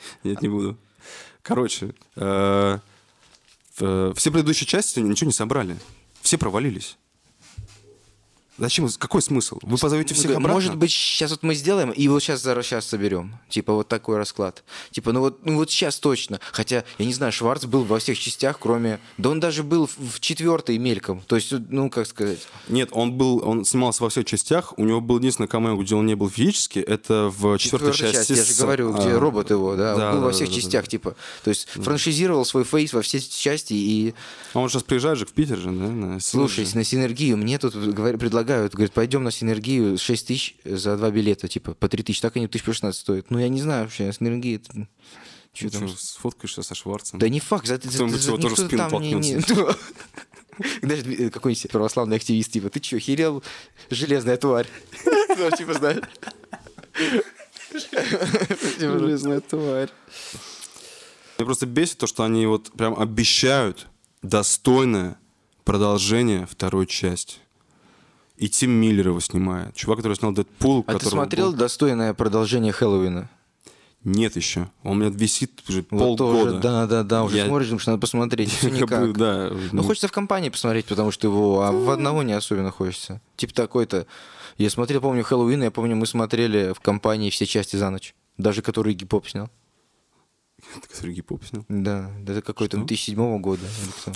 Нет, 0.24 0.42
не 0.42 0.48
буду. 0.48 0.76
Короче, 1.42 1.94
э, 2.16 2.78
э, 3.80 4.12
все 4.14 4.30
предыдущие 4.30 4.66
части 4.66 5.00
ничего 5.00 5.28
не 5.28 5.32
собрали. 5.32 5.76
Все 6.20 6.38
провалились. 6.38 6.96
Зачем? 8.60 8.88
Какой 8.98 9.22
смысл? 9.22 9.58
Вы 9.62 9.78
позовете 9.78 10.14
всех 10.14 10.32
обратно? 10.32 10.52
Может 10.52 10.76
быть, 10.76 10.92
сейчас 10.92 11.30
вот 11.30 11.42
мы 11.42 11.54
сделаем, 11.54 11.90
и 11.90 12.08
вот 12.08 12.22
сейчас, 12.22 12.42
сейчас 12.42 12.86
соберем. 12.86 13.34
Типа 13.48 13.72
вот 13.72 13.88
такой 13.88 14.18
расклад. 14.18 14.62
Типа, 14.90 15.12
ну 15.12 15.20
вот, 15.20 15.44
ну 15.46 15.56
вот 15.56 15.70
сейчас 15.70 15.98
точно. 15.98 16.40
Хотя, 16.52 16.84
я 16.98 17.06
не 17.06 17.14
знаю, 17.14 17.32
Шварц 17.32 17.64
был 17.64 17.84
во 17.84 17.98
всех 17.98 18.18
частях, 18.18 18.58
кроме... 18.58 19.00
Да 19.16 19.30
он 19.30 19.40
даже 19.40 19.62
был 19.62 19.88
в, 19.96 20.20
четвертой 20.20 20.76
мельком. 20.76 21.22
То 21.22 21.36
есть, 21.36 21.52
ну, 21.70 21.88
как 21.88 22.06
сказать... 22.06 22.40
Нет, 22.68 22.90
он 22.92 23.12
был, 23.12 23.42
он 23.46 23.64
снимался 23.64 24.02
во 24.02 24.10
всех 24.10 24.26
частях. 24.26 24.74
У 24.78 24.84
него 24.84 25.00
был 25.00 25.18
единственный 25.18 25.48
камео, 25.48 25.76
где 25.76 25.94
он 25.94 26.04
не 26.04 26.14
был 26.14 26.28
физически. 26.28 26.80
Это 26.80 27.32
в 27.34 27.56
четвертой 27.56 27.92
Четвертая 27.92 28.12
части. 28.12 28.34
часть, 28.34 28.48
я 28.48 28.54
же 28.54 28.62
говорю, 28.62 28.92
где 28.92 29.08
а, 29.12 29.18
робот 29.18 29.50
его, 29.50 29.74
да, 29.74 29.96
да, 29.96 30.08
он 30.08 30.12
был 30.12 30.20
да, 30.20 30.26
во 30.26 30.32
всех 30.32 30.48
да, 30.48 30.54
да, 30.54 30.60
частях, 30.60 30.88
типа. 30.88 31.16
То 31.44 31.50
есть 31.50 31.66
франшизировал 31.70 32.44
свой 32.44 32.64
фейс 32.64 32.92
во 32.92 33.00
все 33.00 33.20
части 33.20 33.72
и 33.72 34.14
А 34.52 34.58
он 34.58 34.68
сейчас 34.68 34.82
приезжает 34.82 35.18
же 35.18 35.24
в 35.24 35.32
Питер 35.32 35.56
же, 35.56 35.70
да? 35.70 35.88
на 35.88 36.20
Слушай, 36.20 36.66
на 36.74 36.84
синергию 36.84 37.36
мне 37.36 37.58
тут 37.58 37.74
говор- 37.74 38.18
предлагают, 38.18 38.49
говорят, 38.58 38.92
пойдем 38.92 39.22
на 39.24 39.30
синергию 39.30 39.98
6 39.98 40.26
тысяч 40.26 40.56
за 40.64 40.96
два 40.96 41.10
билета, 41.10 41.48
типа, 41.48 41.74
по 41.74 41.88
3 41.88 42.02
тысячи, 42.02 42.20
так 42.22 42.36
они 42.36 42.46
тысяч 42.48 42.64
по 42.64 42.72
16 42.72 43.00
стоят. 43.00 43.30
Ну, 43.30 43.38
я 43.38 43.48
не 43.48 43.60
знаю 43.62 43.84
вообще, 43.84 44.12
синергия... 44.12 44.56
это- 44.56 44.88
Что 45.52 45.64
Ну 45.64 45.70
там? 45.70 45.88
чё, 45.88 45.94
сфоткаешься 45.98 46.62
со 46.62 46.74
Шварцем? 46.74 47.18
Да 47.18 47.28
не 47.28 47.40
факт, 47.40 47.66
за, 47.66 47.78
за, 47.82 48.06
за- 48.08 48.28
его 48.30 48.38
тоже 48.38 48.56
спину 48.56 48.88
там 48.90 49.02
не- 49.02 49.14
не- 49.14 49.34
э, 49.34 51.30
какой-нибудь 51.30 51.70
православный 51.70 52.16
активист, 52.16 52.52
типа, 52.52 52.70
ты 52.70 52.80
чё, 52.80 52.98
херел, 52.98 53.42
железная 53.90 54.36
тварь? 54.36 54.68
Ну, 55.38 55.50
типа, 55.56 55.74
знаешь. 55.74 56.02
Железная 58.78 59.40
тварь. 59.40 59.88
Меня 61.38 61.46
просто 61.46 61.66
бесит 61.66 61.98
то, 61.98 62.06
что 62.06 62.24
они 62.24 62.46
вот 62.46 62.70
прям 62.72 62.98
обещают 62.98 63.86
достойное 64.22 65.18
продолжение 65.64 66.46
второй 66.46 66.86
части. 66.86 67.36
И 68.40 68.48
Тим 68.48 68.70
Миллер 68.70 69.08
его 69.08 69.20
снимает. 69.20 69.74
Чувак, 69.74 69.98
который 69.98 70.14
снял 70.14 70.32
Дэдпул. 70.32 70.84
А 70.86 70.98
ты 70.98 71.06
смотрел 71.06 71.50
был- 71.50 71.58
достойное 71.58 72.14
продолжение 72.14 72.72
Хэллоуина? 72.72 73.28
Нет 74.02 74.34
еще. 74.36 74.70
Он 74.82 74.92
у 74.92 75.00
меня 75.00 75.10
висит 75.10 75.60
уже 75.68 75.84
Вот 75.90 76.16
полгода. 76.16 76.50
тоже, 76.52 76.58
да, 76.60 76.86
да, 76.86 77.02
да, 77.02 77.22
уже 77.22 77.36
Я- 77.36 77.46
смотришь, 77.46 77.68
думаешь, 77.68 77.86
надо 77.86 77.98
посмотреть, 77.98 78.50
все 78.50 78.70
никак. 78.70 79.12
да. 79.16 79.50
Ну, 79.72 79.82
хочется 79.82 80.08
в 80.08 80.12
компании 80.12 80.48
посмотреть, 80.48 80.86
потому 80.86 81.10
что 81.10 81.26
его, 81.28 81.62
а 81.62 81.70
в 81.70 81.90
одного 81.90 82.22
не 82.22 82.32
особенно 82.32 82.70
хочется. 82.70 83.20
Типа 83.36 83.52
такой-то. 83.52 84.06
Я 84.56 84.70
смотрел, 84.70 85.02
помню, 85.02 85.22
Хэллоуин, 85.22 85.62
я 85.62 85.70
помню, 85.70 85.96
мы 85.96 86.06
смотрели 86.06 86.72
в 86.72 86.80
компании 86.80 87.28
все 87.28 87.44
части 87.44 87.76
за 87.76 87.90
ночь. 87.90 88.14
Даже 88.38 88.62
который 88.62 88.94
Гип-Поп 88.94 89.28
снял. 89.28 89.50
Который 90.92 91.14
гип-поп 91.14 91.44
снял. 91.44 91.64
Да, 91.68 92.10
да 92.20 92.32
это 92.32 92.42
какой-то 92.42 92.76
2007 92.78 93.38
года. 93.40 93.62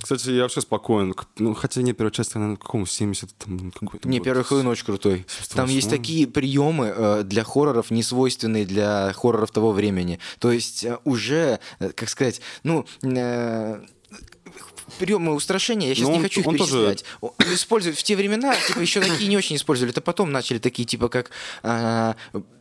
Кстати, 0.02 0.30
я 0.30 0.42
вообще 0.42 0.60
спокоен. 0.60 1.14
Ну, 1.38 1.54
хотя 1.54 1.82
не 1.82 1.92
первая 1.92 2.10
часть, 2.12 2.34
наверное, 2.34 2.56
какому 2.56 2.86
70 2.86 3.34
там 3.36 3.70
какой-то 3.70 4.08
Не, 4.08 4.18
год. 4.18 4.24
первый 4.24 4.44
Хэллоуин 4.44 4.68
очень 4.68 4.84
крутой. 4.86 5.26
Там 5.54 5.68
есть 5.68 5.88
78-м. 5.88 5.98
такие 5.98 6.26
приемы 6.26 6.92
э, 6.96 7.22
для 7.24 7.44
хорроров, 7.44 7.90
не 7.90 8.02
свойственные 8.02 8.64
для 8.66 9.12
хорроров 9.14 9.50
того 9.50 9.72
времени. 9.72 10.18
То 10.38 10.52
есть 10.52 10.84
э, 10.84 10.98
уже, 11.04 11.60
э, 11.80 11.90
как 11.90 12.08
сказать, 12.08 12.40
ну... 12.62 12.86
приемы 14.98 15.34
устрашения, 15.34 15.88
я 15.88 15.94
сейчас 15.94 16.06
Ну, 16.08 16.12
не 16.12 16.16
он- 16.18 16.22
хочу 16.22 16.40
их 16.40 16.46
он 16.46 16.56
тоже- 16.56 16.72
перечислять. 16.72 17.04
О, 17.20 17.34
Используют 17.52 17.98
в 17.98 18.02
те 18.02 18.16
времена, 18.16 18.54
типа, 18.66 18.80
еще 18.80 19.00
такие 19.00 19.28
не 19.28 19.36
очень 19.36 19.56
использовали. 19.56 19.92
Это 19.92 20.00
потом 20.00 20.30
начали 20.30 20.58
такие, 20.58 20.84
типа, 20.86 21.08
как, 21.08 21.30
а, 21.62 22.16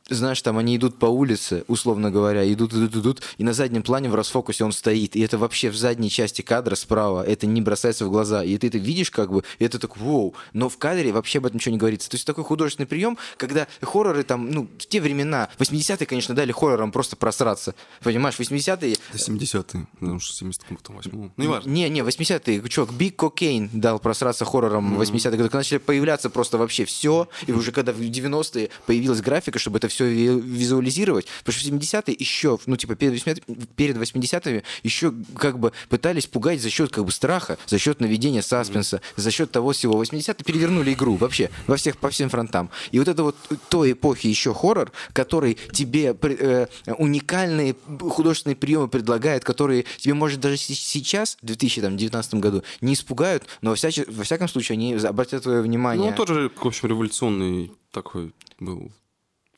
знаешь, 0.10 0.42
там 0.42 0.58
они 0.58 0.76
идут 0.76 1.00
по 1.00 1.06
улице, 1.06 1.64
условно 1.68 2.12
говоря, 2.12 2.52
идут, 2.52 2.74
идут, 2.74 2.96
идут, 2.96 3.22
и 3.38 3.44
на 3.44 3.54
заднем 3.54 3.84
плане 3.84 4.10
в 4.10 4.16
расфокусе 4.16 4.64
он 4.64 4.72
стоит. 4.72 5.16
И 5.16 5.22
это 5.22 5.38
вообще 5.38 5.70
в 5.70 5.76
задней 5.76 6.10
части 6.10 6.42
кадра 6.42 6.76
справа, 6.76 7.24
это 7.24 7.48
не 7.48 7.62
бросается 7.62 8.06
в 8.06 8.10
глаза. 8.10 8.44
И 8.44 8.58
ты 8.58 8.68
это 8.68 8.78
видишь, 8.78 9.12
как 9.12 9.32
бы, 9.32 9.44
и 9.60 9.66
это 9.66 9.80
так, 9.80 9.98
воу. 9.98 10.36
Но 10.54 10.70
в 10.70 10.78
кадре 10.78 11.12
вообще 11.12 11.40
об 11.40 11.46
этом 11.46 11.58
ничего 11.58 11.72
не 11.72 11.78
говорится. 11.78 12.10
То 12.10 12.16
есть 12.16 12.28
такой 12.28 12.44
художественный 12.44 12.88
прием, 12.88 13.18
когда 13.38 13.68
хорроры 13.82 14.24
там, 14.24 14.50
ну, 14.52 14.68
в 14.78 14.86
те 14.86 15.00
времена, 15.00 15.50
80-е, 15.58 16.06
конечно, 16.06 16.36
дали 16.36 16.52
хоррорам 16.52 16.92
просто 16.92 17.16
просраться. 17.16 17.76
Понимаешь, 18.02 18.36
80-е 18.38 18.94
Это 18.94 19.18
70-е. 19.18 19.88
Потому 20.00 20.20
что 20.20 20.36
70 20.36 20.64
потом 20.66 20.98
8 20.98 21.12
Ну, 21.14 21.32
не 21.38 21.48
важно. 21.48 21.70
не, 21.70 21.90
не, 21.90 22.02
80-е, 22.02 22.68
чувак, 22.68 22.94
Big 22.94 23.16
Cocaine 23.16 23.70
дал 23.72 24.00
просраться 24.00 24.44
хоррорам 24.46 24.96
в 24.98 25.02
80-е 25.02 25.32
годы, 25.32 25.44
когда 25.44 25.60
начали 25.60 25.78
появляться 25.78 26.30
просто 26.30 26.58
вообще 26.58 26.86
все, 26.86 27.30
и 27.48 27.52
уже 27.52 27.72
когда 27.72 27.94
в 27.94 28.02
90-е 28.02 28.70
появилась 28.86 29.22
графика, 29.22 29.60
чтобы 29.60 29.78
это 29.78 29.88
все 29.94 30.06
визуализировать, 30.40 31.28
потому 31.44 31.60
что 31.60 31.70
в 31.70 31.74
70-е 31.74 32.16
еще, 32.18 32.58
ну, 32.66 32.76
типа, 32.76 32.96
перед 32.96 33.14
80-ми, 33.14 33.56
перед 33.76 33.98
80-ми 33.98 34.64
еще 34.84 35.14
как 35.38 35.60
бы 35.60 35.72
пытались 35.90 36.26
пугать 36.28 36.62
за 36.62 36.70
счет 36.70 36.92
как 36.92 37.06
бы 37.06 37.12
страха, 37.12 37.58
за 37.68 37.78
счет 37.80 38.00
наведения 38.02 38.42
саспенса, 38.42 39.02
за 39.16 39.32
счет 39.32 39.52
того 39.52 39.72
всего. 39.72 40.02
80-е 40.04 40.44
перевернули 40.46 40.94
игру 40.94 41.16
вообще, 41.16 41.50
во 41.68 41.78
всех, 41.78 41.98
по 41.98 42.10
всем 42.10 42.30
фронтам. 42.30 42.70
И 42.92 43.00
вот 43.00 43.08
это 43.08 43.24
вот 43.24 43.36
той 43.70 43.92
эпохи 43.94 44.28
еще 44.28 44.54
хоррор, 44.54 44.92
который 45.14 45.58
тебе 45.72 46.16
э, 46.22 46.68
уникальные 46.98 47.76
художественные 48.00 48.56
приемы 48.56 48.88
предлагает, 48.88 49.44
которые 49.44 49.86
тебе, 49.98 50.14
может, 50.14 50.40
даже 50.40 50.58
сейчас, 50.58 51.38
в 51.42 51.46
2019 51.46 52.34
году, 52.36 52.64
не 52.82 52.94
испугают, 52.94 53.44
но 53.62 53.72
во, 53.72 53.76
всяче- 53.76 54.10
во 54.12 54.24
всяком 54.24 54.48
случае 54.48 54.76
они 54.76 54.94
обратят 54.96 55.44
твое 55.44 55.60
Ну, 55.60 55.64
внимание. 55.64 56.10
он 56.10 56.16
тоже, 56.16 56.50
в 56.56 56.66
общем, 56.66 56.90
революционный 56.90 57.72
такой 57.92 58.34
был 58.60 58.92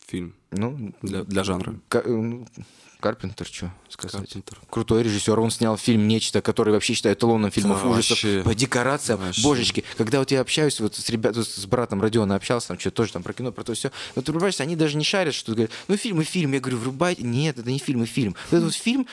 фильм 0.07 0.33
Ну, 0.51 0.93
для, 1.01 1.23
для 1.23 1.43
жанра. 1.43 1.75
Ка- 1.89 2.03
ну, 2.05 2.47
Карпентер, 2.99 3.45
что 3.45 3.71
сказать. 3.89 4.21
Карпентер. 4.21 4.57
Крутой 4.69 5.03
режиссер, 5.03 5.39
он 5.39 5.51
снял 5.51 5.77
фильм 5.77 6.07
«Нечто», 6.07 6.41
который 6.41 6.73
вообще 6.73 6.93
считаю 6.95 7.13
эталоном 7.15 7.51
фильмов 7.51 7.81
Да, 7.83 7.89
ужасов. 7.89 8.11
вообще. 8.23 8.41
По 8.43 8.55
декорациям, 8.55 9.19
Вообще. 9.19 9.43
божечки. 9.43 9.83
Когда 9.97 10.19
вот 10.19 10.31
я 10.31 10.41
общаюсь 10.41 10.79
вот 10.79 10.95
с 10.95 11.07
ребятами, 11.09 11.43
с 11.43 11.65
братом 11.67 12.01
Родиона 12.01 12.35
общался, 12.35 12.69
там 12.69 12.79
что-то 12.79 12.95
тоже 12.97 13.13
там 13.13 13.21
про 13.21 13.33
кино, 13.33 13.51
про 13.51 13.63
то 13.63 13.73
все. 13.73 13.91
Вот 14.15 14.27
врубаешься, 14.29 14.63
они 14.63 14.75
даже 14.75 14.97
не 14.97 15.03
шарят, 15.03 15.35
что 15.35 15.51
говорят, 15.51 15.71
ну 15.87 15.97
фильм 15.97 16.21
и 16.21 16.23
фильм. 16.23 16.53
Я 16.53 16.59
говорю, 16.59 16.77
врубай. 16.77 17.15
Нет, 17.19 17.59
это 17.59 17.69
не 17.69 17.77
фильм 17.79 18.01
и 18.03 18.05
фильм. 18.07 18.35
Вот 18.49 18.57
этот 18.57 18.63
вот 18.65 18.73
фильм 18.75 19.07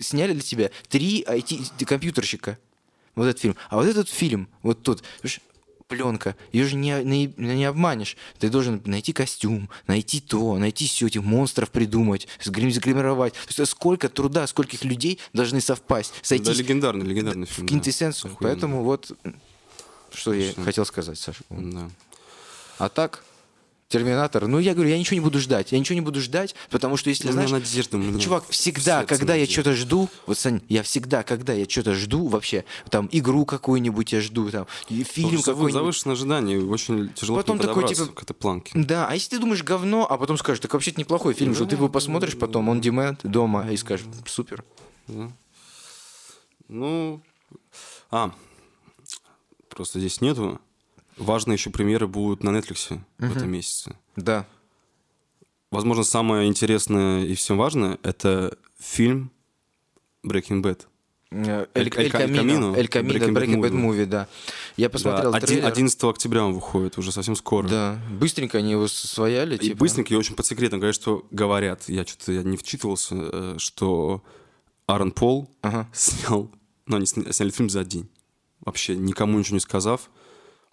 сняли 0.00 0.32
для 0.34 0.42
тебя 0.42 0.70
три 0.88 1.24
IT-компьютерщика. 1.26 2.58
Вот 3.14 3.26
этот 3.26 3.40
фильм. 3.40 3.56
А 3.70 3.76
вот 3.76 3.86
этот 3.86 4.08
фильм, 4.08 4.48
вот 4.62 4.82
тут, 4.82 5.02
пленка, 5.92 6.36
ее 6.52 6.66
же 6.66 6.76
не, 6.76 7.02
не, 7.04 7.34
не 7.36 7.64
обманешь. 7.64 8.16
Ты 8.38 8.48
должен 8.48 8.80
найти 8.86 9.12
костюм, 9.12 9.68
найти 9.86 10.20
то, 10.20 10.58
найти 10.58 10.86
все, 10.86 11.06
этих 11.06 11.22
монстров 11.22 11.70
придумать, 11.70 12.26
загримировать. 12.42 13.34
То 13.34 13.60
есть 13.62 13.72
сколько 13.72 14.08
труда, 14.08 14.46
скольких 14.46 14.84
людей 14.84 15.18
должны 15.32 15.60
совпасть, 15.60 16.12
Да, 16.12 16.18
сойтись 16.22 16.58
легендарный, 16.58 17.04
легендарный 17.06 17.46
фильм. 17.46 17.66
в 17.66 17.70
да. 17.70 17.74
квинтэссенцию. 17.74 18.32
Охуенно. 18.32 18.52
Поэтому 18.54 18.84
вот 18.84 19.12
что 20.12 20.32
я 20.32 20.48
Точно. 20.48 20.64
хотел 20.64 20.84
сказать, 20.86 21.18
Саша. 21.18 21.42
Да. 21.50 21.90
А 22.78 22.88
так, 22.88 23.24
Терминатор, 23.92 24.46
ну 24.46 24.58
я 24.58 24.72
говорю, 24.72 24.88
я 24.88 24.98
ничего 24.98 25.16
не 25.16 25.20
буду 25.20 25.38
ждать. 25.38 25.70
Я 25.70 25.78
ничего 25.78 25.94
не 25.96 26.00
буду 26.00 26.18
ждать, 26.22 26.54
потому 26.70 26.96
что 26.96 27.10
если, 27.10 27.28
У 27.28 27.32
меня 27.32 27.46
знаешь, 27.46 27.50
надежда, 27.50 28.18
чувак, 28.18 28.44
всегда, 28.48 29.04
когда 29.04 29.34
я 29.34 29.40
надежда. 29.40 29.52
что-то 29.52 29.76
жду, 29.76 30.08
вот, 30.26 30.38
Сань, 30.38 30.62
я 30.70 30.82
всегда, 30.82 31.22
когда 31.22 31.52
я 31.52 31.68
что-то 31.68 31.92
жду 31.92 32.26
вообще, 32.26 32.64
там, 32.88 33.06
игру 33.12 33.44
какую-нибудь 33.44 34.12
я 34.14 34.22
жду, 34.22 34.50
там, 34.50 34.66
фильм 34.88 35.36
что 35.36 35.50
какой-нибудь. 35.50 35.72
завышенное 35.74 36.14
ожидание, 36.14 36.64
очень 36.64 37.12
тяжело 37.12 37.36
Потом 37.36 37.58
такой, 37.58 37.86
типа, 37.86 38.06
к 38.06 38.22
этой 38.22 38.32
планке. 38.32 38.72
Да, 38.74 39.08
а 39.08 39.12
если 39.12 39.36
ты 39.36 39.38
думаешь 39.38 39.62
говно, 39.62 40.06
а 40.08 40.16
потом 40.16 40.38
скажешь, 40.38 40.60
так 40.60 40.72
вообще-то 40.72 40.98
неплохой 40.98 41.34
фильм, 41.34 41.54
что 41.54 41.66
ты 41.66 41.76
его 41.76 41.90
посмотришь 41.90 42.38
потом, 42.38 42.70
он 42.70 42.80
demand 42.80 43.18
дома, 43.24 43.70
и 43.70 43.76
скажешь, 43.76 44.06
супер. 44.24 44.64
Ну, 46.68 47.22
а, 48.10 48.32
просто 49.68 49.98
здесь 49.98 50.22
нету. 50.22 50.58
Важные 51.16 51.54
еще 51.56 51.70
премьеры 51.70 52.06
будут 52.06 52.42
на 52.42 52.50
Netflix 52.50 52.98
в 53.18 53.36
этом 53.36 53.50
месяце. 53.50 53.96
Да. 54.16 54.46
Возможно, 55.70 56.04
самое 56.04 56.48
интересное 56.48 57.24
и 57.24 57.34
всем 57.34 57.56
важное– 57.56 57.98
это 58.02 58.56
фильм 58.78 59.30
Breaking 60.26 60.62
Bad. 60.62 60.82
Э, 61.30 61.66
Эль- 61.74 61.90
Эль 61.96 62.04
Эль 62.04 62.10
Камино, 62.10 62.74
Эль 62.76 62.88
Камино, 62.88 63.12
Breaking 63.16 63.32
Bad 63.32 63.46
Breaking 63.46 63.60
Bad 63.62 63.72
Movie. 63.72 64.04
Да. 64.04 64.28
Я 64.76 64.90
посмотрел 64.90 65.32
Да, 65.32 65.40
трейлер. 65.40 65.66
11 65.66 66.04
октября 66.04 66.44
он 66.44 66.52
выходит, 66.52 66.98
уже 66.98 67.10
совсем 67.10 67.36
скоро. 67.36 67.66
Да, 67.68 67.98
быстренько 68.10 68.58
они 68.58 68.72
его 68.72 68.86
свояли, 68.86 69.54
И 69.56 69.58
типа. 69.58 69.78
быстренько, 69.78 70.12
и 70.12 70.16
очень 70.16 70.34
под 70.34 70.44
секретом 70.44 70.78
говорят, 70.80 70.94
что 70.94 71.26
говорят, 71.30 71.88
я 71.88 72.04
что-то 72.06 72.32
я 72.32 72.42
не 72.42 72.58
вчитывался, 72.58 73.14
э, 73.16 73.54
что 73.58 74.22
Аарон 74.86 75.10
Пол 75.10 75.48
Ага. 75.62 75.88
снял, 75.94 76.50
ну, 76.86 76.96
они 76.96 77.06
сня- 77.06 77.32
сняли 77.32 77.50
фильм 77.50 77.70
за 77.70 77.82
день. 77.84 78.10
Вообще 78.60 78.94
никому 78.94 79.38
ничего 79.38 79.54
не 79.56 79.60
сказав. 79.60 80.10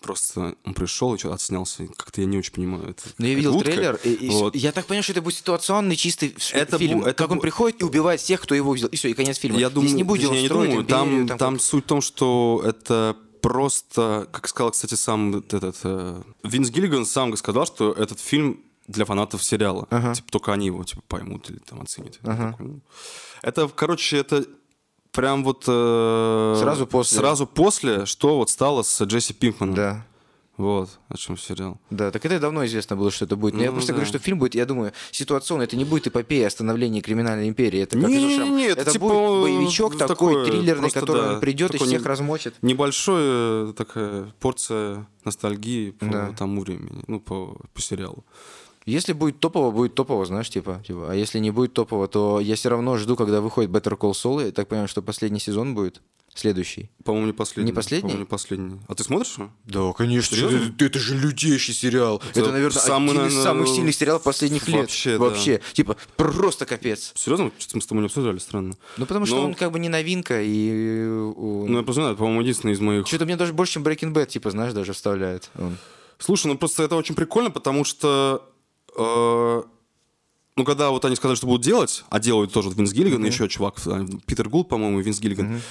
Просто 0.02 0.56
он 0.64 0.74
пришел 0.74 1.14
и 1.14 1.18
что-то 1.18 1.36
отснялся. 1.36 1.86
Как-то 1.98 2.22
я 2.22 2.28
не 2.28 2.38
очень 2.38 2.54
понимаю. 2.54 2.90
Это 2.92 3.04
Ну, 3.18 3.26
я 3.26 3.34
видел 3.36 3.56
утка. 3.58 3.72
трейлер, 3.72 4.00
и, 4.04 4.10
и 4.14 4.30
Вот. 4.30 4.56
я 4.56 4.72
так 4.72 4.86
понимаю, 4.86 5.04
что 5.04 5.12
это 5.12 5.22
будет 5.22 5.36
ситуационный 5.36 5.96
чистый 5.98 6.36
Это 6.54 6.78
фильм. 6.78 7.00
бу- 7.02 7.06
это 7.06 7.14
как 7.14 7.32
он 7.32 7.38
бу- 7.40 7.42
приходит 7.42 7.82
и 7.82 7.84
убивает 7.86 8.22
всех, 8.22 8.42
кто 8.42 8.56
его 8.56 8.72
увидел. 8.72 8.88
И 8.88 8.96
все, 8.96 9.10
и 9.10 9.14
конец 9.14 9.38
фильма. 9.38 9.60
Я 9.60 9.68
Здесь 9.68 9.76
думаю, 9.76 9.96
не 9.96 10.04
будет 10.04 10.30
он 10.30 10.36
я 10.36 10.42
не 10.42 10.48
думаю, 10.48 10.86
там, 10.86 11.28
там, 11.28 11.54
как- 11.56 11.62
суть 11.64 11.84
в 11.84 11.88
том, 11.88 12.02
что 12.02 12.62
это 12.66 13.18
просто, 13.42 14.28
как 14.32 14.48
сказал, 14.48 14.72
кстати, 14.72 14.94
сам 14.96 15.36
этот 15.36 15.78
э, 15.84 16.22
Винс 16.44 16.70
Гиллиган 16.70 17.06
сам 17.06 17.36
сказал, 17.38 17.66
что 17.66 17.92
этот 17.94 18.20
фильм 18.20 18.62
для 18.88 19.06
фанатов 19.06 19.44
сериала. 19.44 19.88
Ага. 19.90 20.14
Типа 20.16 20.32
только 20.32 20.54
они 20.54 20.68
его 20.68 20.84
типа 20.84 21.02
поймут 21.08 21.50
или 21.50 21.60
там 21.60 21.82
оценят. 21.82 22.20
Такой, 22.20 22.56
ну. 22.68 22.80
Это, 23.42 23.68
короче, 23.68 24.18
это 24.18 24.46
прям 25.12 25.44
вот 25.44 25.64
э, 25.68 26.56
Сразу 26.60 26.88
после. 26.88 27.18
сразу 27.18 27.48
после, 27.48 28.06
что 28.06 28.38
вот 28.38 28.50
стало 28.50 28.84
с 28.84 29.02
Джесси 29.04 29.34
Пинкманом. 29.34 29.76
Да. 29.76 30.06
Вот 30.58 30.90
о 31.08 31.16
чем 31.16 31.38
сериал. 31.38 31.80
Да, 31.90 32.12
так 32.12 32.26
это 32.26 32.38
давно 32.38 32.66
известно 32.66 32.98
было, 32.98 33.12
что 33.12 33.24
это 33.24 33.38
будет. 33.38 33.54
Но 33.54 33.62
я 33.62 33.68
Ну, 33.68 33.76
просто 33.76 33.94
да. 33.94 33.94
говорю, 33.94 34.10
что 34.10 34.20
фильм 34.20 34.40
будет, 34.40 34.56
я 34.56 34.66
думаю, 34.66 34.92
ситуационно. 35.10 35.62
Это 35.64 35.78
не 35.78 35.86
будет 35.86 36.08
эпопея 36.08 36.48
о 36.48 36.50
становлении 36.50 37.00
криминальной 37.00 37.48
империи. 37.48 37.80
Это 37.80 37.98
как 37.98 38.10
из 38.10 38.22
ушам. 38.22 38.44
Не-не-не, 38.44 38.66
это 38.68 38.82
это 38.82 38.92
типа, 38.92 39.08
будет 39.08 39.42
боевичок 39.44 39.96
э, 39.96 39.98
такой, 40.00 40.34
такое, 40.34 40.46
триллерный, 40.46 40.90
который 40.92 41.22
да, 41.22 41.34
он 41.36 41.40
придет 41.40 41.70
и 41.70 41.74
такой 41.74 41.88
всех 41.88 42.02
не- 42.02 42.08
размочит. 42.08 42.56
Небольшая 42.62 43.72
такая 43.72 44.34
порция 44.42 45.08
ностальгии 45.24 45.92
по 45.92 46.06
Да. 46.08 46.34
тому 46.38 46.60
времени, 46.62 47.04
ну, 47.08 47.22
по, 47.22 47.56
по 47.74 47.82
сериалу. 47.82 48.26
Если 48.90 49.14
будет 49.14 49.40
топово, 49.40 49.72
будет 49.72 49.96
топово, 49.96 50.26
знаешь, 50.26 50.50
типа, 50.50 50.82
типа. 50.86 51.12
А 51.12 51.16
если 51.16 51.40
не 51.40 51.52
будет 51.52 51.74
топово, 51.74 52.08
то 52.08 52.40
я 52.40 52.56
все 52.56 52.70
равно 52.70 52.98
жду, 52.98 53.16
когда 53.16 53.42
выходит 53.42 53.72
Better 53.72 53.98
Call 53.98 54.12
Saul. 54.12 54.46
Я 54.46 54.52
так 54.52 54.68
понимаю, 54.68 54.88
что 54.88 55.02
последний 55.02 55.40
сезон 55.40 55.76
будет. 55.76 56.02
Следующий. 56.36 56.90
По-моему, 57.04 57.28
не 57.28 57.34
последний. 57.34 57.72
Не 57.72 57.76
последний? 57.76 58.02
По-моему, 58.04 58.22
не 58.22 58.26
последний. 58.30 58.80
А 58.88 58.96
ты 58.96 59.04
смотришь? 59.04 59.36
Да, 59.66 59.92
конечно. 59.94 60.36
Это, 60.36 60.86
это 60.86 61.00
же 61.00 61.18
лютейший 61.18 61.74
сериал. 61.74 62.22
Это, 62.30 62.40
Это 62.42 62.52
наверное, 62.52 62.80
самый, 62.80 63.10
один 63.10 63.22
из 63.28 63.34
наверное, 63.34 63.44
самых 63.44 63.68
сильных 63.68 63.96
сериалов 63.96 64.24
последних 64.24 64.68
лет. 64.68 64.82
вообще, 64.82 65.12
да. 65.18 65.18
Вообще. 65.26 65.60
Типа, 65.74 65.98
просто 66.16 66.66
капец. 66.66 67.12
Серьезно? 67.16 67.52
Что-то 67.58 67.78
мы 67.78 67.82
с 67.82 67.88
тобой 67.88 68.02
не 68.04 68.06
обсуждали, 68.08 68.38
странно. 68.38 68.76
Ну, 68.98 69.06
потому 69.06 69.26
что 69.26 69.36
Ну, 69.36 69.42
он 69.42 69.54
как 69.56 69.72
бы 69.72 69.80
не 69.80 69.90
новинка, 69.90 70.42
и... 70.42 70.70
э, 70.72 71.34
Ну, 71.38 71.78
я 71.78 71.84
просто 71.84 72.02
знаю, 72.02 72.12
это, 72.14 72.20
по-моему, 72.20 72.42
единственный 72.42 72.72
из 72.74 72.80
моих... 72.80 73.08
Что-то 73.08 73.26
мне 73.26 73.36
даже 73.36 73.52
больше, 73.52 73.74
чем 73.74 73.84
Breaking 73.84 74.14
Bad, 74.14 74.28
типа, 74.28 74.52
знаешь, 74.52 74.72
даже 74.74 74.94
вставляет. 74.94 75.50
он. 75.58 75.78
Слушай, 76.20 76.48
ну 76.48 76.58
просто 76.58 76.84
это 76.84 76.96
очень 76.96 77.16
прикольно, 77.16 77.50
потому 77.50 77.84
что... 77.84 78.46
э, 78.98 79.64
ну, 80.56 80.66
когда 80.66 80.90
вот 80.90 81.06
они 81.06 81.16
сказали, 81.16 81.36
что 81.38 81.48
будут 81.48 81.62
делать, 81.64 82.04
а 82.10 82.20
делают 82.20 82.52
тоже 82.52 82.70
Винс 82.70 82.92
Гиллиган, 82.92 83.24
и 83.24 83.28
еще 83.28 83.48
чувак, 83.48 83.76
э, 83.86 84.06
Питер 84.26 84.50
Гулд, 84.50 84.68
по-моему, 84.70 85.00
и 85.00 85.04
Винс 85.04 85.20
Гиллиган. 85.20 85.62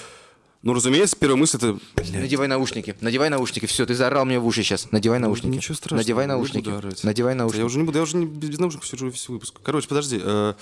Ну, 0.62 0.74
разумеется, 0.74 1.14
первая 1.16 1.36
мысль 1.38 1.56
это... 1.58 1.78
Надевай 2.12 2.48
наушники, 2.48 2.96
надевай 3.00 3.28
наушники. 3.30 3.66
Все, 3.66 3.86
ты 3.86 3.94
заорал 3.94 4.24
мне 4.24 4.40
в 4.40 4.46
уши 4.46 4.64
сейчас. 4.64 4.90
Надевай 4.90 5.20
наушники. 5.20 5.54
Ничего 5.54 5.74
страшного. 5.76 5.98
Надевай 6.00 6.26
наушники. 6.26 6.68
Надевай 7.04 7.32
Я 7.34 7.38
наушники. 7.38 7.62
уже 7.62 7.78
не 7.78 7.84
буду, 7.84 7.98
я 7.98 8.02
уже 8.02 8.16
не 8.16 8.26
без 8.26 8.58
наушников 8.58 8.88
сижу 8.88 9.06
весь 9.08 9.28
выпуск. 9.28 9.54
Короче, 9.62 9.86
подожди. 9.86 10.20
э, 10.20 10.54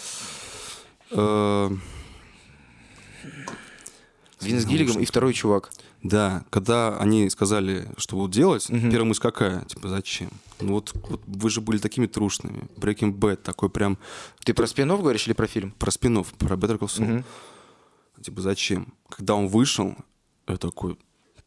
э, 1.12 1.70
Винс 4.42 4.64
Гиллиган 4.66 5.00
и 5.00 5.04
второй 5.06 5.32
чувак. 5.32 5.70
Да, 6.08 6.44
когда 6.50 6.98
они 6.98 7.28
сказали, 7.30 7.88
что 7.96 8.16
будут 8.16 8.32
делать, 8.32 8.66
первая 8.68 9.04
мысль 9.04 9.20
какая? 9.20 9.64
Типа, 9.64 9.88
зачем? 9.88 10.30
Ну 10.60 10.74
вот, 10.74 10.92
вот 11.08 11.20
вы 11.26 11.50
же 11.50 11.60
были 11.60 11.78
такими 11.78 12.06
трушными. 12.06 12.64
Breaking 12.76 13.12
Bad 13.12 13.36
такой 13.36 13.68
прям 13.70 13.98
Ты 14.44 14.54
про 14.54 14.66
спин 14.66 14.88
говоришь 14.88 15.26
или 15.26 15.34
про 15.34 15.46
фильм? 15.46 15.72
про 15.78 15.90
спин 15.90 16.24
про 16.38 16.56
Better 16.56 16.78
Call 16.78 16.88
Saul. 16.88 17.24
Типа, 18.22 18.40
зачем? 18.40 18.94
Когда 19.10 19.34
он 19.34 19.48
вышел, 19.48 19.94
я 20.48 20.56
такой... 20.56 20.96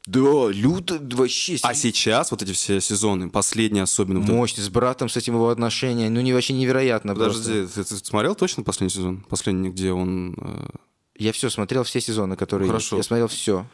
Да, 0.06 0.50
люто 0.50 1.00
вообще. 1.16 1.58
А 1.62 1.74
сейчас 1.74 2.32
вот 2.32 2.42
эти 2.42 2.54
все 2.54 2.80
сезоны, 2.82 3.30
последние 3.30 3.84
особенно... 3.84 4.20
Мощь 4.20 4.56
с 4.56 4.70
братом, 4.70 5.10
с 5.10 5.18
этим 5.18 5.36
его 5.36 5.50
отношения. 5.50 6.10
Ну, 6.10 6.22
не 6.22 6.34
вообще 6.34 6.54
невероятно 6.54 7.14
Подожди, 7.14 7.68
ты, 7.68 7.84
ты 7.84 7.98
смотрел 7.98 8.34
точно 8.36 8.64
последний 8.64 8.94
сезон? 8.94 9.26
Последний, 9.30 9.70
где 9.70 9.92
он... 9.92 10.36
э, 10.40 10.68
Я 11.16 11.32
все 11.32 11.50
смотрел, 11.50 11.84
все 11.84 12.02
сезоны, 12.02 12.36
которые 12.36 12.68
Хорошо. 12.68 12.98
Я 12.98 13.04
смотрел 13.04 13.28
все. 13.28 13.66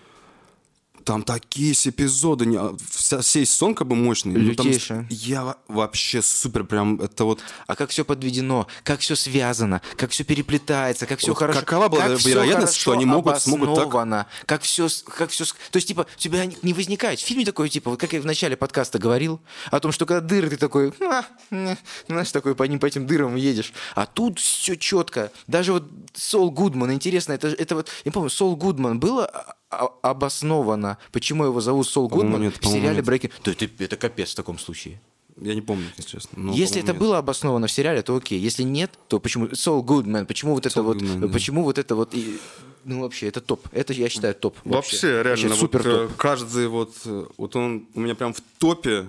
Там 1.05 1.21
такие 1.21 1.73
эпизоды, 1.73 2.47
не, 2.47 2.57
а, 2.57 2.75
вся, 2.89 3.21
сей 3.21 3.45
сон 3.45 3.75
как 3.75 3.87
бы 3.87 3.95
мощный. 3.95 4.33
Ну, 4.33 4.55
там 4.55 4.65
Лютейший. 4.65 5.05
я 5.11 5.43
во- 5.43 5.57
вообще 5.67 6.23
супер, 6.23 6.63
прям 6.63 6.99
это 6.99 7.25
вот... 7.25 7.41
А 7.67 7.75
как 7.75 7.91
все 7.91 8.03
подведено, 8.03 8.65
как 8.83 9.01
все 9.01 9.15
связано, 9.15 9.81
как 9.97 10.09
все 10.09 10.23
переплетается, 10.23 11.05
как 11.05 11.19
все 11.19 11.29
Вот 11.29 11.37
хорошо. 11.37 11.59
какова 11.59 11.89
была 11.89 12.07
как 12.07 12.25
вероятность, 12.25 12.75
что 12.75 12.93
они 12.93 13.05
могут- 13.05 13.39
смогут 13.39 13.75
так- 13.75 14.27
Как 14.47 14.63
все, 14.63 14.87
как 15.05 15.29
все, 15.29 15.45
то 15.45 15.77
есть 15.77 15.87
типа 15.87 16.07
у 16.11 16.19
тебя 16.19 16.45
не 16.63 16.73
возникает 16.73 17.19
в 17.19 17.23
фильме 17.23 17.45
такое 17.45 17.69
типа, 17.69 17.91
вот 17.91 17.99
как 17.99 18.13
я 18.13 18.19
в 18.21 18.25
начале 18.25 18.57
подкаста 18.57 18.97
говорил 18.97 19.39
о 19.69 19.79
том, 19.79 19.91
что 19.91 20.07
когда 20.07 20.21
дыры 20.21 20.49
ты 20.49 20.57
такой, 20.57 20.91
«А, 21.01 21.23
не», 21.51 21.77
знаешь, 22.07 22.31
такой 22.31 22.55
по 22.55 22.63
ним 22.63 22.79
по 22.79 22.87
этим 22.87 23.05
дырам 23.05 23.35
едешь, 23.35 23.73
а 23.93 24.07
тут 24.07 24.39
все 24.39 24.75
четко. 24.75 25.31
Даже 25.45 25.71
вот 25.73 25.83
Сол 26.15 26.49
Гудман, 26.49 26.91
интересно, 26.93 27.33
это 27.33 27.49
это 27.49 27.75
вот, 27.75 27.89
я 28.05 28.11
помню, 28.11 28.29
Сол 28.31 28.55
Гудман 28.55 28.99
было 28.99 29.54
обосновано, 29.69 30.97
почему 31.11 31.45
его 31.45 31.59
зовут 31.61 31.87
Сол 31.87 32.07
Гудман 32.07 32.41
нет, 32.41 32.57
в 32.59 32.65
сериале. 32.65 33.01
Брейкинг. 33.01 33.33
Да 33.43 33.51
это, 33.51 33.67
это 33.79 33.97
капец 33.97 34.31
в 34.31 34.35
таком 34.35 34.57
случае. 34.59 34.99
Я 35.41 35.53
не 35.53 35.61
помню, 35.61 35.85
если 35.97 36.11
честно. 36.11 36.39
но, 36.41 36.53
Если 36.53 36.79
это 36.81 36.93
нет. 36.93 36.99
было 36.99 37.17
обосновано 37.17 37.67
в 37.67 37.71
сериале, 37.71 38.01
то 38.01 38.15
окей. 38.15 38.39
Если 38.39 38.63
нет, 38.63 38.97
то 39.09 39.19
почему 39.19 39.47
Soul 39.47 39.83
Goodman? 39.83 40.25
Почему 40.25 40.53
вот 40.53 40.65
это 40.65 40.79
Saul 40.79 40.83
вот? 40.83 40.97
Goodman, 40.97 41.19
да. 41.19 41.27
Почему 41.27 41.63
вот 41.63 41.77
это 41.77 41.95
вот? 41.95 42.13
и- 42.13 42.37
ну 42.85 43.01
вообще 43.01 43.27
это 43.27 43.41
топ. 43.41 43.67
Это 43.73 43.91
я 43.91 44.07
считаю 44.07 44.33
топ. 44.35 44.55
Вообще, 44.63 45.23
реально, 45.23 45.49
вот, 45.49 45.59
супер 45.59 45.81
э, 45.87 46.07
топ. 46.07 46.15
каждый 46.15 46.67
вот, 46.67 46.93
э, 47.05 47.25
вот 47.37 47.55
он 47.57 47.87
у 47.95 47.99
меня 47.99 48.15
прям 48.15 48.33
в 48.33 48.41
топе 48.59 49.07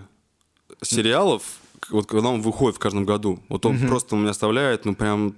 сериалов, 0.83 1.43
вот 1.91 2.07
когда 2.07 2.29
он 2.31 2.41
выходит 2.43 2.77
в 2.77 2.79
каждом 2.81 3.05
году, 3.05 3.39
вот 3.49 3.65
он 3.67 3.79
просто 3.87 4.17
у 4.17 4.19
меня 4.19 4.31
оставляет, 4.31 4.85
ну 4.85 4.95
прям, 4.97 5.35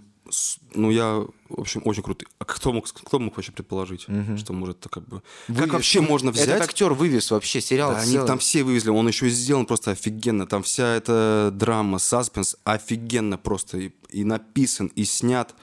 ну 0.74 0.91
я, 0.91 1.24
в 1.49 1.61
общем, 1.61 1.83
очень 1.85 2.03
крутый. 2.03 2.29
А 2.39 2.45
кто 2.45 2.72
мог, 2.72 2.89
кто 2.89 3.18
мог 3.18 3.37
вообще 3.37 3.53
предположить, 3.53 4.07
что 4.37 4.53
может 4.53 4.81
так 4.81 4.93
как 4.93 5.09
бы... 5.09 5.22
Как 5.47 5.57
Вывез. 5.57 5.72
вообще 5.72 6.01
можно 6.01 6.31
взять... 6.31 6.49
Этот 6.49 6.62
актер 6.62 6.93
вывез 6.93 7.31
вообще 7.31 7.61
сериал. 7.61 7.93
Да, 7.93 8.01
они 8.01 8.18
там 8.18 8.39
все 8.39 8.62
вывезли, 8.62 8.91
он 8.91 9.09
еще 9.09 9.26
и 9.26 9.31
сделан 9.31 9.66
просто 9.66 9.93
офигенно. 9.93 10.47
Там 10.47 10.62
вся 10.62 10.95
эта 10.95 11.51
драма, 11.53 11.99
саспенс 11.99 12.57
офигенно 12.64 13.39
просто 13.39 13.79
и, 13.79 13.93
и 14.11 14.24
написан, 14.24 14.89
и 14.95 15.05
снят. 15.05 15.55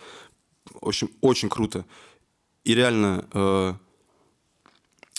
В 0.74 0.88
общем, 0.88 1.10
очень 1.22 1.50
круто. 1.50 1.86
И 2.64 2.74
реально, 2.74 3.26
э, 3.32 3.74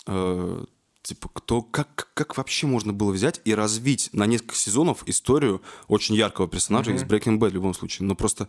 э, 0.07 0.65
типа, 1.03 1.31
кто, 1.33 1.63
как, 1.63 2.11
как 2.15 2.37
вообще 2.37 2.67
можно 2.67 2.93
было 2.93 3.13
взять 3.13 3.41
и 3.45 3.55
развить 3.55 4.11
на 4.13 4.27
несколько 4.27 4.57
сезонов 4.57 5.07
историю 5.07 5.63
очень 5.87 6.17
яркого 6.17 6.49
персонажа 6.49 6.91
из 6.91 7.05
Breaking 7.05 7.39
Bad 7.39 7.51
в 7.51 7.55
любом 7.55 7.75
случае. 7.75 8.09
Но 8.09 8.17
просто, 8.17 8.49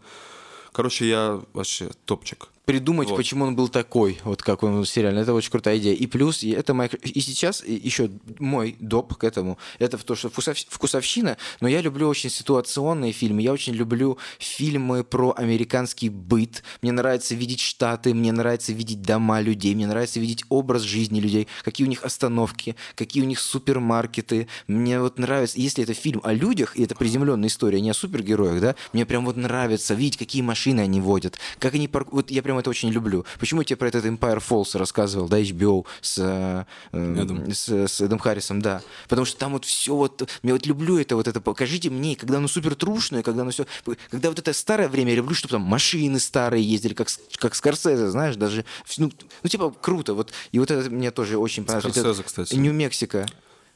короче, 0.78 1.10
я 1.10 1.42
вообще 1.54 1.90
топчик. 2.06 2.50
Придумать, 2.68 3.08
Вот. 3.10 3.16
почему 3.16 3.46
он 3.46 3.56
был 3.56 3.70
такой, 3.70 4.20
вот 4.26 4.44
как 4.44 4.62
он 4.62 4.82
в 4.82 4.86
сериале. 4.86 5.22
Это 5.22 5.34
очень 5.34 5.50
крутая 5.50 5.78
идея. 5.78 5.96
И 5.96 6.06
плюс, 6.06 6.44
и 6.44 6.50
это 6.50 6.74
моя... 6.74 6.90
И 7.02 7.22
сейчас 7.22 7.64
еще 7.64 8.12
мой 8.40 8.76
доп 8.82 9.16
к 9.16 9.24
этому, 9.24 9.58
это 9.80 9.98
в 9.98 10.04
то, 10.04 10.16
что 10.16 10.28
вкусов- 10.28 10.68
вкусовщина, 10.70 11.38
но 11.62 11.70
я 11.70 11.80
люблю 11.80 12.10
очень 12.10 12.30
ситуационные 12.30 13.14
фильмы, 13.14 13.42
я 13.42 13.54
очень 13.54 13.74
люблю 13.74 14.18
фильмы 14.38 15.06
про 15.06 15.34
американский 15.38 16.10
быт, 16.10 16.62
мне 16.82 16.92
нравится 16.92 17.36
видеть 17.36 17.62
штаты, 17.62 18.14
мне 18.14 18.34
нравится 18.34 18.74
видеть 18.74 19.02
дома 19.02 19.40
людей, 19.40 19.74
мне 19.74 19.88
нравится 19.88 20.20
видеть 20.20 20.44
образ 20.50 20.82
жизни 20.82 21.22
людей, 21.22 21.48
какие 21.64 21.88
у 21.88 21.90
них 21.90 22.04
остановки, 22.04 22.76
какие 22.96 23.24
у 23.24 23.26
них 23.26 23.40
супермаркеты. 23.40 24.50
Мне 24.68 25.00
вот 25.00 25.20
нравится, 25.20 25.58
если 25.58 25.86
это 25.86 25.94
фильм 25.94 26.20
о 26.26 26.34
людях, 26.34 26.76
и 26.76 26.84
это 26.84 26.96
приземленная 26.96 27.48
история, 27.48 27.80
не 27.80 27.92
о 27.92 27.94
супергероях, 27.94 28.60
да, 28.60 28.76
мне 28.92 29.06
прям 29.06 29.24
вот 29.26 29.38
нравится 29.38 29.94
видеть, 29.94 30.18
какие 30.18 30.42
машины 30.42 30.82
они 30.82 31.00
водят, 31.00 31.40
как 31.60 31.74
они 31.74 31.88
парк... 31.88 32.10
Вот 32.12 32.30
я 32.30 32.44
прям 32.44 32.57
это 32.60 32.70
очень 32.70 32.90
люблю. 32.90 33.26
Почему 33.40 33.62
я 33.62 33.66
тебе 33.66 33.78
про 33.78 33.88
этот 33.88 34.06
Empire 34.06 34.42
Falls 34.42 34.78
рассказывал, 34.78 35.28
да, 35.28 35.40
HBO 35.40 35.86
с, 36.02 36.18
э, 36.20 36.66
э, 36.92 37.52
с, 37.52 37.70
с 37.70 38.02
Эдом 38.02 38.20
Харрисом, 38.20 38.62
да. 38.62 38.82
Потому 39.08 39.26
что 39.26 39.38
там 39.40 39.54
вот 39.54 39.66
все 39.66 39.96
вот... 39.96 40.30
Я 40.44 40.54
вот 40.54 40.66
люблю 40.66 40.98
это, 40.98 41.16
вот 41.16 41.28
это. 41.28 41.42
Покажите 41.42 41.90
мне, 41.90 42.16
когда 42.16 42.38
оно 42.38 42.48
супер 42.48 42.76
трушное, 42.76 43.24
когда 43.24 43.42
оно 43.42 43.52
все... 43.52 43.66
Когда 44.10 44.30
вот 44.30 44.40
это 44.40 44.54
старое 44.54 44.90
время, 44.90 45.12
я 45.12 45.18
люблю, 45.18 45.36
чтобы 45.36 45.54
там 45.54 45.62
машины 45.62 46.20
старые 46.20 46.64
ездили, 46.64 46.94
как, 46.94 47.08
как 47.38 47.56
Скорсезе, 47.56 48.08
знаешь, 48.08 48.36
даже... 48.36 48.66
Ну, 48.98 49.12
ну, 49.44 49.50
типа, 49.50 49.72
круто. 49.72 50.14
Вот. 50.14 50.32
И 50.52 50.60
вот 50.60 50.72
это 50.72 50.90
мне 50.90 51.12
тоже 51.12 51.38
очень 51.38 51.66
понравилось. 51.66 51.96
Скорсезе, 51.96 52.24
кстати. 52.24 52.56
Нью-Мексико. 52.56 53.26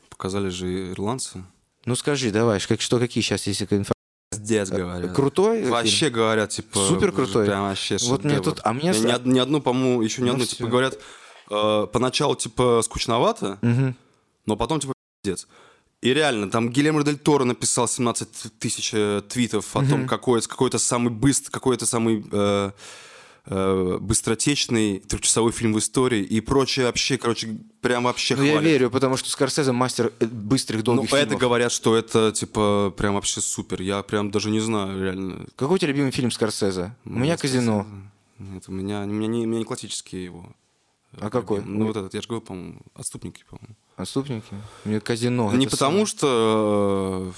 Показали 0.10 0.50
же 0.50 0.92
ирландцы. 0.92 1.44
Ну 1.86 1.96
скажи, 1.96 2.30
давай, 2.32 2.60
как, 2.60 2.80
что, 2.80 3.00
какие 3.00 3.24
сейчас 3.24 3.48
есть 3.48 3.62
информации? 3.64 3.94
Пиздец, 4.42 4.70
говорят. 4.70 5.14
Крутой? 5.14 5.66
Вообще 5.66 6.10
говорят, 6.10 6.50
типа... 6.50 6.80
Супер 6.80 7.12
крутой? 7.12 7.46
Прям 7.46 7.64
вообще 7.64 7.98
Вот 8.04 8.24
мне 8.24 8.40
тут- 8.40 8.60
а 8.64 8.74
мне 8.74 8.90
ни, 8.92 9.30
ни 9.34 9.40
одну, 9.40 9.62
по-моему, 9.62 10.02
еще 10.02 10.22
ни 10.22 10.28
Ну 10.28 10.34
одну, 10.34 10.46
типа, 10.46 10.68
говорят, 10.68 10.98
э, 11.50 11.88
поначалу, 11.92 12.36
типа, 12.36 12.82
скучновато, 12.84 13.58
Мгм. 13.62 13.96
но 14.46 14.56
потом, 14.56 14.80
типа, 14.80 14.94
пиздец. 15.24 15.48
И 16.02 16.14
реально, 16.14 16.50
там 16.50 16.70
Гильермо 16.72 17.04
Дель 17.04 17.18
Торо 17.18 17.44
написал 17.44 17.88
17 17.88 18.28
тысяч 18.60 18.92
э, 18.94 19.22
твитов 19.30 19.76
о 19.76 19.86
том, 19.86 20.08
какой, 20.08 20.42
какой-то 20.42 20.80
самый 20.80 21.10
быстрый, 21.12 21.52
какой-то 21.52 21.86
самый 21.86 22.26
э, 22.32 22.72
э, 23.46 23.98
быстротечный 24.00 25.00
трехчасовой 25.00 25.52
фильм 25.52 25.74
в 25.74 25.80
истории 25.80 26.22
и 26.24 26.42
прочее 26.42 26.86
вообще, 26.86 27.18
короче, 27.18 27.58
прям 27.82 28.04
вообще 28.04 28.36
Ну, 28.36 28.44
я 28.44 28.52
хвалят. 28.54 28.70
верю, 28.72 28.90
потому 28.92 29.18
что 29.18 29.30
Скорсезе 29.30 29.72
мастер 29.72 30.12
э, 30.20 30.26
быстрых, 30.26 30.80
Ну, 30.80 30.84
долгих 30.96 31.14
это 31.14 31.22
фильмов. 31.26 31.40
говорят, 31.42 31.72
что 31.72 31.96
это, 31.96 32.32
типа, 32.32 32.94
прям 32.98 33.16
вообще 33.16 33.42
супер. 33.42 33.82
Я 33.82 34.04
прям 34.04 34.32
даже 34.32 34.50
не 34.52 34.60
знаю, 34.60 35.02
реально. 35.04 35.46
Какой 35.56 35.76
у 35.76 35.78
тебя 35.78 35.90
любимый 35.90 36.12
фильм 36.12 36.32
Скорсезе? 36.32 36.96
У 37.06 37.10
меня 37.20 37.38
«Казино». 37.38 37.86
Нет, 38.40 38.64
у 38.68 38.72
меня, 38.72 39.02
у 39.02 39.06
меня, 39.08 39.28
не, 39.28 39.44
у 39.44 39.48
меня 39.48 39.60
не 39.60 39.66
классические 39.66 40.24
его. 40.26 40.46
А 41.20 41.30
какой? 41.30 41.62
Ну, 41.64 41.88
вот 41.88 41.98
этот, 41.98 42.14
я 42.14 42.22
же 42.22 42.28
говорю, 42.28 42.42
по-моему, 42.46 42.80
«Отступники», 42.96 43.44
по-моему. 43.50 43.76
Отступники? 43.98 44.48
Мне 44.86 45.00
«Казино». 45.00 45.52
не 45.54 45.66
это 45.66 45.72
потому 45.78 46.06
что... 46.06 47.32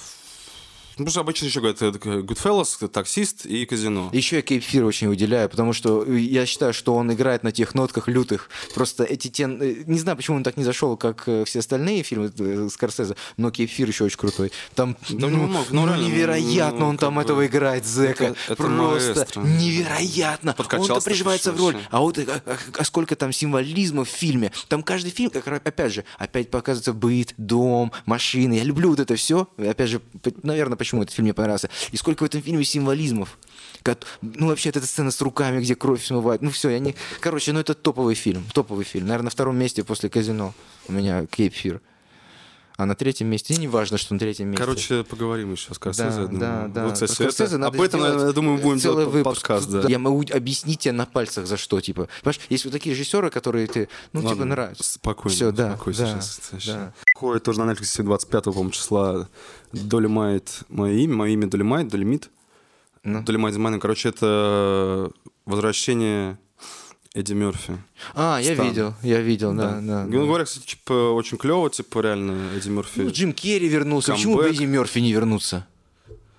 э, 0.96 0.98
Ну, 0.98 1.04
потому 1.04 1.10
что 1.10 1.20
обычно 1.20 1.46
еще 1.46 1.60
говорят, 1.60 1.82
это 1.82 1.98
Goodfellas, 1.98 2.88
таксист 2.88 3.46
и 3.46 3.64
казино. 3.66 4.10
Еще 4.12 4.36
я 4.36 4.42
Кейп 4.42 4.62
Фир 4.62 4.84
очень 4.84 5.08
выделяю, 5.08 5.48
потому 5.48 5.72
что 5.72 6.04
я 6.04 6.46
считаю, 6.46 6.72
что 6.72 6.94
он 6.94 7.12
играет 7.12 7.42
на 7.42 7.52
тех 7.52 7.74
нотках 7.74 8.08
лютых. 8.08 8.48
Просто 8.74 9.04
эти 9.04 9.28
те... 9.28 9.44
э, 9.44 9.84
Не 9.86 9.98
знаю, 9.98 10.16
почему 10.16 10.36
он 10.36 10.42
так 10.42 10.56
не 10.56 10.64
зашел, 10.64 10.96
как 10.96 11.24
э, 11.26 11.44
все 11.44 11.58
остальные 11.60 12.02
фильмы 12.02 12.32
э, 12.38 12.68
Скорсезе, 12.70 13.16
но 13.36 13.50
Кейп 13.50 13.70
Фир 13.70 13.88
еще 13.88 14.04
очень 14.04 14.18
крутой. 14.18 14.52
Там 14.74 14.96
Да 15.10 15.28
ну, 15.28 15.46
ну, 15.46 15.64
ну, 15.70 15.86
реально, 15.86 16.06
невероятно 16.06 16.80
ну, 16.80 16.86
он 16.88 16.96
там 16.98 17.14
бы 17.16 17.22
этого 17.22 17.46
играет, 17.46 17.86
Зека. 17.86 18.24
это- 18.24 18.36
это 18.46 18.56
Просто 18.56 18.74
маэстро. 19.14 19.40
невероятно. 19.42 20.54
Он-то 20.58 21.00
приживается 21.00 21.52
в 21.52 21.58
роль. 21.58 21.76
А 21.90 22.00
вот 22.00 22.18
э, 22.18 22.26
а, 22.28 22.56
а 22.78 22.84
сколько 22.84 23.16
там 23.16 23.32
символизма 23.32 24.04
в 24.04 24.08
фильме. 24.08 24.52
Там 24.68 24.82
каждый 24.82 25.10
фильм, 25.10 25.30
как 25.30 25.46
опять 25.48 25.92
же, 25.92 26.04
опять 26.18 26.50
показывается 26.50 26.92
быт, 26.92 27.34
дом, 27.36 27.92
машины. 28.06 28.54
Я 28.54 28.64
люблю 28.64 28.90
вот 28.90 29.00
это 29.00 29.16
все. 29.16 29.48
Опять 29.58 29.90
же, 29.90 30.00
наверное, 30.42 30.76
почему 30.84 31.02
этот 31.02 31.14
фильм 31.14 31.24
мне 31.24 31.34
понравился. 31.34 31.68
И 31.92 31.96
сколько 31.96 32.22
в 32.22 32.26
этом 32.26 32.42
фильме 32.42 32.64
символизмов. 32.64 33.38
Ну, 34.22 34.46
вообще, 34.48 34.68
эта 34.70 34.80
сцена 34.86 35.10
с 35.10 35.20
руками, 35.20 35.60
где 35.60 35.74
кровь 35.74 36.04
смывает. 36.04 36.40
Ну, 36.42 36.50
все, 36.50 36.70
я 36.70 36.78
не... 36.78 36.94
Короче, 37.20 37.52
ну, 37.52 37.60
это 37.60 37.74
топовый 37.74 38.14
фильм. 38.14 38.44
Топовый 38.54 38.84
фильм. 38.84 39.06
Наверное, 39.06 39.24
на 39.24 39.30
втором 39.30 39.56
месте 39.58 39.84
после 39.84 40.08
«Казино» 40.08 40.54
у 40.88 40.92
меня 40.92 41.26
Кейп 41.26 41.54
Фир. 41.54 41.80
А 42.76 42.86
на 42.86 42.96
третьем 42.96 43.28
месте, 43.28 43.54
и 43.54 43.56
не 43.58 43.68
важно, 43.68 43.98
что 43.98 44.14
на 44.14 44.18
третьем 44.18 44.48
месте. 44.48 44.64
Короче, 44.64 45.04
поговорим 45.04 45.52
еще 45.52 45.70
о 45.70 45.74
Скорсезе. 45.74 46.26
да, 46.26 46.26
да, 46.26 46.66
да. 46.66 46.84
Вот, 46.86 46.94
кстати, 46.94 47.12
Скорсезе 47.12 47.54
это- 47.56 47.66
об 47.68 47.80
этом, 47.80 48.00
я 48.02 48.32
думаю, 48.32 48.58
будем 48.58 48.80
целый 48.80 49.04
делать 49.04 49.14
выпуск. 49.14 49.42
подкаст. 49.46 49.70
Да. 49.70 49.88
Я 49.88 50.00
могу 50.00 50.24
объяснить 50.32 50.80
тебе 50.80 50.90
на 50.90 51.06
пальцах, 51.06 51.46
за 51.46 51.56
что, 51.56 51.80
типа. 51.80 52.08
Понимаешь, 52.22 52.40
есть 52.48 52.64
вот 52.64 52.72
такие 52.72 52.92
режиссеры, 52.96 53.30
которые 53.30 53.68
ты, 53.68 53.88
ну, 54.12 54.22
типа, 54.22 54.30
Ладно, 54.30 54.44
нравятся. 54.46 54.82
Спокойно, 54.82 55.36
Всё, 55.36 55.52
да, 55.52 55.66
успокойся 55.68 56.00
да, 56.02 56.06
сейчас, 56.20 56.40
сейчас. 56.50 56.64
да. 56.74 56.92
Ходит 57.14 57.44
тоже 57.44 57.60
на 57.60 57.70
Netflix 57.70 58.02
25 58.02 58.44
по-моему, 58.44 58.70
числа 58.70 59.28
Долимайт, 59.72 60.64
мое 60.68 60.94
имя, 60.94 61.14
мое 61.14 61.30
имя 61.32 61.46
Долимайт, 61.46 61.86
Долимит. 61.88 62.28
Ну. 63.04 63.22
Долимайт 63.22 63.56
Майнинг. 63.56 63.82
Короче, 63.82 64.08
это 64.08 65.10
возвращение 65.46 66.38
Эдди 67.14 67.32
Мерфи. 67.34 67.78
А, 68.14 68.40
я 68.40 68.54
Стан. 68.54 68.66
видел, 68.68 68.94
я 69.02 69.20
видел, 69.20 69.52
да, 69.54 69.80
да. 69.80 70.04
Ну, 70.06 70.26
говорят, 70.26 70.48
кстати, 70.48 70.66
типа, 70.66 71.12
очень 71.12 71.38
клево, 71.38 71.70
типа, 71.70 72.00
реально, 72.00 72.50
Эдди 72.56 72.68
Мерфи. 72.68 73.00
Ну, 73.02 73.10
Джим 73.10 73.32
Керри 73.32 73.68
вернулся. 73.68 74.12
Почему 74.12 74.34
бы 74.36 74.42
Камбэк. 74.42 74.56
Эдди 74.60 74.64
Мерфи 74.66 74.98
не 74.98 75.12
вернуться? 75.12 75.66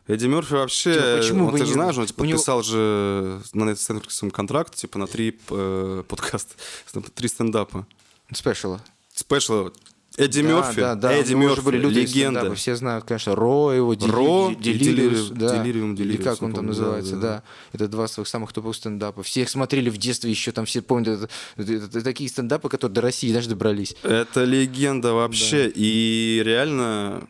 Эдди 0.07 0.25
Мерфи 0.27 0.53
вообще, 0.53 0.93
Типа, 0.93 1.17
почему 1.19 1.45
он, 1.45 1.51
бы 1.53 1.57
ты 1.57 1.63
не- 1.63 1.67
же 1.67 1.73
знаешь, 1.73 1.97
он 1.97 2.05
типа, 2.05 2.21
у 2.21 2.25
него- 2.25 2.37
подписал 2.37 2.63
же 2.63 3.41
на 3.53 3.63
Netflix 3.63 4.29
контракт, 4.31 4.75
типа, 4.75 4.99
на 4.99 5.07
три 5.07 5.39
э, 5.51 6.03
подкаста, 6.09 6.53
на 6.93 7.01
три 7.01 7.29
стендапа. 7.29 7.87
Спешала. 8.33 8.81
Спешл 9.13 9.69
Эдди 10.17 10.41
Да, 10.41 10.47
Мерфи, 10.47 10.79
да, 10.79 10.95
да. 10.95 11.13
Эдди 11.13 11.33
у 11.33 11.37
него 11.37 11.51
уже 11.51 11.55
Мерфи, 11.61 11.65
были 11.65 11.77
лютые 11.77 12.05
легенда. 12.05 12.39
стендапы, 12.39 12.55
Все 12.55 12.75
знают, 12.75 13.05
конечно, 13.05 13.35
Ро 13.35 13.73
его, 13.73 13.93
Дели- 13.93 14.09
Ро 14.11 14.55
Делириус, 14.57 15.27
Делириум, 15.29 15.37
да. 15.37 15.57
Делириум, 15.63 15.93
Или 15.93 15.97
Делириус, 16.03 16.23
как 16.23 16.41
он 16.41 16.53
там 16.53 16.65
называется, 16.67 17.15
да, 17.15 17.21
да. 17.21 17.27
да. 17.27 17.43
Это 17.73 17.87
два 17.89 18.07
своих 18.07 18.27
самых 18.27 18.53
топовых 18.53 18.75
стендапа. 18.77 19.23
Все 19.23 19.41
их 19.41 19.49
смотрели 19.49 19.89
в 19.89 19.97
детстве 19.97 20.31
еще, 20.31 20.51
там 20.51 20.65
все 20.65 20.81
помнят 20.81 21.07
это- 21.07 21.29
это- 21.57 21.73
это 21.73 22.01
такие 22.01 22.29
стендапы, 22.29 22.69
которые 22.69 22.93
до 22.95 23.01
России 23.01 23.33
даже 23.33 23.49
добрались. 23.49 23.95
Это 24.03 24.43
легенда 24.45 25.13
вообще. 25.13 25.71
И 25.75 26.41
реально, 26.45 27.27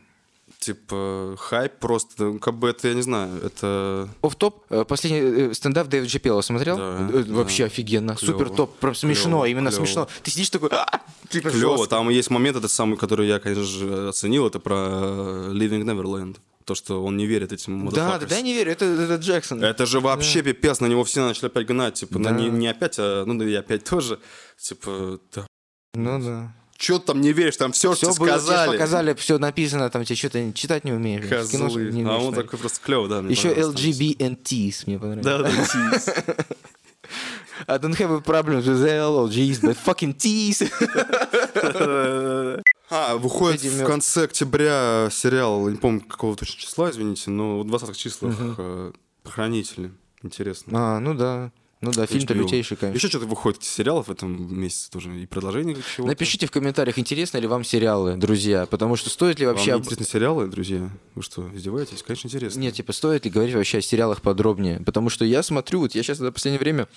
типа, 0.65 1.35
хайп 1.37 1.73
просто, 1.79 2.23
ну, 2.25 2.39
как 2.39 2.55
бы 2.55 2.69
это, 2.69 2.87
я 2.87 2.93
не 2.95 3.01
знаю, 3.03 3.29
это... 3.43 4.09
Оф-топ, 4.21 4.63
э, 4.69 4.83
последний 4.85 5.19
э, 5.49 5.53
стендап 5.53 5.87
Дэвид 5.87 6.09
Джапелла 6.09 6.41
смотрел? 6.41 6.77
Да, 6.77 7.09
Э, 7.13 7.23
да. 7.23 7.33
Вообще 7.33 7.65
офигенно, 7.65 8.15
Клёво. 8.15 8.31
супер 8.31 8.49
топ, 8.49 8.75
прям 8.79 8.95
смешно, 8.95 9.29
Клёво, 9.41 9.45
именно 9.51 9.69
клёво. 9.69 9.85
смешно. 9.85 10.07
Ты 10.23 10.31
сидишь 10.31 10.49
такой, 10.49 10.69
«А!» 10.71 11.01
типа 11.29 11.49
Клево, 11.51 11.87
там 11.87 12.09
есть 12.09 12.29
момент, 12.31 12.57
это 12.57 12.67
самый, 12.67 12.97
который 12.97 13.27
я, 13.27 13.39
конечно 13.39 13.63
же, 13.63 14.09
оценил, 14.09 14.47
это 14.47 14.59
про 14.59 14.75
Living 15.51 15.83
Neverland. 15.83 16.37
То, 16.65 16.73
что 16.73 17.03
он 17.05 17.15
не 17.15 17.27
верит 17.27 17.51
этим 17.53 17.89
Да, 17.91 18.17
да, 18.17 18.25
да, 18.25 18.35
я 18.37 18.41
не 18.41 18.53
верю, 18.55 18.71
это, 18.71 18.85
это 18.85 19.15
Джексон. 19.17 19.63
Это 19.63 19.85
же 19.85 19.99
вообще 19.99 20.41
пипец, 20.41 20.79
на 20.79 20.87
него 20.87 21.03
все 21.03 21.23
начали 21.23 21.45
опять 21.45 21.67
гнать, 21.67 21.93
типа, 21.93 22.17
Да. 22.17 22.31
ну, 22.31 22.39
не, 22.39 22.49
не 22.49 22.67
опять, 22.67 22.95
а, 22.97 23.23
ну, 23.25 23.35
да 23.37 23.45
и 23.45 23.53
опять 23.53 23.83
тоже, 23.83 24.17
типа, 24.57 25.19
да. 25.35 25.45
Ну 25.93 26.19
да. 26.19 26.51
Чё 26.77 26.99
ты 26.99 27.05
там 27.07 27.21
не 27.21 27.31
веришь, 27.31 27.55
там 27.57 27.71
все, 27.71 27.93
Все 27.93 28.11
что 28.11 28.19
было, 28.19 28.27
сказали. 28.37 28.71
показали, 28.71 29.13
все 29.13 29.37
написано, 29.37 29.89
там 29.89 30.03
тебе 30.03 30.15
что-то 30.17 30.51
читать 30.53 30.83
не 30.83 30.91
умеешь. 30.91 31.23
в 31.23 31.51
кино 31.51 31.65
Козлы. 31.67 31.83
не 31.91 32.03
а 32.03 32.05
умеешь 32.05 32.09
он 32.09 32.21
смотреть. 32.33 32.45
такой 32.45 32.59
просто 32.59 32.79
клевый, 32.83 33.09
да. 33.09 33.19
Еще. 33.29 33.53
LGBTs 33.53 34.83
мне 34.87 34.99
понравилось. 34.99 35.69
Да, 35.73 36.33
да. 36.35 36.45
I 37.67 37.77
don't 37.79 37.95
have 37.97 38.11
a 38.13 38.19
problem 38.19 38.61
with 38.61 38.85
L 38.85 39.25
or 39.25 39.29
G's, 39.29 39.61
but 39.61 39.77
fucking 39.85 40.15
T's. 40.17 40.61
А, 42.91 43.15
выходит 43.17 43.61
Эдди 43.61 43.69
в 43.69 43.77
Мёр- 43.79 43.87
конце 43.87 44.25
октября 44.25 45.09
сериал, 45.11 45.67
не 45.69 45.77
помню 45.77 46.01
какого 46.01 46.35
точно 46.35 46.59
числа, 46.61 46.91
извините, 46.91 47.31
но 47.31 47.61
в 47.61 47.65
20 47.65 47.97
числах 47.97 48.35
э, 48.39 48.91
«Хранители». 49.23 49.91
Интересно. 50.21 50.95
А, 50.95 50.99
ну 50.99 51.15
да. 51.15 51.51
Ну 51.81 51.91
да, 51.91 52.05
фильм-то 52.05 52.33
лютейший, 52.33 52.77
конечно. 52.77 52.97
Еще 52.97 53.09
что-то 53.09 53.25
выходит 53.27 53.61
из 53.61 53.69
сериалов 53.69 54.07
в 54.07 54.11
этом 54.11 54.59
месяце 54.59 54.89
тоже, 54.89 55.19
и 55.21 55.25
продолжение 55.25 55.75
чего-то. 55.75 56.09
Напишите 56.11 56.47
в 56.47 56.51
комментариях, 56.51 56.97
интересны 56.97 57.37
ли 57.37 57.47
вам 57.47 57.63
сериалы, 57.63 58.15
друзья, 58.15 58.65
потому 58.65 58.95
что 58.95 59.09
стоит 59.09 59.39
ли 59.39 59.45
Вам 59.45 59.55
вообще... 59.55 59.71
не 59.71 59.75
об- 59.75 59.81
интересны 59.83 60.05
сериалы, 60.05 60.47
друзья? 60.47 60.89
Вы 61.15 61.21
что, 61.21 61.47
издеваетесь? 61.53 62.01
Конечно, 62.01 62.27
интересно. 62.27 62.59
Нет, 62.59 62.73
типа, 62.75 62.93
стоит 62.93 63.25
ли 63.25 63.31
говорить 63.31 63.53
вообще 63.55 63.79
о 63.79 63.81
сериалах 63.81 64.21
подробнее? 64.21 64.79
Потому 64.79 65.09
что 65.09 65.25
я 65.25 65.43
смотрю, 65.43 65.81
вот 65.81 65.93
я 65.95 66.01
сейчас 66.01 66.17
за 66.17 66.31
последнее 66.31 66.59
время 66.59 66.87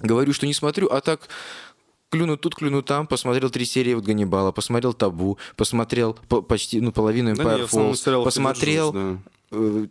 говорю, 0.00 0.32
что 0.32 0.46
не 0.46 0.54
смотрю, 0.54 0.88
а 0.88 1.00
так 1.00 1.28
клюну 2.10 2.36
тут, 2.36 2.54
клюну 2.54 2.82
там, 2.82 3.06
посмотрел 3.06 3.50
три 3.50 3.64
серии 3.66 3.94
вот 3.94 4.04
Ганнибала, 4.04 4.52
посмотрел 4.52 4.94
Табу, 4.94 5.38
посмотрел 5.56 6.18
по- 6.28 6.40
почти, 6.42 6.80
ну, 6.80 6.92
половину 6.92 7.34
Да 7.36 7.42
Empire 7.44 7.64
основном 7.64 7.92
Falls, 7.92 8.24
посмотрел 8.24 8.92
э, 8.96 9.16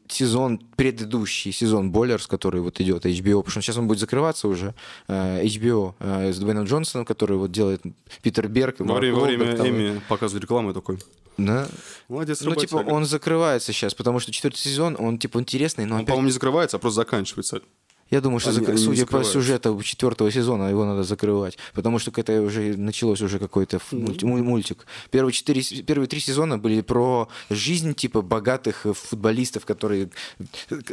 сезон, 0.07 0.59
предыдущий 0.75 1.51
сезон 1.51 1.91
Боллерс, 1.91 2.27
который 2.27 2.61
вот 2.61 2.79
идет 2.79 3.05
HBO, 3.05 3.37
потому 3.37 3.51
что 3.51 3.61
сейчас 3.61 3.77
он 3.77 3.87
будет 3.87 3.99
закрываться 3.99 4.47
уже, 4.47 4.75
э, 5.07 5.43
HBO 5.45 5.95
э, 5.99 6.31
с 6.31 6.37
Дуэйном 6.37 6.65
Джонсоном, 6.65 7.05
который 7.05 7.37
вот 7.37 7.51
делает 7.51 7.81
Питер 8.21 8.47
Берг. 8.47 8.75
Во 8.79 8.95
время, 8.95 9.15
во 9.15 9.21
Уолберг 9.21 9.39
время 9.41 9.57
там. 9.57 9.67
Эми 9.67 10.01
показывали 10.07 10.43
рекламу, 10.43 10.73
такой, 10.73 10.99
Да. 11.37 11.67
молодец, 12.07 12.41
Ну, 12.41 12.55
типа, 12.55 12.77
он 12.77 13.05
закрывается 13.05 13.73
сейчас, 13.73 13.93
потому 13.93 14.19
что 14.19 14.31
четвертый 14.31 14.59
сезон, 14.59 14.95
он, 14.99 15.17
типа, 15.17 15.39
интересный, 15.39 15.85
но 15.85 15.95
Он, 15.95 16.01
опять 16.01 16.09
по-моему, 16.09 16.27
не 16.27 16.33
закрывается, 16.33 16.77
а 16.77 16.79
просто 16.79 17.01
заканчивается. 17.01 17.61
Я 18.09 18.21
думаю, 18.21 18.39
что 18.39 18.51
Они- 18.51 18.59
зак- 18.59 18.69
они 18.69 18.77
судя 18.77 19.05
по 19.05 19.23
сюжету 19.23 19.81
четвертого 19.83 20.31
сезона, 20.31 20.69
его 20.69 20.85
надо 20.85 21.03
закрывать. 21.03 21.57
Потому 21.73 21.99
что 21.99 22.11
это 22.15 22.41
уже 22.41 22.77
началось 22.77 23.21
уже 23.21 23.37
какой-то 23.39 23.79
муль- 23.91 24.41
мультик. 24.43 24.85
Первые, 25.11 25.33
четыре, 25.33 25.61
первые 25.83 26.07
три 26.07 26.19
сезона 26.19 26.57
были 26.57 26.81
про 26.81 27.27
жизнь 27.49 27.93
типа 27.93 28.21
богатых 28.21 28.85
э, 28.85 28.93
футболистов, 28.93 29.65
которые, 29.65 30.09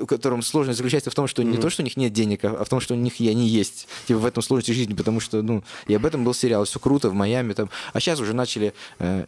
которым 0.08 0.42
сложность 0.42 0.78
заключается 0.78 1.10
в 1.10 1.14
том, 1.14 1.26
что 1.26 1.42
не 1.42 1.56
то, 1.56 1.70
что 1.70 1.82
у 1.82 1.84
них 1.84 1.96
нет 1.96 2.12
денег, 2.12 2.44
а 2.44 2.64
в 2.64 2.68
том, 2.68 2.80
что 2.80 2.94
у 2.94 2.96
них 2.96 3.20
и 3.20 3.28
они 3.28 3.46
есть. 3.48 3.86
Типа 4.06 4.18
в 4.18 4.26
этом 4.26 4.42
сложности 4.42 4.72
жизни, 4.72 4.94
потому 4.94 5.20
что, 5.20 5.42
ну, 5.42 5.62
и 5.86 5.94
об 5.94 6.04
этом 6.06 6.24
был 6.24 6.34
сериал. 6.34 6.64
Все 6.64 6.78
круто 6.80 7.10
в 7.10 7.14
Майами 7.14 7.52
там. 7.52 7.70
А 7.92 8.00
сейчас 8.00 8.20
уже 8.20 8.32
начали 8.34 8.72
э, 8.98 9.26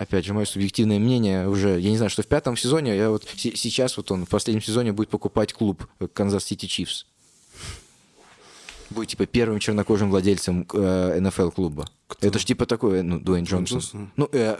опять 0.00 0.24
же, 0.24 0.32
мое 0.34 0.46
субъективное 0.46 0.98
мнение 0.98 1.46
уже, 1.48 1.78
я 1.78 1.90
не 1.90 1.96
знаю, 1.96 2.10
что 2.10 2.22
в 2.22 2.26
пятом 2.26 2.56
сезоне, 2.56 2.96
я 2.96 3.10
вот 3.10 3.24
се- 3.36 3.54
сейчас 3.54 3.96
вот 3.96 4.10
он 4.10 4.24
в 4.24 4.28
последнем 4.28 4.62
сезоне 4.62 4.92
будет 4.92 5.10
покупать 5.10 5.52
клуб 5.52 5.86
Канзас 6.14 6.44
Сити 6.44 6.66
Чифс. 6.66 7.04
Будет 8.90 9.10
типа 9.10 9.26
первым 9.26 9.60
чернокожим 9.60 10.10
владельцем 10.10 10.66
э, 10.72 11.20
НФЛ 11.20 11.50
клуба. 11.50 11.84
Это 12.20 12.38
ж 12.40 12.44
типа 12.44 12.66
такой, 12.66 13.02
ну, 13.04 13.20
Дуэйн 13.20 13.44
Джонсон. 13.44 13.78
Джонсон? 13.78 14.10
Ну, 14.16 14.28
э, 14.32 14.56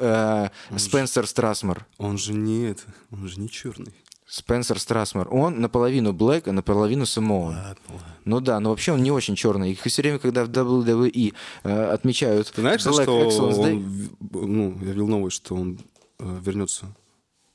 э, 0.72 0.78
Спенсер 0.78 1.26
Страсмор. 1.26 1.84
Он 1.99 2.16
же 2.16 2.32
не 2.32 2.62
это, 2.70 2.82
он 3.11 3.26
же 3.26 3.41
не 3.41 3.49
черный. 3.51 3.93
Спенсер 4.30 4.78
Страсмор. 4.78 5.26
Он 5.34 5.60
наполовину 5.60 6.12
Блэк, 6.12 6.46
а 6.46 6.52
наполовину. 6.52 7.04
Ладно, 7.16 7.76
ладно. 7.88 8.16
Ну 8.24 8.40
да, 8.40 8.60
но 8.60 8.70
вообще 8.70 8.92
он 8.92 9.02
не 9.02 9.10
очень 9.10 9.34
черный. 9.34 9.72
И 9.72 9.88
все 9.88 10.02
время, 10.02 10.20
когда 10.20 10.44
в 10.44 10.50
WWE 10.50 11.34
э, 11.64 11.84
отмечают 11.90 12.52
Ты 12.52 12.60
знаешь, 12.60 12.80
Black 12.80 13.02
что 13.02 13.22
Excellence 13.24 13.58
он, 13.58 13.66
Day- 13.66 14.10
ну, 14.46 14.78
я 14.82 14.92
видел 14.92 15.08
новость, 15.08 15.36
что 15.36 15.56
он 15.56 15.80
э, 16.20 16.38
вернется. 16.44 16.86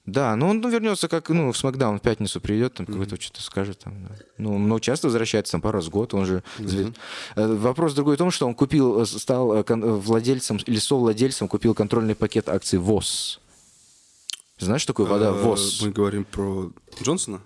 Да, 0.05 0.35
ну 0.35 0.49
он 0.49 0.59
ну, 0.59 0.69
вернется, 0.69 1.07
как 1.07 1.29
ну, 1.29 1.51
в 1.51 1.57
Смакдаун 1.57 1.97
в 1.97 2.01
пятницу 2.01 2.41
придет, 2.41 2.73
там 2.73 2.85
какой-то 2.85 3.19
что-то 3.19 3.41
скажет. 3.41 3.79
Там, 3.79 3.93
да. 4.03 4.15
Ну, 4.37 4.59
но 4.59 4.79
часто 4.79 5.07
возвращается, 5.07 5.53
там, 5.53 5.61
пару 5.61 5.77
раз 5.77 5.85
в 5.85 5.91
год, 5.91 6.13
он 6.13 6.25
же... 6.25 6.43
Э, 7.37 7.55
Вопрос 7.55 7.93
другой 7.93 8.15
в 8.15 8.17
том, 8.17 8.31
что 8.31 8.47
он 8.47 8.53
купил, 8.53 9.01
э, 9.01 9.05
стал 9.05 9.53
э, 9.53 9.63
владельцем 9.65 10.57
или 10.57 10.77
совладельцем, 10.77 11.47
купил 11.47 11.73
контрольный 11.73 12.15
пакет 12.15 12.49
акций 12.49 12.79
ВОЗ. 12.79 13.39
Знаешь, 14.57 14.81
что 14.81 14.93
такое 14.93 15.07
вода 15.07 15.29
Э, 15.29 15.31
ВОЗ? 15.31 15.81
Мы 15.81 15.91
говорим 15.91 16.23
про 16.23 16.71
Джонсона. 17.01 17.41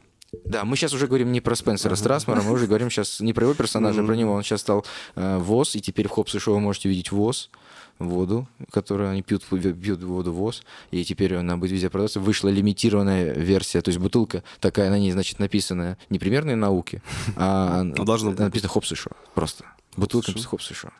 Да, 0.46 0.64
мы 0.64 0.76
сейчас 0.76 0.94
уже 0.94 1.08
говорим 1.08 1.32
не 1.32 1.42
про 1.42 1.56
Спенсера 1.56 1.96
Страсмара, 1.96 2.42
мы 2.42 2.52
уже 2.52 2.68
говорим 2.68 2.92
сейчас 2.92 3.20
не 3.20 3.34
про 3.34 3.46
его 3.46 3.56
персонажа, 3.56 4.04
а 4.04 4.06
про 4.06 4.16
него. 4.16 4.34
Он 4.34 4.44
сейчас 4.44 4.62
стал 4.62 4.86
э, 5.16 5.38
ВОЗ, 5.40 5.76
и 5.76 5.82
теперь 5.82 6.08
в 6.08 6.12
Хопс 6.12 6.36
и 6.36 6.40
Шоу 6.40 6.56
вы 6.56 6.60
можете 6.60 6.88
видеть 6.88 7.12
ВОЗ, 7.12 7.50
воду, 7.98 8.48
которую 8.72 9.10
они 9.10 9.24
пьют, 9.24 9.44
пьют 9.46 10.04
воду 10.04 10.32
ВОЗ, 10.32 10.64
и 10.92 11.04
теперь 11.04 11.36
она 11.36 11.58
будет 11.58 11.72
везде 11.72 11.90
продаваться. 11.90 12.20
Вышла 12.20 12.50
лимитированная 12.50 13.34
версия, 13.34 13.82
то 13.82 13.90
есть 13.90 14.00
бутылка 14.00 14.44
такая, 14.60 14.92
на 14.92 15.00
ней, 15.00 15.12
значит, 15.12 15.40
написано 15.40 15.98
не 16.10 16.20
примерные 16.20 16.56
науки, 16.56 17.02
а 17.36 17.84
быть. 17.84 18.38
написано 18.40 18.70
Хоббс 18.70 18.92
и 18.92 18.96
Шоу, 18.96 19.14
просто. 19.34 19.66
Бутылка 19.98 20.28
Шоу. 20.28 20.34
написано 20.34 20.50
Хоббс 20.52 20.72
и 20.72 20.74
Шоу. 20.76 20.92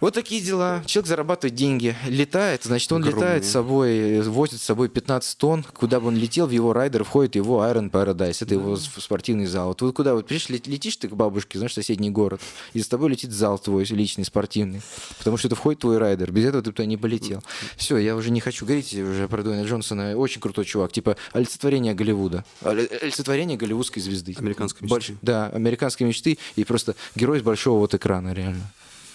Вот 0.00 0.14
такие 0.14 0.40
дела. 0.40 0.80
Человек 0.86 1.08
зарабатывает 1.08 1.56
деньги, 1.56 1.96
летает, 2.06 2.62
значит, 2.62 2.90
он 2.92 3.02
Огромные. 3.02 3.20
летает 3.20 3.44
с 3.44 3.50
собой, 3.50 4.20
возит 4.22 4.60
с 4.60 4.62
собой 4.64 4.88
15 4.88 5.36
тонн. 5.38 5.64
Куда 5.74 5.98
бы 5.98 6.06
он 6.06 6.16
летел, 6.16 6.46
в 6.46 6.50
его 6.50 6.72
райдер 6.72 7.02
входит 7.02 7.34
его 7.34 7.64
Iron 7.64 7.90
Paradise. 7.90 8.38
Это 8.40 8.54
его 8.54 8.76
с- 8.76 8.88
спортивный 8.98 9.46
зал. 9.46 9.74
Вот 9.80 9.94
куда 9.96 10.14
вот, 10.14 10.26
придешь, 10.28 10.48
лет- 10.50 10.68
летишь 10.68 10.96
ты 10.98 11.08
к 11.08 11.14
бабушке, 11.14 11.58
знаешь, 11.58 11.72
в 11.72 11.74
соседний 11.74 12.10
город, 12.10 12.40
и 12.74 12.80
с 12.80 12.86
тобой 12.86 13.10
летит 13.10 13.32
зал 13.32 13.58
твой 13.58 13.84
личный, 13.86 14.24
спортивный. 14.24 14.82
Потому 15.18 15.36
что 15.36 15.48
это 15.48 15.56
входит 15.56 15.80
твой 15.80 15.98
райдер. 15.98 16.30
Без 16.30 16.44
этого 16.44 16.62
ты 16.62 16.70
бы 16.70 16.76
туда 16.76 16.86
не 16.86 16.96
полетел. 16.96 17.42
Все, 17.76 17.96
я 17.98 18.14
уже 18.14 18.30
не 18.30 18.38
хочу 18.40 18.66
говорить 18.66 18.94
уже 18.94 19.26
про 19.26 19.42
Дуэйна 19.42 19.64
Джонсона. 19.66 20.16
Очень 20.16 20.40
крутой 20.40 20.64
чувак. 20.64 20.92
Типа 20.92 21.16
олицетворение 21.32 21.94
Голливуда. 21.94 22.44
Олицетворение 22.62 23.56
голливудской 23.56 24.00
звезды. 24.00 24.36
Американской 24.38 24.86
мечты. 24.88 25.12
Больш- 25.14 25.16
Да, 25.22 25.48
американской 25.48 26.06
мечты 26.06 26.38
и 26.54 26.62
просто 26.62 26.94
герой 27.16 27.40
с 27.40 27.42
большого 27.42 27.80
вот 27.80 27.94
экрана, 27.94 28.32
реально 28.32 28.70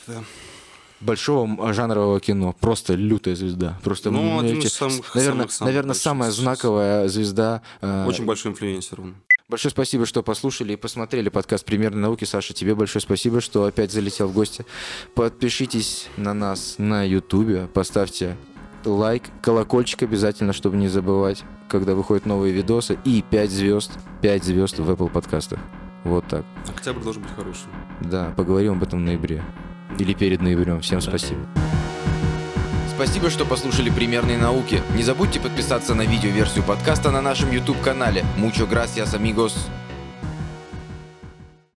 Да. 0.08 0.22
Большого 1.04 1.74
жанрового 1.74 2.20
кино. 2.20 2.56
Просто 2.60 2.94
лютая 2.94 3.36
звезда. 3.36 3.80
Просто, 3.84 4.12
Ну, 4.12 4.40
один 4.40 4.60
из 4.60 4.74
самых- 4.74 5.14
наверное, 5.16 5.40
самых- 5.48 5.52
самых 5.52 5.68
наверное 5.70 5.94
самая 5.96 6.32
знаковая 6.32 7.08
звезда. 7.08 7.62
э, 7.82 8.06
Очень 8.08 8.26
большой 8.26 8.52
инфлюенсер 8.52 9.02
он. 9.02 9.16
Большое 9.50 9.72
спасибо, 9.72 10.06
что 10.06 10.24
послушали 10.24 10.74
и 10.74 10.76
посмотрели 10.78 11.30
подкаст 11.30 11.66
«Примерной 11.66 12.02
науки». 12.02 12.24
Саша, 12.24 12.54
тебе 12.54 12.74
большое 12.76 13.02
спасибо, 13.04 13.42
что 13.42 13.66
опять 13.66 13.92
залетел 13.92 14.28
в 14.28 14.34
гости. 14.34 14.66
Подпишитесь 15.16 16.08
на 16.18 16.34
нас 16.34 16.76
на 16.80 17.04
Ютубе, 17.04 17.68
поставьте 17.74 18.36
лайк, 18.86 19.24
колокольчик 19.42 20.04
обязательно, 20.04 20.54
чтобы 20.54 20.78
не 20.78 20.88
забывать, 20.88 21.44
когда 21.70 21.94
выходят 21.94 22.26
новые 22.26 22.52
видосы. 22.54 22.98
И 23.06 23.22
5 23.30 23.52
звезд, 23.52 23.92
5 24.22 24.44
звезд 24.44 24.80
в 24.80 24.90
Apple 24.90 25.10
подкастах. 25.10 25.60
Вот 26.04 26.26
так. 26.28 26.46
Октябрь 26.68 27.02
должен 27.04 27.22
быть 27.22 27.32
хорошим. 27.36 27.70
Да, 28.02 28.34
поговорим 28.36 28.74
об 28.74 28.84
этом 28.84 29.00
в 29.00 29.04
ноябре. 29.04 29.44
Или 30.00 30.14
перед 30.14 30.42
ноябрем. 30.42 30.82
Всем 30.82 31.02
спасибо. 31.02 31.42
Спасибо, 32.96 33.30
что 33.30 33.44
послушали 33.44 33.90
«Примерные 33.90 34.38
науки». 34.38 34.82
Не 34.96 35.04
забудьте 35.04 35.40
подписаться 35.40 35.96
на 35.96 36.04
видеоверсию 36.04 36.64
подкаста 36.64 37.10
на 37.10 37.22
нашем 37.22 37.52
YouTube-канале. 37.52 38.24
Mucho 38.38 38.70
gracias, 38.70 39.16
amigos. 39.16 39.54